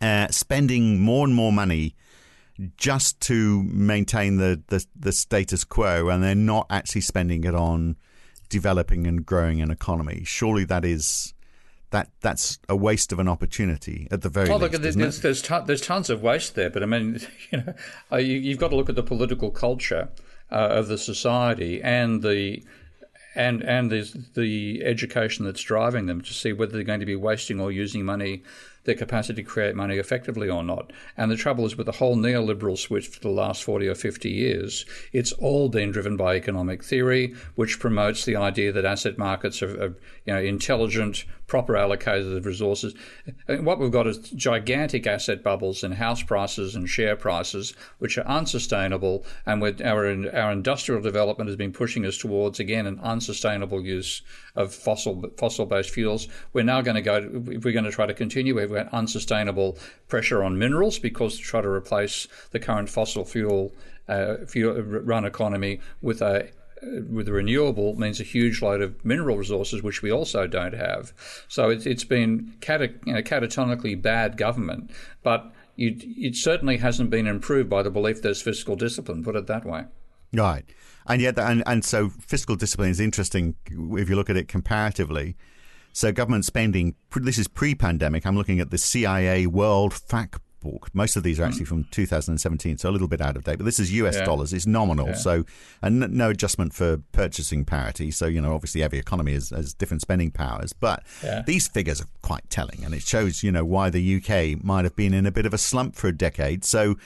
uh, 0.00 0.28
spending 0.28 1.00
more 1.00 1.26
and 1.26 1.34
more 1.34 1.52
money 1.52 1.94
just 2.76 3.20
to 3.20 3.62
maintain 3.64 4.36
the, 4.36 4.62
the, 4.68 4.84
the 4.98 5.12
status 5.12 5.64
quo 5.64 6.08
and 6.08 6.22
they're 6.22 6.34
not 6.34 6.66
actually 6.68 7.00
spending 7.00 7.44
it 7.44 7.54
on 7.54 7.96
developing 8.48 9.06
and 9.06 9.24
growing 9.24 9.62
an 9.62 9.70
economy. 9.70 10.22
Surely 10.24 10.64
that 10.64 10.84
is 10.84 11.34
that 11.90 12.08
that's 12.20 12.58
a 12.68 12.76
waste 12.76 13.12
of 13.12 13.18
an 13.18 13.26
opportunity 13.26 14.06
at 14.12 14.22
the 14.22 14.28
very 14.28 14.48
Oh, 14.48 14.56
least. 14.56 14.72
look, 14.72 14.82
there's 14.82 14.96
there's, 14.96 15.20
there's, 15.22 15.42
ton, 15.42 15.66
there's 15.66 15.80
tons 15.80 16.08
of 16.08 16.22
waste 16.22 16.54
there, 16.54 16.70
but 16.70 16.82
I 16.82 16.86
mean, 16.86 17.20
you 17.50 17.58
know, 17.58 17.74
uh, 18.12 18.16
you, 18.16 18.36
you've 18.36 18.58
got 18.58 18.68
to 18.68 18.76
look 18.76 18.88
at 18.88 18.94
the 18.94 19.02
political 19.02 19.50
culture 19.50 20.08
uh, 20.52 20.54
of 20.54 20.88
the 20.88 20.98
society 20.98 21.82
and 21.82 22.22
the 22.22 22.62
and 23.34 23.62
and 23.62 23.90
there's 23.90 24.12
the 24.34 24.82
education 24.84 25.44
that's 25.44 25.62
driving 25.62 26.06
them 26.06 26.20
to 26.20 26.32
see 26.32 26.52
whether 26.52 26.72
they're 26.72 26.82
going 26.82 27.00
to 27.00 27.06
be 27.06 27.16
wasting 27.16 27.60
or 27.60 27.70
using 27.72 28.04
money 28.04 28.42
their 28.84 28.94
capacity 28.94 29.42
to 29.42 29.48
create 29.48 29.74
money 29.74 29.96
effectively 29.96 30.48
or 30.48 30.62
not. 30.62 30.92
And 31.16 31.30
the 31.30 31.36
trouble 31.36 31.66
is 31.66 31.76
with 31.76 31.86
the 31.86 31.92
whole 31.92 32.16
neoliberal 32.16 32.78
switch 32.78 33.08
for 33.08 33.20
the 33.20 33.28
last 33.28 33.62
40 33.62 33.88
or 33.88 33.94
50 33.94 34.30
years, 34.30 34.86
it's 35.12 35.32
all 35.32 35.68
been 35.68 35.90
driven 35.90 36.16
by 36.16 36.36
economic 36.36 36.82
theory, 36.82 37.34
which 37.54 37.78
promotes 37.78 38.24
the 38.24 38.36
idea 38.36 38.72
that 38.72 38.84
asset 38.84 39.18
markets 39.18 39.62
are, 39.62 39.82
are 39.82 39.96
you 40.24 40.34
know, 40.34 40.40
intelligent, 40.40 41.24
proper 41.50 41.74
allocators 41.74 42.36
of 42.36 42.46
resources. 42.46 42.94
And 43.48 43.66
what 43.66 43.80
we've 43.80 43.90
got 43.90 44.06
is 44.06 44.18
gigantic 44.18 45.06
asset 45.06 45.42
bubbles 45.42 45.82
in 45.82 45.92
house 45.92 46.22
prices 46.22 46.76
and 46.76 46.88
share 46.88 47.16
prices, 47.16 47.74
which 47.98 48.16
are 48.16 48.26
unsustainable. 48.26 49.24
And 49.46 49.60
our, 49.82 50.06
our 50.32 50.52
industrial 50.52 51.02
development 51.02 51.48
has 51.48 51.56
been 51.56 51.72
pushing 51.72 52.06
us 52.06 52.16
towards, 52.16 52.60
again, 52.60 52.86
an 52.86 53.00
unsustainable 53.00 53.84
use 53.84 54.22
of 54.54 54.72
fossil 54.72 55.30
fossil 55.36 55.66
based 55.66 55.90
fuels. 55.90 56.28
We're 56.52 56.64
now 56.64 56.82
going 56.82 56.94
to 56.94 57.02
go, 57.02 57.16
if 57.48 57.64
we're 57.64 57.72
going 57.72 57.84
to 57.84 57.90
try 57.90 58.06
to 58.06 58.14
continue, 58.14 58.54
we've 58.70 58.84
got 58.84 58.92
unsustainable 58.94 59.78
pressure 60.08 60.42
on 60.42 60.58
minerals 60.58 60.98
because 60.98 61.36
to 61.36 61.42
try 61.42 61.60
to 61.60 61.68
replace 61.68 62.26
the 62.52 62.58
current 62.58 62.88
fossil 62.88 63.24
fuel, 63.24 63.72
uh, 64.08 64.36
fuel 64.46 64.80
run 64.80 65.24
economy 65.24 65.80
with 66.00 66.22
a 66.22 66.48
with 67.10 67.28
a 67.28 67.32
renewable 67.32 67.94
means 67.96 68.20
a 68.20 68.24
huge 68.24 68.62
load 68.62 68.80
of 68.80 69.04
mineral 69.04 69.36
resources, 69.36 69.82
which 69.82 70.00
we 70.00 70.10
also 70.10 70.46
don't 70.46 70.72
have. 70.72 71.12
So 71.46 71.68
it's, 71.68 71.84
it's 71.84 72.04
been 72.04 72.54
cata, 72.62 72.90
you 73.04 73.12
know, 73.12 73.20
catatonically 73.20 74.00
bad 74.00 74.38
government, 74.38 74.90
but 75.22 75.52
it 75.76 76.36
certainly 76.36 76.78
hasn't 76.78 77.10
been 77.10 77.26
improved 77.26 77.70
by 77.70 77.82
the 77.82 77.90
belief 77.90 78.22
there's 78.22 78.42
fiscal 78.42 78.76
discipline, 78.76 79.24
put 79.24 79.36
it 79.36 79.46
that 79.46 79.64
way. 79.64 79.84
Right. 80.32 80.64
And 81.06 81.20
yet, 81.20 81.38
and, 81.38 81.62
and 81.66 81.84
so 81.84 82.08
fiscal 82.08 82.56
discipline 82.56 82.90
is 82.90 83.00
interesting 83.00 83.56
if 83.66 84.08
you 84.08 84.16
look 84.16 84.30
at 84.30 84.36
it 84.36 84.48
comparatively. 84.48 85.36
So 85.92 86.12
government 86.12 86.44
spending, 86.44 86.94
this 87.14 87.38
is 87.38 87.48
pre-pandemic. 87.48 88.26
I'm 88.26 88.36
looking 88.36 88.60
at 88.60 88.70
the 88.70 88.78
CIA 88.78 89.46
World 89.46 89.92
Fact 89.92 90.38
Book. 90.60 90.90
Most 90.92 91.16
of 91.16 91.22
these 91.22 91.40
are 91.40 91.44
hmm. 91.44 91.48
actually 91.48 91.64
from 91.64 91.84
2017, 91.90 92.78
so 92.78 92.90
a 92.90 92.92
little 92.92 93.08
bit 93.08 93.20
out 93.20 93.36
of 93.36 93.44
date. 93.44 93.56
But 93.56 93.64
this 93.64 93.80
is 93.80 93.92
US 93.94 94.16
yeah. 94.16 94.24
dollars. 94.24 94.52
It's 94.52 94.66
nominal, 94.66 95.08
yeah. 95.08 95.14
so 95.14 95.44
and 95.82 96.00
no 96.12 96.30
adjustment 96.30 96.74
for 96.74 96.98
purchasing 97.12 97.64
parity. 97.64 98.10
So 98.10 98.26
you 98.26 98.40
know, 98.40 98.54
obviously, 98.54 98.82
every 98.82 98.98
economy 98.98 99.32
has, 99.32 99.50
has 99.50 99.72
different 99.72 100.02
spending 100.02 100.30
powers. 100.30 100.74
But 100.74 101.02
yeah. 101.24 101.42
these 101.46 101.66
figures 101.66 102.02
are 102.02 102.08
quite 102.22 102.48
telling, 102.50 102.84
and 102.84 102.94
it 102.94 103.02
shows 103.02 103.42
you 103.42 103.50
know 103.50 103.64
why 103.64 103.88
the 103.88 104.16
UK 104.16 104.62
might 104.62 104.84
have 104.84 104.94
been 104.96 105.14
in 105.14 105.24
a 105.24 105.32
bit 105.32 105.46
of 105.46 105.54
a 105.54 105.58
slump 105.58 105.96
for 105.96 106.08
a 106.08 106.16
decade. 106.16 106.64
So 106.64 106.96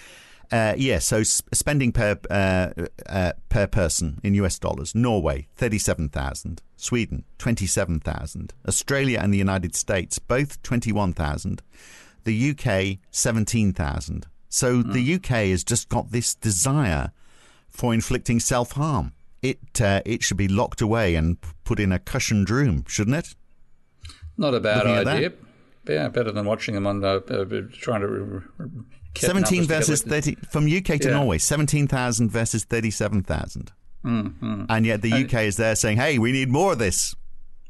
uh, 0.51 0.75
yeah, 0.77 0.99
so 0.99 1.23
spending 1.23 1.93
per 1.93 2.19
uh, 2.31 2.71
uh, 3.07 3.33
per 3.49 3.67
person 3.67 4.21
in 4.23 4.35
US 4.35 4.59
dollars: 4.59 4.95
Norway 4.95 5.49
thirty-seven 5.57 6.09
thousand, 6.09 6.63
Sweden 6.77 7.25
twenty-seven 7.39 8.01
thousand, 8.01 8.53
Australia 8.67 9.21
and 9.21 9.33
the 9.33 9.39
United 9.39 9.75
States 9.75 10.19
both 10.19 10.63
twenty-one 10.63 11.13
thousand, 11.13 11.63
the 12.25 12.51
UK 12.51 12.99
seventeen 13.11 13.73
thousand. 13.73 14.27
So 14.49 14.83
mm. 14.83 14.93
the 14.93 15.15
UK 15.15 15.49
has 15.51 15.65
just 15.65 15.89
got 15.89 16.11
this 16.11 16.35
desire 16.35 17.13
for 17.69 17.93
inflicting 17.93 18.39
self-harm. 18.39 19.13
It 19.43 19.81
uh, 19.81 20.01
it 20.07 20.23
should 20.23 20.37
be 20.37 20.49
locked 20.49 20.81
away 20.81 21.15
and 21.17 21.39
put 21.65 21.81
in 21.81 21.93
a 21.93 21.99
cushioned 21.99 22.49
room, 22.49 22.85
shouldn't 22.87 23.17
it? 23.17 23.35
Not 24.37 24.55
a 24.55 24.61
bad 24.61 24.87
idea. 24.87 25.33
Yeah, 25.87 26.09
better 26.09 26.33
than 26.33 26.47
watching 26.47 26.75
them 26.75 26.87
on 26.87 27.01
the, 27.01 27.23
uh, 27.29 27.77
trying 27.79 28.01
to 28.01 28.43
17 29.17 29.65
versus 29.65 30.03
30 30.03 30.37
from 30.51 30.65
UK 30.65 30.99
to 31.01 31.09
yeah. 31.09 31.15
Norway, 31.15 31.39
17,000 31.39 32.31
versus 32.31 32.65
37,000. 32.65 33.73
Mm-hmm. 34.05 34.65
And 34.69 34.87
yet 34.87 35.03
the 35.03 35.13
UK 35.13 35.45
is 35.45 35.57
there 35.57 35.75
saying, 35.75 35.97
"Hey, 35.97 36.19
we 36.19 36.33
need 36.33 36.51
more 36.51 36.73
of 36.73 36.79
this." 36.79 37.15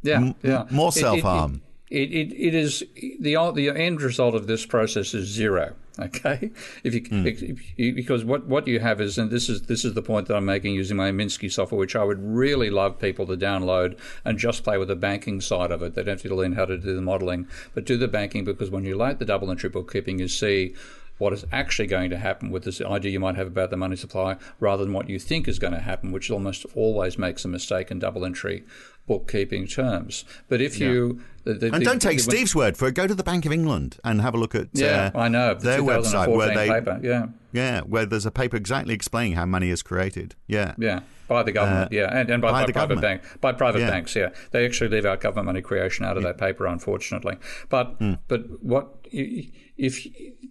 Yeah, 0.03 0.17
M- 0.17 0.35
yeah. 0.43 0.67
More 0.71 0.91
self-harm. 0.91 1.62
It, 1.91 2.11
it, 2.11 2.33
it, 2.33 2.49
it 2.49 2.55
is 2.55 2.83
the 3.21 3.53
the 3.55 3.71
end 3.71 4.03
result 4.03 4.35
of 4.35 4.47
this 4.47 4.67
process 4.67 5.15
is 5.15 5.29
zero. 5.29 5.75
Okay, 6.01 6.51
if 6.82 6.92
you, 6.92 7.03
mm. 7.03 7.24
if 7.24 7.78
you, 7.78 7.95
because 7.95 8.24
what, 8.24 8.47
what 8.47 8.66
you 8.66 8.80
have 8.80 9.01
is, 9.01 9.16
and 9.16 9.30
this 9.30 9.49
is 9.49 9.62
this 9.62 9.84
is 9.84 9.95
the 9.95 10.03
point 10.03 10.26
that 10.26 10.34
I'm 10.34 10.45
making 10.45 10.74
using 10.74 10.97
my 10.97 11.12
Minsky 11.12 11.51
software, 11.51 11.78
which 11.78 11.95
I 11.95 12.03
would 12.03 12.18
really 12.20 12.68
love 12.68 12.99
people 12.99 13.26
to 13.28 13.36
download 13.36 13.97
and 14.24 14.36
just 14.36 14.64
play 14.64 14.76
with 14.76 14.88
the 14.88 14.97
banking 14.97 15.40
side 15.40 15.70
of 15.70 15.82
it. 15.82 15.95
They 15.95 16.03
don't 16.03 16.20
have 16.20 16.22
to 16.22 16.34
learn 16.34 16.55
how 16.55 16.64
to 16.64 16.78
do 16.78 16.97
the 16.97 17.01
modelling, 17.01 17.47
but 17.74 17.84
do 17.84 17.97
the 17.97 18.09
banking 18.09 18.42
because 18.42 18.70
when 18.70 18.84
you 18.84 18.97
like 18.97 19.20
the 19.20 19.24
double 19.24 19.51
and 19.51 19.61
triple 19.61 19.84
keeping, 19.84 20.18
you 20.18 20.26
see 20.26 20.74
what 21.19 21.33
is 21.33 21.45
actually 21.53 21.87
going 21.87 22.11
to 22.11 22.19
happen 22.19 22.51
with 22.51 22.65
this 22.65 22.81
idea 22.81 23.12
you 23.12 23.21
might 23.21 23.37
have 23.37 23.47
about 23.47 23.71
the 23.71 23.77
money 23.77 23.97
supply 23.97 24.37
rather 24.61 24.85
than 24.85 24.93
what 24.93 25.09
you 25.09 25.19
think 25.19 25.47
is 25.47 25.59
going 25.59 25.73
to 25.73 25.81
happen, 25.81 26.12
which 26.12 26.31
almost 26.31 26.67
always 26.75 27.19
makes 27.19 27.45
a 27.45 27.49
mistake 27.49 27.91
in 27.91 27.99
double 27.99 28.25
entry 28.25 28.65
bookkeeping 29.07 29.67
terms. 29.67 30.25
But 30.49 30.61
if 30.61 30.79
yeah. 30.79 30.89
you 30.89 31.21
the, 31.45 31.55
the, 31.55 31.75
and 31.75 31.85
don't 31.85 32.01
take 32.01 32.21
Steve's 32.21 32.55
word 32.55 32.77
for 32.77 32.89
it, 32.89 32.95
go 32.95 33.07
to 33.07 33.15
the 33.15 33.23
Bank 33.23 33.45
of 33.45 33.53
England 33.53 33.99
and 34.03 34.21
have 34.23 34.35
a 34.35 34.39
look 34.39 34.55
at 34.55 34.69
yeah, 34.73 35.11
uh, 35.15 35.19
I 35.19 35.29
know 35.29 35.55
their 35.55 35.81
website 35.81 36.35
where 36.35 36.55
they 36.55 36.69
paper. 36.69 37.01
yeah 37.03 37.27
yeah 37.53 37.81
where 37.83 38.07
there's 38.07 38.27
a 38.27 38.31
paper 38.31 38.57
exactly 38.57 38.95
explaining 38.95 39.35
how 39.35 39.45
money 39.45 39.71
is 39.71 39.83
created. 39.83 40.35
Yeah, 40.47 40.75
yeah. 40.79 41.01
By 41.27 41.43
the 41.43 41.53
government, 41.53 41.87
uh, 41.87 41.97
yeah, 41.97 42.19
and, 42.19 42.29
and 42.29 42.43
by, 42.43 42.51
by, 42.51 42.67
by 42.67 42.73
private 42.73 43.01
bank, 43.01 43.23
by 43.41 43.53
private 43.53 43.79
yeah. 43.81 43.91
banks, 43.91 44.15
yeah, 44.15 44.29
they 44.51 44.67
actually 44.67 44.91
leave 44.91 45.07
out 45.07 45.23
government 45.23 45.47
money 45.47 45.62
creation 45.62 46.05
out 46.05 46.19
of 46.19 46.23
yeah. 46.23 46.33
that 46.33 46.39
paper, 46.39 46.67
unfortunately. 46.67 47.39
But 47.71 47.99
mm. 47.99 48.19
but 48.29 48.62
what 48.62 49.03
if 49.15 50.07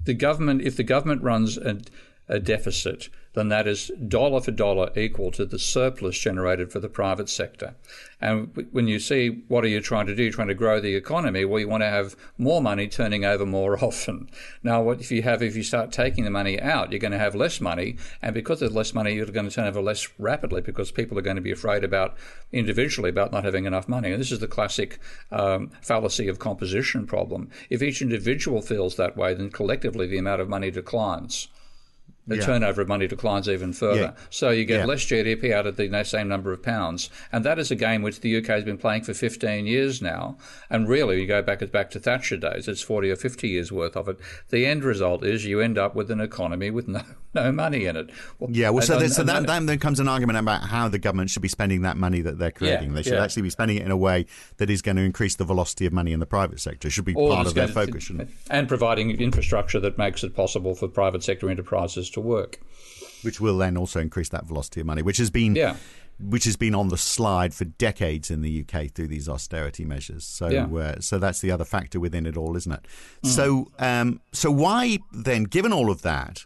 the 0.05 0.13
government 0.13 0.61
if 0.61 0.75
the 0.77 0.83
government 0.83 1.21
runs 1.21 1.57
a, 1.57 1.79
a 2.27 2.39
deficit 2.39 3.09
then 3.33 3.49
that 3.49 3.67
is 3.67 3.91
dollar 4.07 4.41
for 4.41 4.51
dollar 4.51 4.91
equal 4.95 5.31
to 5.31 5.45
the 5.45 5.59
surplus 5.59 6.17
generated 6.17 6.71
for 6.71 6.79
the 6.79 6.89
private 6.89 7.29
sector. 7.29 7.75
And 8.21 8.67
when 8.71 8.87
you 8.87 8.99
see 8.99 9.43
what 9.47 9.63
are 9.63 9.69
you 9.69 9.81
trying 9.81 10.07
to 10.07 10.15
do? 10.15 10.23
You're 10.23 10.31
trying 10.31 10.47
to 10.47 10.53
grow 10.53 10.79
the 10.79 10.95
economy. 10.95 11.43
Well, 11.43 11.59
you 11.59 11.67
want 11.67 11.83
to 11.83 11.89
have 11.89 12.15
more 12.37 12.61
money 12.61 12.87
turning 12.87 13.25
over 13.25 13.45
more 13.45 13.77
often. 13.83 14.29
Now, 14.61 14.81
what 14.81 15.01
if 15.01 15.11
you 15.11 15.23
have 15.23 15.41
if 15.41 15.55
you 15.55 15.63
start 15.63 15.91
taking 15.91 16.23
the 16.23 16.29
money 16.29 16.59
out, 16.59 16.91
you're 16.91 16.99
going 16.99 17.11
to 17.11 17.17
have 17.17 17.35
less 17.35 17.59
money, 17.59 17.97
and 18.21 18.33
because 18.33 18.59
there's 18.59 18.73
less 18.73 18.93
money, 18.93 19.15
you're 19.15 19.25
going 19.25 19.49
to 19.49 19.53
turn 19.53 19.67
over 19.67 19.81
less 19.81 20.07
rapidly 20.19 20.61
because 20.61 20.91
people 20.91 21.17
are 21.17 21.23
going 21.23 21.35
to 21.35 21.41
be 21.41 21.51
afraid 21.51 21.83
about 21.83 22.15
individually 22.51 23.09
about 23.09 23.31
not 23.31 23.43
having 23.43 23.65
enough 23.65 23.87
money. 23.87 24.11
And 24.11 24.21
this 24.21 24.31
is 24.31 24.39
the 24.39 24.47
classic 24.47 24.99
um, 25.31 25.71
fallacy 25.81 26.27
of 26.27 26.39
composition 26.39 27.05
problem. 27.05 27.49
If 27.69 27.81
each 27.81 28.01
individual 28.01 28.61
feels 28.61 28.95
that 28.95 29.17
way, 29.17 29.33
then 29.33 29.49
collectively 29.49 30.07
the 30.07 30.17
amount 30.17 30.41
of 30.41 30.49
money 30.49 30.71
declines 30.71 31.47
the 32.27 32.37
yeah. 32.37 32.45
turnover 32.45 32.81
of 32.81 32.87
money 32.87 33.07
declines 33.07 33.49
even 33.49 33.73
further. 33.73 34.01
Yeah. 34.01 34.13
So 34.29 34.49
you 34.49 34.65
get 34.65 34.81
yeah. 34.81 34.85
less 34.85 35.01
GDP 35.01 35.51
out 35.51 35.65
of 35.65 35.77
the 35.77 36.03
same 36.03 36.27
number 36.27 36.51
of 36.53 36.61
pounds. 36.61 37.09
And 37.31 37.43
that 37.45 37.59
is 37.59 37.71
a 37.71 37.75
game 37.75 38.01
which 38.01 38.21
the 38.21 38.37
UK 38.37 38.47
has 38.47 38.63
been 38.63 38.77
playing 38.77 39.03
for 39.03 39.13
15 39.13 39.65
years 39.65 40.01
now. 40.01 40.37
And 40.69 40.87
really, 40.87 41.21
you 41.21 41.27
go 41.27 41.41
back 41.41 41.63
back 41.71 41.89
to 41.91 41.99
Thatcher 41.99 42.37
days, 42.37 42.67
it's 42.67 42.81
40 42.81 43.11
or 43.11 43.15
50 43.15 43.47
years 43.47 43.71
worth 43.71 43.95
of 43.95 44.07
it. 44.07 44.17
The 44.49 44.65
end 44.65 44.83
result 44.83 45.23
is 45.23 45.45
you 45.45 45.59
end 45.59 45.77
up 45.77 45.95
with 45.95 46.09
an 46.11 46.19
economy 46.19 46.71
with 46.71 46.87
no, 46.87 47.01
no 47.33 47.51
money 47.51 47.85
in 47.85 47.95
it. 47.95 48.09
Well, 48.39 48.49
yeah, 48.51 48.69
well, 48.69 48.81
so, 48.81 49.05
so 49.07 49.23
that, 49.23 49.45
then 49.45 49.79
comes 49.79 49.99
an 49.99 50.07
argument 50.07 50.39
about 50.39 50.63
how 50.63 50.87
the 50.87 50.99
government 50.99 51.29
should 51.29 51.41
be 51.41 51.47
spending 51.47 51.81
that 51.81 51.97
money 51.97 52.21
that 52.21 52.39
they're 52.39 52.51
creating. 52.51 52.93
they 52.93 53.03
should 53.03 53.13
actually 53.13 53.43
be 53.43 53.49
spending 53.49 53.77
it 53.77 53.83
in 53.83 53.91
a 53.91 53.97
way 53.97 54.25
that 54.57 54.69
is 54.69 54.81
going 54.81 54.95
to 54.97 55.03
increase 55.03 55.35
the 55.35 55.45
velocity 55.45 55.85
of 55.85 55.93
money 55.93 56.13
in 56.13 56.19
the 56.19 56.25
private 56.25 56.59
sector. 56.59 56.87
It 56.87 56.91
should 56.91 57.05
be 57.05 57.13
part 57.13 57.47
of 57.47 57.53
their 57.53 57.67
focus. 57.67 58.11
And 58.49 58.67
providing 58.67 59.11
infrastructure 59.11 59.79
that 59.79 59.97
makes 59.97 60.23
it 60.23 60.35
possible 60.35 60.75
for 60.75 60.87
private 60.87 61.23
sector 61.23 61.49
enterprises 61.49 62.09
to 62.13 62.21
work. 62.21 62.59
Which 63.21 63.39
will 63.39 63.57
then 63.57 63.77
also 63.77 63.99
increase 63.99 64.29
that 64.29 64.45
velocity 64.45 64.81
of 64.81 64.87
money, 64.87 65.01
which 65.01 65.17
has 65.17 65.29
been 65.29 65.55
yeah. 65.55 65.75
which 66.19 66.43
has 66.43 66.57
been 66.57 66.75
on 66.75 66.89
the 66.89 66.97
slide 66.97 67.53
for 67.53 67.63
decades 67.63 68.29
in 68.29 68.41
the 68.41 68.65
UK 68.65 68.91
through 68.91 69.07
these 69.07 69.29
austerity 69.29 69.85
measures. 69.85 70.25
So 70.25 70.49
yeah. 70.49 70.65
uh, 70.65 70.99
so 70.99 71.19
that's 71.19 71.39
the 71.39 71.51
other 71.51 71.63
factor 71.63 71.99
within 71.99 72.25
it 72.25 72.35
all, 72.35 72.57
isn't 72.57 72.71
it? 72.71 72.85
Mm. 73.23 73.29
So 73.29 73.71
um, 73.79 74.21
so 74.33 74.51
why 74.51 74.99
then, 75.13 75.43
given 75.43 75.71
all 75.71 75.89
of 75.89 76.01
that, 76.01 76.45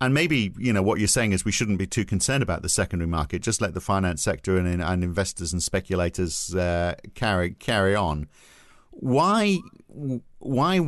and 0.00 0.14
maybe 0.14 0.52
you 0.58 0.72
know 0.72 0.82
what 0.82 0.98
you're 0.98 1.08
saying 1.08 1.32
is 1.32 1.44
we 1.44 1.52
shouldn't 1.52 1.78
be 1.78 1.86
too 1.86 2.04
concerned 2.04 2.42
about 2.42 2.62
the 2.62 2.68
secondary 2.68 3.08
market. 3.08 3.42
Just 3.42 3.60
let 3.60 3.74
the 3.74 3.80
finance 3.80 4.22
sector 4.22 4.56
and, 4.56 4.82
and 4.82 5.04
investors 5.04 5.52
and 5.52 5.62
speculators 5.62 6.54
uh, 6.54 6.94
carry 7.14 7.50
carry 7.52 7.94
on. 7.94 8.28
Why 8.90 9.58
why 10.38 10.80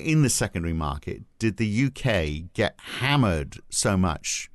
in 0.00 0.22
the 0.22 0.30
secondary 0.30 0.72
market 0.72 1.22
did 1.38 1.56
the 1.56 1.86
UK 1.86 2.52
get 2.54 2.74
hammered 2.98 3.58
so 3.70 3.96
much 3.96 4.50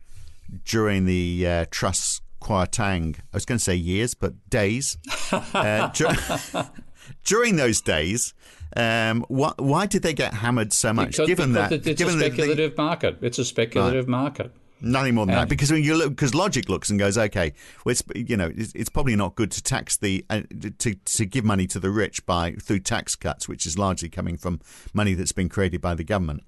during 0.66 1.06
the 1.06 1.48
uh, 1.48 1.66
Truss 1.72 2.22
Kwarteng? 2.42 3.18
I 3.18 3.22
was 3.34 3.46
going 3.46 3.58
to 3.58 3.64
say 3.64 3.76
years, 3.76 4.14
but 4.14 4.34
days. 4.50 4.98
uh, 5.32 5.88
dur- 5.88 6.70
during 7.24 7.56
those 7.56 7.82
days, 7.82 8.34
um, 8.76 9.22
wh- 9.24 9.58
why 9.58 9.86
did 9.86 10.04
they 10.04 10.14
get 10.14 10.34
hammered 10.34 10.74
so 10.74 10.94
much? 10.94 11.12
Because, 11.12 11.28
given 11.28 11.54
because 11.54 11.70
that, 11.70 11.88
it's 11.88 12.00
given 12.00 12.16
a 12.16 12.20
speculative 12.20 12.76
the, 12.76 12.82
market. 12.82 13.18
It's 13.22 13.40
a 13.40 13.46
speculative 13.46 14.06
right. 14.06 14.12
market. 14.12 14.52
Nothing 14.82 15.16
more 15.16 15.26
than 15.26 15.36
that, 15.36 15.50
because 15.50 15.72
when 15.72 15.84
you 15.84 15.96
look, 15.96 16.10
because 16.10 16.36
logic 16.36 16.68
looks 16.70 16.90
and 16.90 17.00
goes, 17.00 17.18
okay, 17.18 17.54
well, 17.84 17.92
it's 17.92 18.04
you 18.14 18.36
know, 18.36 18.52
it's, 18.56 18.74
it's 18.74 18.90
probably 18.90 19.16
not 19.16 19.36
good 19.36 19.52
to 19.52 19.64
tax 19.64 19.98
the 19.98 20.26
uh, 20.30 20.42
to 20.80 20.96
to 20.96 21.26
give 21.26 21.46
money 21.46 21.66
to 21.68 21.80
the 21.80 21.90
rich 21.90 22.26
by 22.26 22.52
through 22.62 22.80
tax 22.80 23.16
cuts, 23.16 23.48
which 23.48 23.66
is 23.66 23.78
largely 23.78 24.10
coming 24.10 24.38
from 24.38 24.60
money 24.94 25.14
that's 25.14 25.32
been 25.32 25.50
created 25.50 25.82
by 25.82 25.96
the 25.96 26.04
government. 26.04 26.44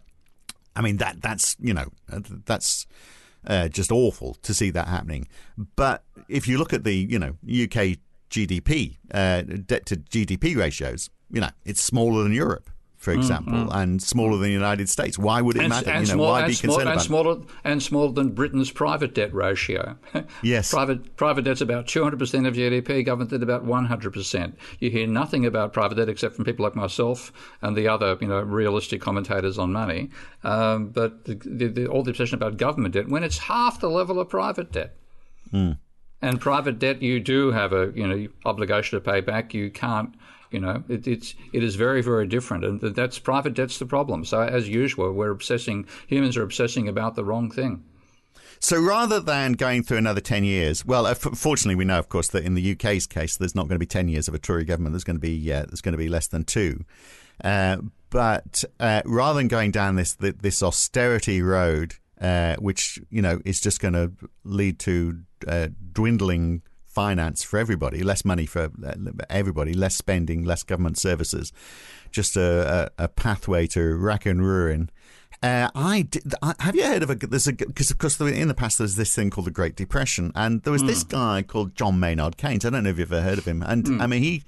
I 0.76 0.82
mean 0.82 0.98
that 0.98 1.22
that's 1.22 1.56
you 1.60 1.74
know 1.74 1.88
uh, 2.12 2.20
that's 2.46 2.86
uh, 3.46 3.70
just 3.70 3.92
awful 3.92 4.36
to 4.44 4.54
see 4.54 4.70
that 4.72 4.88
happening. 4.88 5.28
But 5.76 6.04
if 6.28 6.48
you 6.48 6.58
look 6.58 6.74
at 6.74 6.84
the 6.84 6.94
you 6.94 7.20
know 7.20 7.38
UK 7.44 7.98
GDP, 8.30 8.98
uh, 9.14 9.42
debt 9.42 9.86
to 9.88 9.96
GDP 9.96 10.56
ratios, 10.58 11.10
you 11.32 11.40
know, 11.40 11.50
it's 11.66 11.82
smaller 11.82 12.24
than 12.24 12.34
Europe 12.34 12.70
for 12.98 13.14
Mm, 13.14 13.18
example, 13.18 13.54
mm. 13.54 13.76
and 13.76 14.02
smaller 14.02 14.34
than 14.34 14.42
the 14.42 14.52
United 14.52 14.90
States. 14.90 15.20
Why 15.20 15.42
would 15.42 15.56
it 15.56 15.62
and, 15.62 15.70
matter? 15.70 15.92
And 15.92 16.08
you 16.08 16.14
know, 16.14 16.18
small, 16.18 16.32
why 16.32 16.48
be 16.48 16.54
small, 16.54 16.76
concerned 16.76 16.90
and 16.90 16.96
about 16.96 17.06
smaller, 17.06 17.38
and 17.64 17.84
smaller 17.84 18.12
than 18.12 18.30
Britain's 18.32 18.72
private 18.72 19.14
debt 19.14 19.34
ratio. 19.34 19.98
Yes. 20.42 20.72
private 20.72 21.16
private 21.16 21.44
debt's 21.44 21.62
about 21.62 21.86
200% 21.88 22.14
of 22.48 22.54
GDP, 22.56 23.06
government 23.06 23.32
debt 23.32 23.44
about 23.44 23.66
100%. 23.66 24.54
You 24.80 24.90
hear 24.90 25.08
nothing 25.08 25.46
about 25.46 25.74
private 25.74 25.96
debt 25.96 26.10
except 26.10 26.36
from 26.36 26.46
people 26.46 26.64
like 26.64 26.76
myself 26.76 27.32
and 27.62 27.76
the 27.76 27.88
other, 27.88 28.18
you 28.20 28.28
know, 28.28 28.42
realistic 28.42 29.00
commentators 29.02 29.58
on 29.58 29.72
money. 29.72 30.10
Um, 30.44 30.90
but 30.90 31.26
the, 31.26 31.36
the, 31.36 31.68
the, 31.68 31.88
all 31.88 32.04
the 32.04 32.12
obsession 32.12 32.36
about 32.36 32.58
government 32.58 32.94
debt 32.94 33.08
when 33.10 33.24
it's 33.24 33.38
half 33.38 33.80
the 33.80 33.90
level 33.90 34.20
of 34.20 34.30
private 34.30 34.72
debt. 34.72 34.96
Mm. 35.54 35.78
And 36.22 36.42
private 36.42 36.80
debt, 36.80 37.02
you 37.02 37.20
do 37.20 37.52
have 37.52 37.74
a 37.74 37.92
you 37.96 38.08
know 38.08 38.28
obligation 38.46 38.98
to 38.98 39.04
pay 39.04 39.22
back. 39.22 39.54
You 39.54 39.70
can't, 39.70 40.16
you 40.52 40.60
know, 40.60 40.84
it, 40.88 41.08
it's 41.08 41.36
it 41.54 41.64
is 41.64 41.76
very 41.76 42.02
very 42.02 42.28
different, 42.28 42.64
and 42.64 42.82
that's 42.82 43.20
private 43.20 43.54
debt's 43.54 43.80
the 43.80 43.86
problem. 43.86 44.26
So 44.26 44.42
as 44.42 44.68
usual, 44.70 45.12
we're 45.12 45.32
obsessing. 45.32 45.86
Humans 46.08 46.38
are 46.38 46.44
obsessing 46.44 46.88
about 46.88 47.16
the 47.16 47.24
wrong 47.24 47.52
thing. 47.52 47.84
So 48.60 48.82
rather 48.82 49.20
than 49.20 49.54
going 49.54 49.84
through 49.84 49.98
another 49.98 50.20
10 50.20 50.44
years, 50.44 50.84
well, 50.84 51.06
uh, 51.06 51.14
fortunately, 51.14 51.76
we 51.76 51.86
know, 51.86 52.00
of 52.00 52.10
course, 52.10 52.30
that 52.30 52.44
in 52.44 52.56
the 52.56 52.72
UK's 52.72 53.06
case, 53.06 53.38
there's 53.38 53.54
not 53.54 53.68
going 53.68 53.76
to 53.76 53.80
be 53.80 53.86
10 53.86 54.08
years 54.08 54.28
of 54.28 54.34
a 54.34 54.40
Tory 54.40 54.64
government. 54.64 54.94
There's 54.94 55.04
going 55.04 55.18
to 55.18 55.22
be 55.22 55.52
uh, 55.52 55.66
there's 55.68 55.82
going 55.82 55.94
to 55.94 55.98
be 55.98 56.10
less 56.10 56.28
than 56.28 56.44
two. 56.44 56.84
Uh, 57.44 57.78
but 58.10 58.64
uh, 58.80 59.02
rather 59.06 59.40
than 59.40 59.48
going 59.48 59.72
down 59.72 59.96
this 59.96 60.16
this 60.16 60.64
austerity 60.64 61.42
road, 61.42 61.96
uh, 62.20 62.56
which 62.56 63.00
you 63.10 63.22
know 63.22 63.42
is 63.46 63.62
just 63.62 63.80
going 63.80 63.94
to 63.94 64.12
lead 64.44 64.80
to 64.80 65.20
uh, 65.48 65.68
dwindling 65.92 66.64
finance 66.98 67.44
for 67.44 67.60
everybody, 67.60 68.02
less 68.02 68.26
money 68.26 68.48
for 68.48 68.72
uh, 68.84 68.94
everybody, 69.30 69.72
less 69.72 69.96
spending, 69.96 70.44
less 70.44 70.64
government 70.64 70.98
services, 70.98 71.54
just 72.10 72.36
a, 72.36 72.90
a, 72.98 73.04
a 73.04 73.08
pathway 73.08 73.68
to 73.68 73.96
rack 73.96 74.26
and 74.26 74.44
ruin. 74.44 74.90
Uh, 75.44 75.70
I, 75.76 76.02
did, 76.02 76.34
I, 76.42 76.56
have 76.58 76.76
you 76.76 76.84
heard 76.84 77.04
of 77.04 77.12
a 77.12 77.16
there's 77.16 77.46
a 77.46 77.54
because 77.54 77.92
of 77.92 78.00
course 78.00 78.20
in 78.20 78.48
the 78.48 78.56
past 78.56 78.80
there's 78.80 78.96
this 78.96 79.14
thing 79.14 79.30
called 79.30 79.46
the 79.46 79.52
Great 79.52 79.76
Depression 79.76 80.32
and 80.34 80.64
there 80.64 80.74
was 80.74 80.82
mm. 80.82 80.88
this 80.88 81.04
guy 81.04 81.44
called 81.44 81.76
John 81.76 82.00
Maynard 82.00 82.38
Keynes 82.38 82.66
I 82.66 82.72
don't 82.72 82.84
know 82.84 82.90
if 82.90 82.98
you've 82.98 83.14
ever 83.14 83.22
heard 83.22 83.38
of 83.38 83.46
him 83.46 83.62
and 83.62 83.86
mm. 83.86 84.02
I 84.02 84.08
mean 84.08 84.24
he 84.24 84.42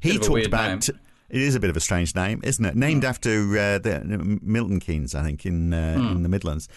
he 0.00 0.18
talked 0.18 0.44
about 0.44 0.88
name. 0.88 0.98
it 1.30 1.40
is 1.40 1.54
a 1.54 1.60
bit 1.60 1.70
of 1.70 1.76
a 1.76 1.80
strange 1.80 2.16
name 2.16 2.40
isn't 2.42 2.64
it 2.64 2.74
named 2.74 3.04
mm. 3.04 3.08
after 3.08 3.30
uh, 3.56 3.78
the, 3.78 4.40
Milton 4.42 4.80
Keynes 4.80 5.14
I 5.14 5.22
think 5.22 5.46
in 5.46 5.72
uh, 5.72 6.10
in 6.10 6.24
the 6.24 6.28
Midlands 6.28 6.68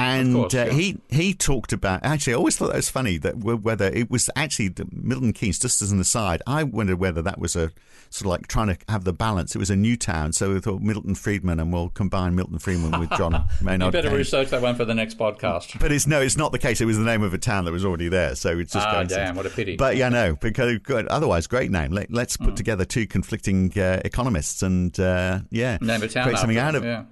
and 0.00 0.34
course, 0.34 0.54
uh, 0.54 0.66
he 0.66 0.98
he 1.10 1.34
talked 1.34 1.72
about 1.72 2.04
actually 2.04 2.34
I 2.34 2.36
always 2.36 2.56
thought 2.56 2.68
that 2.68 2.76
was 2.76 2.90
funny 2.90 3.18
that 3.18 3.38
whether 3.38 3.86
it 3.86 4.10
was 4.10 4.30
actually 4.36 4.74
Milton 4.90 5.32
Keynes 5.32 5.58
just 5.58 5.82
as 5.82 5.92
an 5.92 6.00
aside 6.00 6.42
I 6.46 6.62
wondered 6.64 6.98
whether 6.98 7.22
that 7.22 7.38
was 7.38 7.56
a 7.56 7.72
sort 8.10 8.26
of 8.26 8.30
like 8.30 8.48
trying 8.48 8.66
to 8.66 8.76
have 8.88 9.04
the 9.04 9.12
balance. 9.12 9.54
It 9.54 9.58
was 9.58 9.70
a 9.70 9.76
new 9.76 9.96
town 9.96 10.32
so 10.32 10.52
we 10.52 10.60
thought 10.60 10.82
Milton 10.82 11.14
Friedman 11.14 11.60
and 11.60 11.72
we'll 11.72 11.88
combine 11.90 12.34
Milton 12.34 12.58
Friedman 12.58 12.98
with 12.98 13.10
John 13.10 13.32
Maynard 13.62 13.86
you 13.86 13.92
better 13.92 14.08
Keynes. 14.08 14.18
research 14.18 14.50
that 14.50 14.60
one 14.60 14.74
for 14.74 14.84
the 14.84 14.94
next 14.94 15.16
podcast. 15.16 15.78
But 15.78 15.92
it's 15.92 16.06
no 16.06 16.20
it's 16.20 16.36
not 16.36 16.50
the 16.50 16.58
case. 16.58 16.80
It 16.80 16.86
was 16.86 16.98
the 16.98 17.04
name 17.04 17.22
of 17.22 17.32
a 17.32 17.38
town 17.38 17.64
that 17.64 17.72
was 17.72 17.84
already 17.84 18.08
there 18.08 18.34
so 18.34 18.58
it's 18.58 18.72
just 18.72 18.86
ah 18.86 19.04
damn 19.04 19.36
what 19.36 19.46
a 19.46 19.50
pity. 19.50 19.76
But 19.76 19.96
yeah 19.96 20.08
no 20.08 20.34
because 20.34 20.78
good, 20.80 21.06
otherwise 21.06 21.46
great 21.46 21.70
name. 21.70 21.92
Let, 21.92 22.10
us 22.10 22.36
put 22.36 22.54
mm. 22.54 22.56
together 22.56 22.84
two 22.84 23.06
conflicting 23.06 23.72
uh, 23.78 24.00
economists 24.04 24.62
and 24.62 24.98
uh, 24.98 25.40
yeah 25.50 25.78
name 25.80 26.02
a 26.02 26.08
town 26.08 26.24
create 26.24 26.38
something 26.40 26.58
out 26.58 26.74
of 26.74 26.84
yeah. 26.84 27.04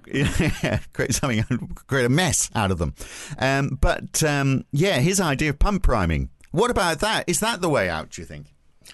yeah 0.61 0.79
create 0.93 1.13
something 1.13 1.43
create 1.87 2.05
a 2.05 2.09
mess 2.09 2.51
out 2.55 2.71
of 2.71 2.77
them. 2.77 2.93
Um, 3.37 3.77
but 3.79 4.21
um, 4.23 4.65
yeah 4.71 4.99
his 4.99 5.21
idea 5.21 5.51
of 5.51 5.59
pump 5.59 5.83
priming. 5.83 6.29
What 6.51 6.71
about 6.71 6.99
that? 6.99 7.25
Is 7.27 7.39
that 7.39 7.61
the 7.61 7.69
way 7.69 7.89
out 7.89 8.09
do 8.09 8.21
you 8.21 8.25
think? 8.25 8.53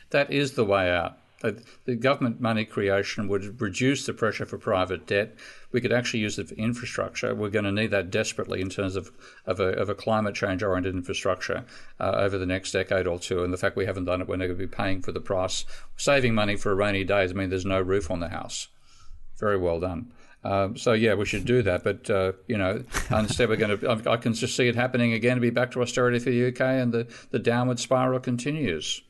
That 0.09 0.31
is 0.31 0.53
the 0.53 0.65
way 0.65 0.91
out 0.91 1.17
the 1.85 1.95
government 1.95 2.39
money 2.39 2.65
creation 2.65 3.27
would 3.27 3.61
reduce 3.61 4.05
the 4.05 4.13
pressure 4.13 4.45
for 4.45 4.57
private 4.57 5.05
debt. 5.05 5.35
We 5.71 5.81
could 5.81 5.91
actually 5.91 6.21
use 6.21 6.39
it 6.39 6.49
for 6.49 6.55
infrastructure. 6.55 7.35
We're 7.35 7.49
going 7.49 7.65
to 7.65 7.71
need 7.71 7.91
that 7.91 8.11
desperately 8.11 8.61
in 8.61 8.69
terms 8.69 8.95
of, 8.95 9.11
of, 9.45 9.59
a, 9.59 9.69
of 9.69 9.89
a 9.89 9.95
climate 9.95 10.35
change 10.35 10.63
oriented 10.63 10.95
infrastructure 10.95 11.65
uh, 11.99 12.13
over 12.15 12.37
the 12.37 12.45
next 12.45 12.71
decade 12.71 13.07
or 13.07 13.19
two. 13.19 13.43
And 13.43 13.51
the 13.51 13.57
fact 13.57 13.75
we 13.75 13.85
haven't 13.85 14.05
done 14.05 14.21
it, 14.21 14.27
we're 14.27 14.37
going 14.37 14.49
to 14.49 14.55
be 14.55 14.67
paying 14.67 15.01
for 15.01 15.11
the 15.11 15.19
price. 15.19 15.65
Saving 15.97 16.33
money 16.33 16.55
for 16.55 16.71
a 16.71 16.75
rainy 16.75 17.03
days, 17.03 17.31
I 17.31 17.33
mean, 17.33 17.49
there's 17.49 17.65
no 17.65 17.81
roof 17.81 18.09
on 18.09 18.19
the 18.19 18.29
house. 18.29 18.69
Very 19.37 19.57
well 19.57 19.79
done. 19.79 20.11
Um, 20.45 20.77
so 20.77 20.93
yeah, 20.93 21.15
we 21.15 21.25
should 21.25 21.43
do 21.43 21.63
that. 21.63 21.83
But 21.83 22.09
uh, 22.09 22.33
you 22.47 22.57
know, 22.57 22.83
instead 23.11 23.49
we're 23.49 23.55
going 23.55 23.79
to. 23.79 24.09
I 24.09 24.17
can 24.17 24.33
just 24.33 24.55
see 24.55 24.67
it 24.67 24.75
happening 24.75 25.11
again. 25.11 25.37
To 25.37 25.41
be 25.41 25.49
back 25.49 25.71
to 25.71 25.81
austerity 25.81 26.19
for 26.19 26.29
the 26.29 26.47
UK, 26.49 26.61
and 26.61 26.93
the, 26.93 27.07
the 27.31 27.39
downward 27.39 27.79
spiral 27.79 28.19
continues. 28.19 29.01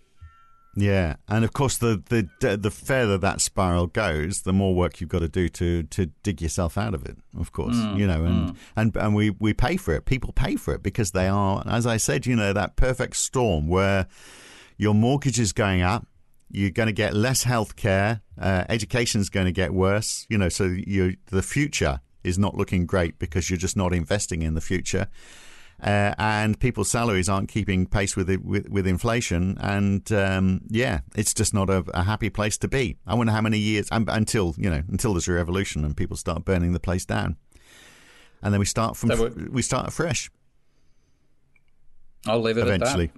Yeah, 0.77 1.15
and 1.29 1.45
of 1.45 1.53
course, 1.53 1.77
the 1.77 2.03
the 2.09 2.57
the 2.57 2.71
further 2.71 3.17
that 3.19 3.39
spiral 3.39 3.87
goes, 3.87 4.41
the 4.41 4.51
more 4.51 4.75
work 4.75 4.99
you've 4.99 5.09
got 5.09 5.19
to 5.19 5.29
do 5.29 5.47
to 5.49 5.83
to 5.83 6.07
dig 6.21 6.41
yourself 6.41 6.77
out 6.77 6.93
of 6.93 7.05
it. 7.05 7.17
Of 7.39 7.53
course, 7.53 7.77
mm, 7.77 7.97
you 7.97 8.05
know, 8.05 8.25
and, 8.25 8.49
mm. 8.49 8.55
and 8.75 8.95
and 8.97 9.15
we 9.15 9.29
we 9.29 9.53
pay 9.53 9.77
for 9.77 9.93
it. 9.93 10.03
People 10.03 10.33
pay 10.33 10.57
for 10.57 10.73
it 10.73 10.83
because 10.83 11.11
they 11.11 11.29
are, 11.29 11.63
as 11.65 11.87
I 11.87 11.95
said, 11.95 12.25
you 12.25 12.35
know, 12.35 12.51
that 12.51 12.75
perfect 12.75 13.15
storm 13.15 13.67
where 13.69 14.07
your 14.77 14.93
mortgage 14.93 15.39
is 15.39 15.53
going 15.53 15.81
up, 15.81 16.07
you're 16.51 16.71
going 16.71 16.87
to 16.87 16.93
get 16.93 17.13
less 17.13 17.43
health 17.43 17.77
care, 17.77 18.21
uh, 18.37 18.65
education's 18.67 19.29
going 19.29 19.45
to 19.45 19.53
get 19.53 19.73
worse. 19.73 20.25
You 20.29 20.37
know, 20.37 20.49
so 20.49 20.65
you 20.65 21.15
the 21.27 21.41
future 21.41 22.01
is 22.25 22.37
not 22.37 22.55
looking 22.55 22.85
great 22.85 23.17
because 23.17 23.49
you're 23.49 23.57
just 23.57 23.77
not 23.77 23.93
investing 23.93 24.41
in 24.41 24.55
the 24.55 24.61
future. 24.61 25.07
Uh, 25.81 26.15
and 26.17 26.59
people's 26.59 26.89
salaries 26.89 27.27
aren't 27.27 27.49
keeping 27.49 27.85
pace 27.85 28.15
with, 28.15 28.29
it, 28.29 28.43
with 28.45 28.69
with 28.69 28.87
inflation, 28.87 29.57
and 29.59 30.09
um, 30.13 30.61
yeah, 30.69 31.01
it's 31.15 31.33
just 31.33 31.53
not 31.53 31.69
a, 31.69 31.83
a, 31.93 32.03
happy 32.03 32.29
place 32.29 32.57
to 32.57 32.69
be. 32.69 32.97
I 33.05 33.13
wonder 33.13 33.33
how 33.33 33.41
many 33.41 33.57
years 33.57 33.89
um, 33.91 34.05
until 34.07 34.55
you 34.57 34.69
know 34.69 34.83
until 34.87 35.13
there's 35.13 35.27
a 35.27 35.33
revolution 35.33 35.83
and 35.83 35.95
people 35.95 36.15
start 36.15 36.45
burning 36.45 36.71
the 36.71 36.79
place 36.79 37.05
down, 37.05 37.35
and 38.41 38.53
then 38.53 38.59
we 38.59 38.65
start 38.65 38.95
from 38.95 39.09
so 39.09 39.29
we 39.51 39.61
start 39.61 39.87
afresh. 39.87 40.31
I'll 42.25 42.41
leave 42.41 42.57
it 42.57 42.61
eventually. 42.61 43.11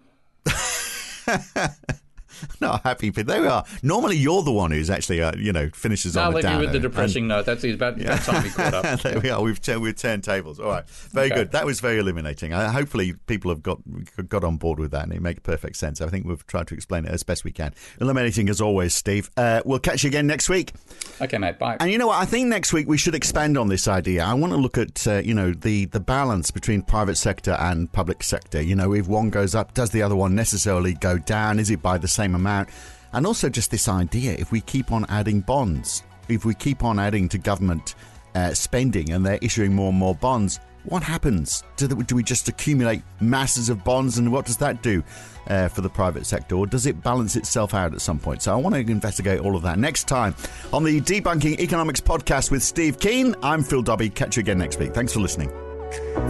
not 2.61 2.83
happy, 2.83 3.09
but 3.09 3.27
there 3.27 3.41
we 3.41 3.47
are. 3.47 3.63
Normally, 3.83 4.17
you're 4.17 4.43
the 4.43 4.51
one 4.51 4.71
who's 4.71 4.89
actually, 4.89 5.21
uh, 5.21 5.33
you 5.37 5.53
know, 5.53 5.69
finishes 5.73 6.15
no, 6.15 6.23
on 6.23 6.35
I'll 6.35 6.45
a 6.45 6.53
you 6.53 6.59
with 6.59 6.71
the 6.71 6.79
depressing 6.79 7.23
and, 7.23 7.29
note. 7.29 7.45
That's 7.45 7.63
about, 7.63 7.97
yeah. 7.97 8.13
about 8.13 8.21
time 8.21 8.43
we 8.43 8.49
caught 8.49 8.73
up. 8.73 8.99
there 9.01 9.19
we 9.19 9.29
are. 9.29 9.41
We've 9.41 9.61
turned, 9.61 9.81
we've 9.81 9.95
turned 9.95 10.23
tables. 10.23 10.59
All 10.59 10.69
right, 10.69 10.89
very 10.89 11.27
Okay. 11.27 11.35
good. 11.35 11.51
That 11.51 11.65
was 11.65 11.79
very 11.79 11.99
illuminating. 11.99 12.53
Uh, 12.53 12.71
hopefully, 12.71 13.13
people 13.27 13.51
have 13.51 13.63
got 13.63 13.79
got 14.27 14.43
on 14.43 14.57
board 14.57 14.79
with 14.79 14.91
that, 14.91 15.03
and 15.03 15.13
it 15.13 15.21
makes 15.21 15.39
perfect 15.41 15.75
sense. 15.77 16.01
I 16.01 16.07
think 16.07 16.25
we've 16.25 16.45
tried 16.47 16.67
to 16.67 16.73
explain 16.73 17.05
it 17.05 17.11
as 17.11 17.23
best 17.23 17.43
we 17.43 17.51
can. 17.51 17.73
Illuminating 17.99 18.49
as 18.49 18.61
always, 18.61 18.93
Steve. 18.93 19.29
Uh, 19.37 19.61
we'll 19.65 19.79
catch 19.79 20.03
you 20.03 20.07
again 20.09 20.27
next 20.27 20.49
week. 20.49 20.73
Okay, 21.21 21.37
mate. 21.37 21.59
Bye. 21.59 21.77
And 21.79 21.91
you 21.91 21.97
know 21.97 22.07
what? 22.07 22.21
I 22.21 22.25
think 22.25 22.47
next 22.47 22.73
week 22.73 22.87
we 22.87 22.97
should 22.97 23.15
expand 23.15 23.57
on 23.57 23.67
this 23.67 23.87
idea. 23.87 24.23
I 24.23 24.33
want 24.33 24.53
to 24.53 24.57
look 24.57 24.77
at 24.77 25.07
uh, 25.07 25.21
you 25.23 25.33
know 25.33 25.51
the 25.53 25.85
the 25.85 25.99
balance 25.99 26.51
between 26.51 26.81
private 26.81 27.15
sector 27.17 27.51
and 27.59 27.91
public 27.91 28.23
sector. 28.23 28.61
You 28.61 28.75
know, 28.75 28.93
if 28.93 29.07
one 29.07 29.29
goes 29.29 29.55
up, 29.55 29.73
does 29.73 29.91
the 29.91 30.01
other 30.01 30.15
one 30.15 30.35
necessarily 30.35 30.93
go 30.93 31.17
down? 31.17 31.59
Is 31.59 31.69
it 31.69 31.81
by 31.81 31.97
the 31.97 32.07
same 32.27 32.35
amount? 32.35 32.69
And 33.13 33.25
also 33.25 33.49
just 33.49 33.71
this 33.71 33.87
idea: 33.87 34.33
if 34.33 34.51
we 34.51 34.61
keep 34.61 34.91
on 34.91 35.05
adding 35.09 35.41
bonds, 35.41 36.03
if 36.29 36.45
we 36.45 36.53
keep 36.53 36.83
on 36.83 36.99
adding 36.99 37.29
to 37.29 37.37
government 37.37 37.95
uh, 38.35 38.53
spending, 38.53 39.11
and 39.11 39.25
they're 39.25 39.39
issuing 39.41 39.73
more 39.73 39.89
and 39.89 39.97
more 39.97 40.15
bonds. 40.15 40.59
What 40.83 41.03
happens? 41.03 41.65
Do, 41.75 41.85
the, 41.87 41.95
do 41.95 42.15
we 42.15 42.23
just 42.23 42.47
accumulate 42.47 43.01
masses 43.19 43.67
of 43.67 43.83
bonds, 43.83 44.19
and 44.19 44.31
what 44.31 44.45
does 44.45 44.55
that 44.57 44.81
do 44.81 45.03
uh, 45.47 45.67
for 45.67 45.81
the 45.81 45.89
private 45.89 46.25
sector, 46.25 46.55
or 46.55 46.65
does 46.65 46.85
it 46.85 47.03
balance 47.03 47.35
itself 47.35 47.73
out 47.73 47.93
at 47.93 47.99
some 47.99 48.19
point? 48.19 48.41
So 48.41 48.53
I 48.53 48.55
want 48.55 48.73
to 48.75 48.79
investigate 48.79 49.41
all 49.41 49.57
of 49.57 49.63
that 49.63 49.79
next 49.79 50.07
time 50.07 50.33
on 50.71 50.85
the 50.85 51.01
Debunking 51.01 51.59
Economics 51.59 51.99
podcast 51.99 52.51
with 52.51 52.63
Steve 52.63 52.99
Keen. 52.99 53.35
I'm 53.43 53.63
Phil 53.63 53.81
Dobbie. 53.81 54.09
Catch 54.09 54.37
you 54.37 54.41
again 54.41 54.59
next 54.59 54.79
week. 54.79 54.93
Thanks 54.93 55.11
for 55.11 55.19
listening. 55.19 55.49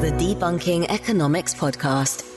The 0.01 0.11
Debunking 0.17 0.89
Economics 0.89 1.53
Podcast. 1.53 2.36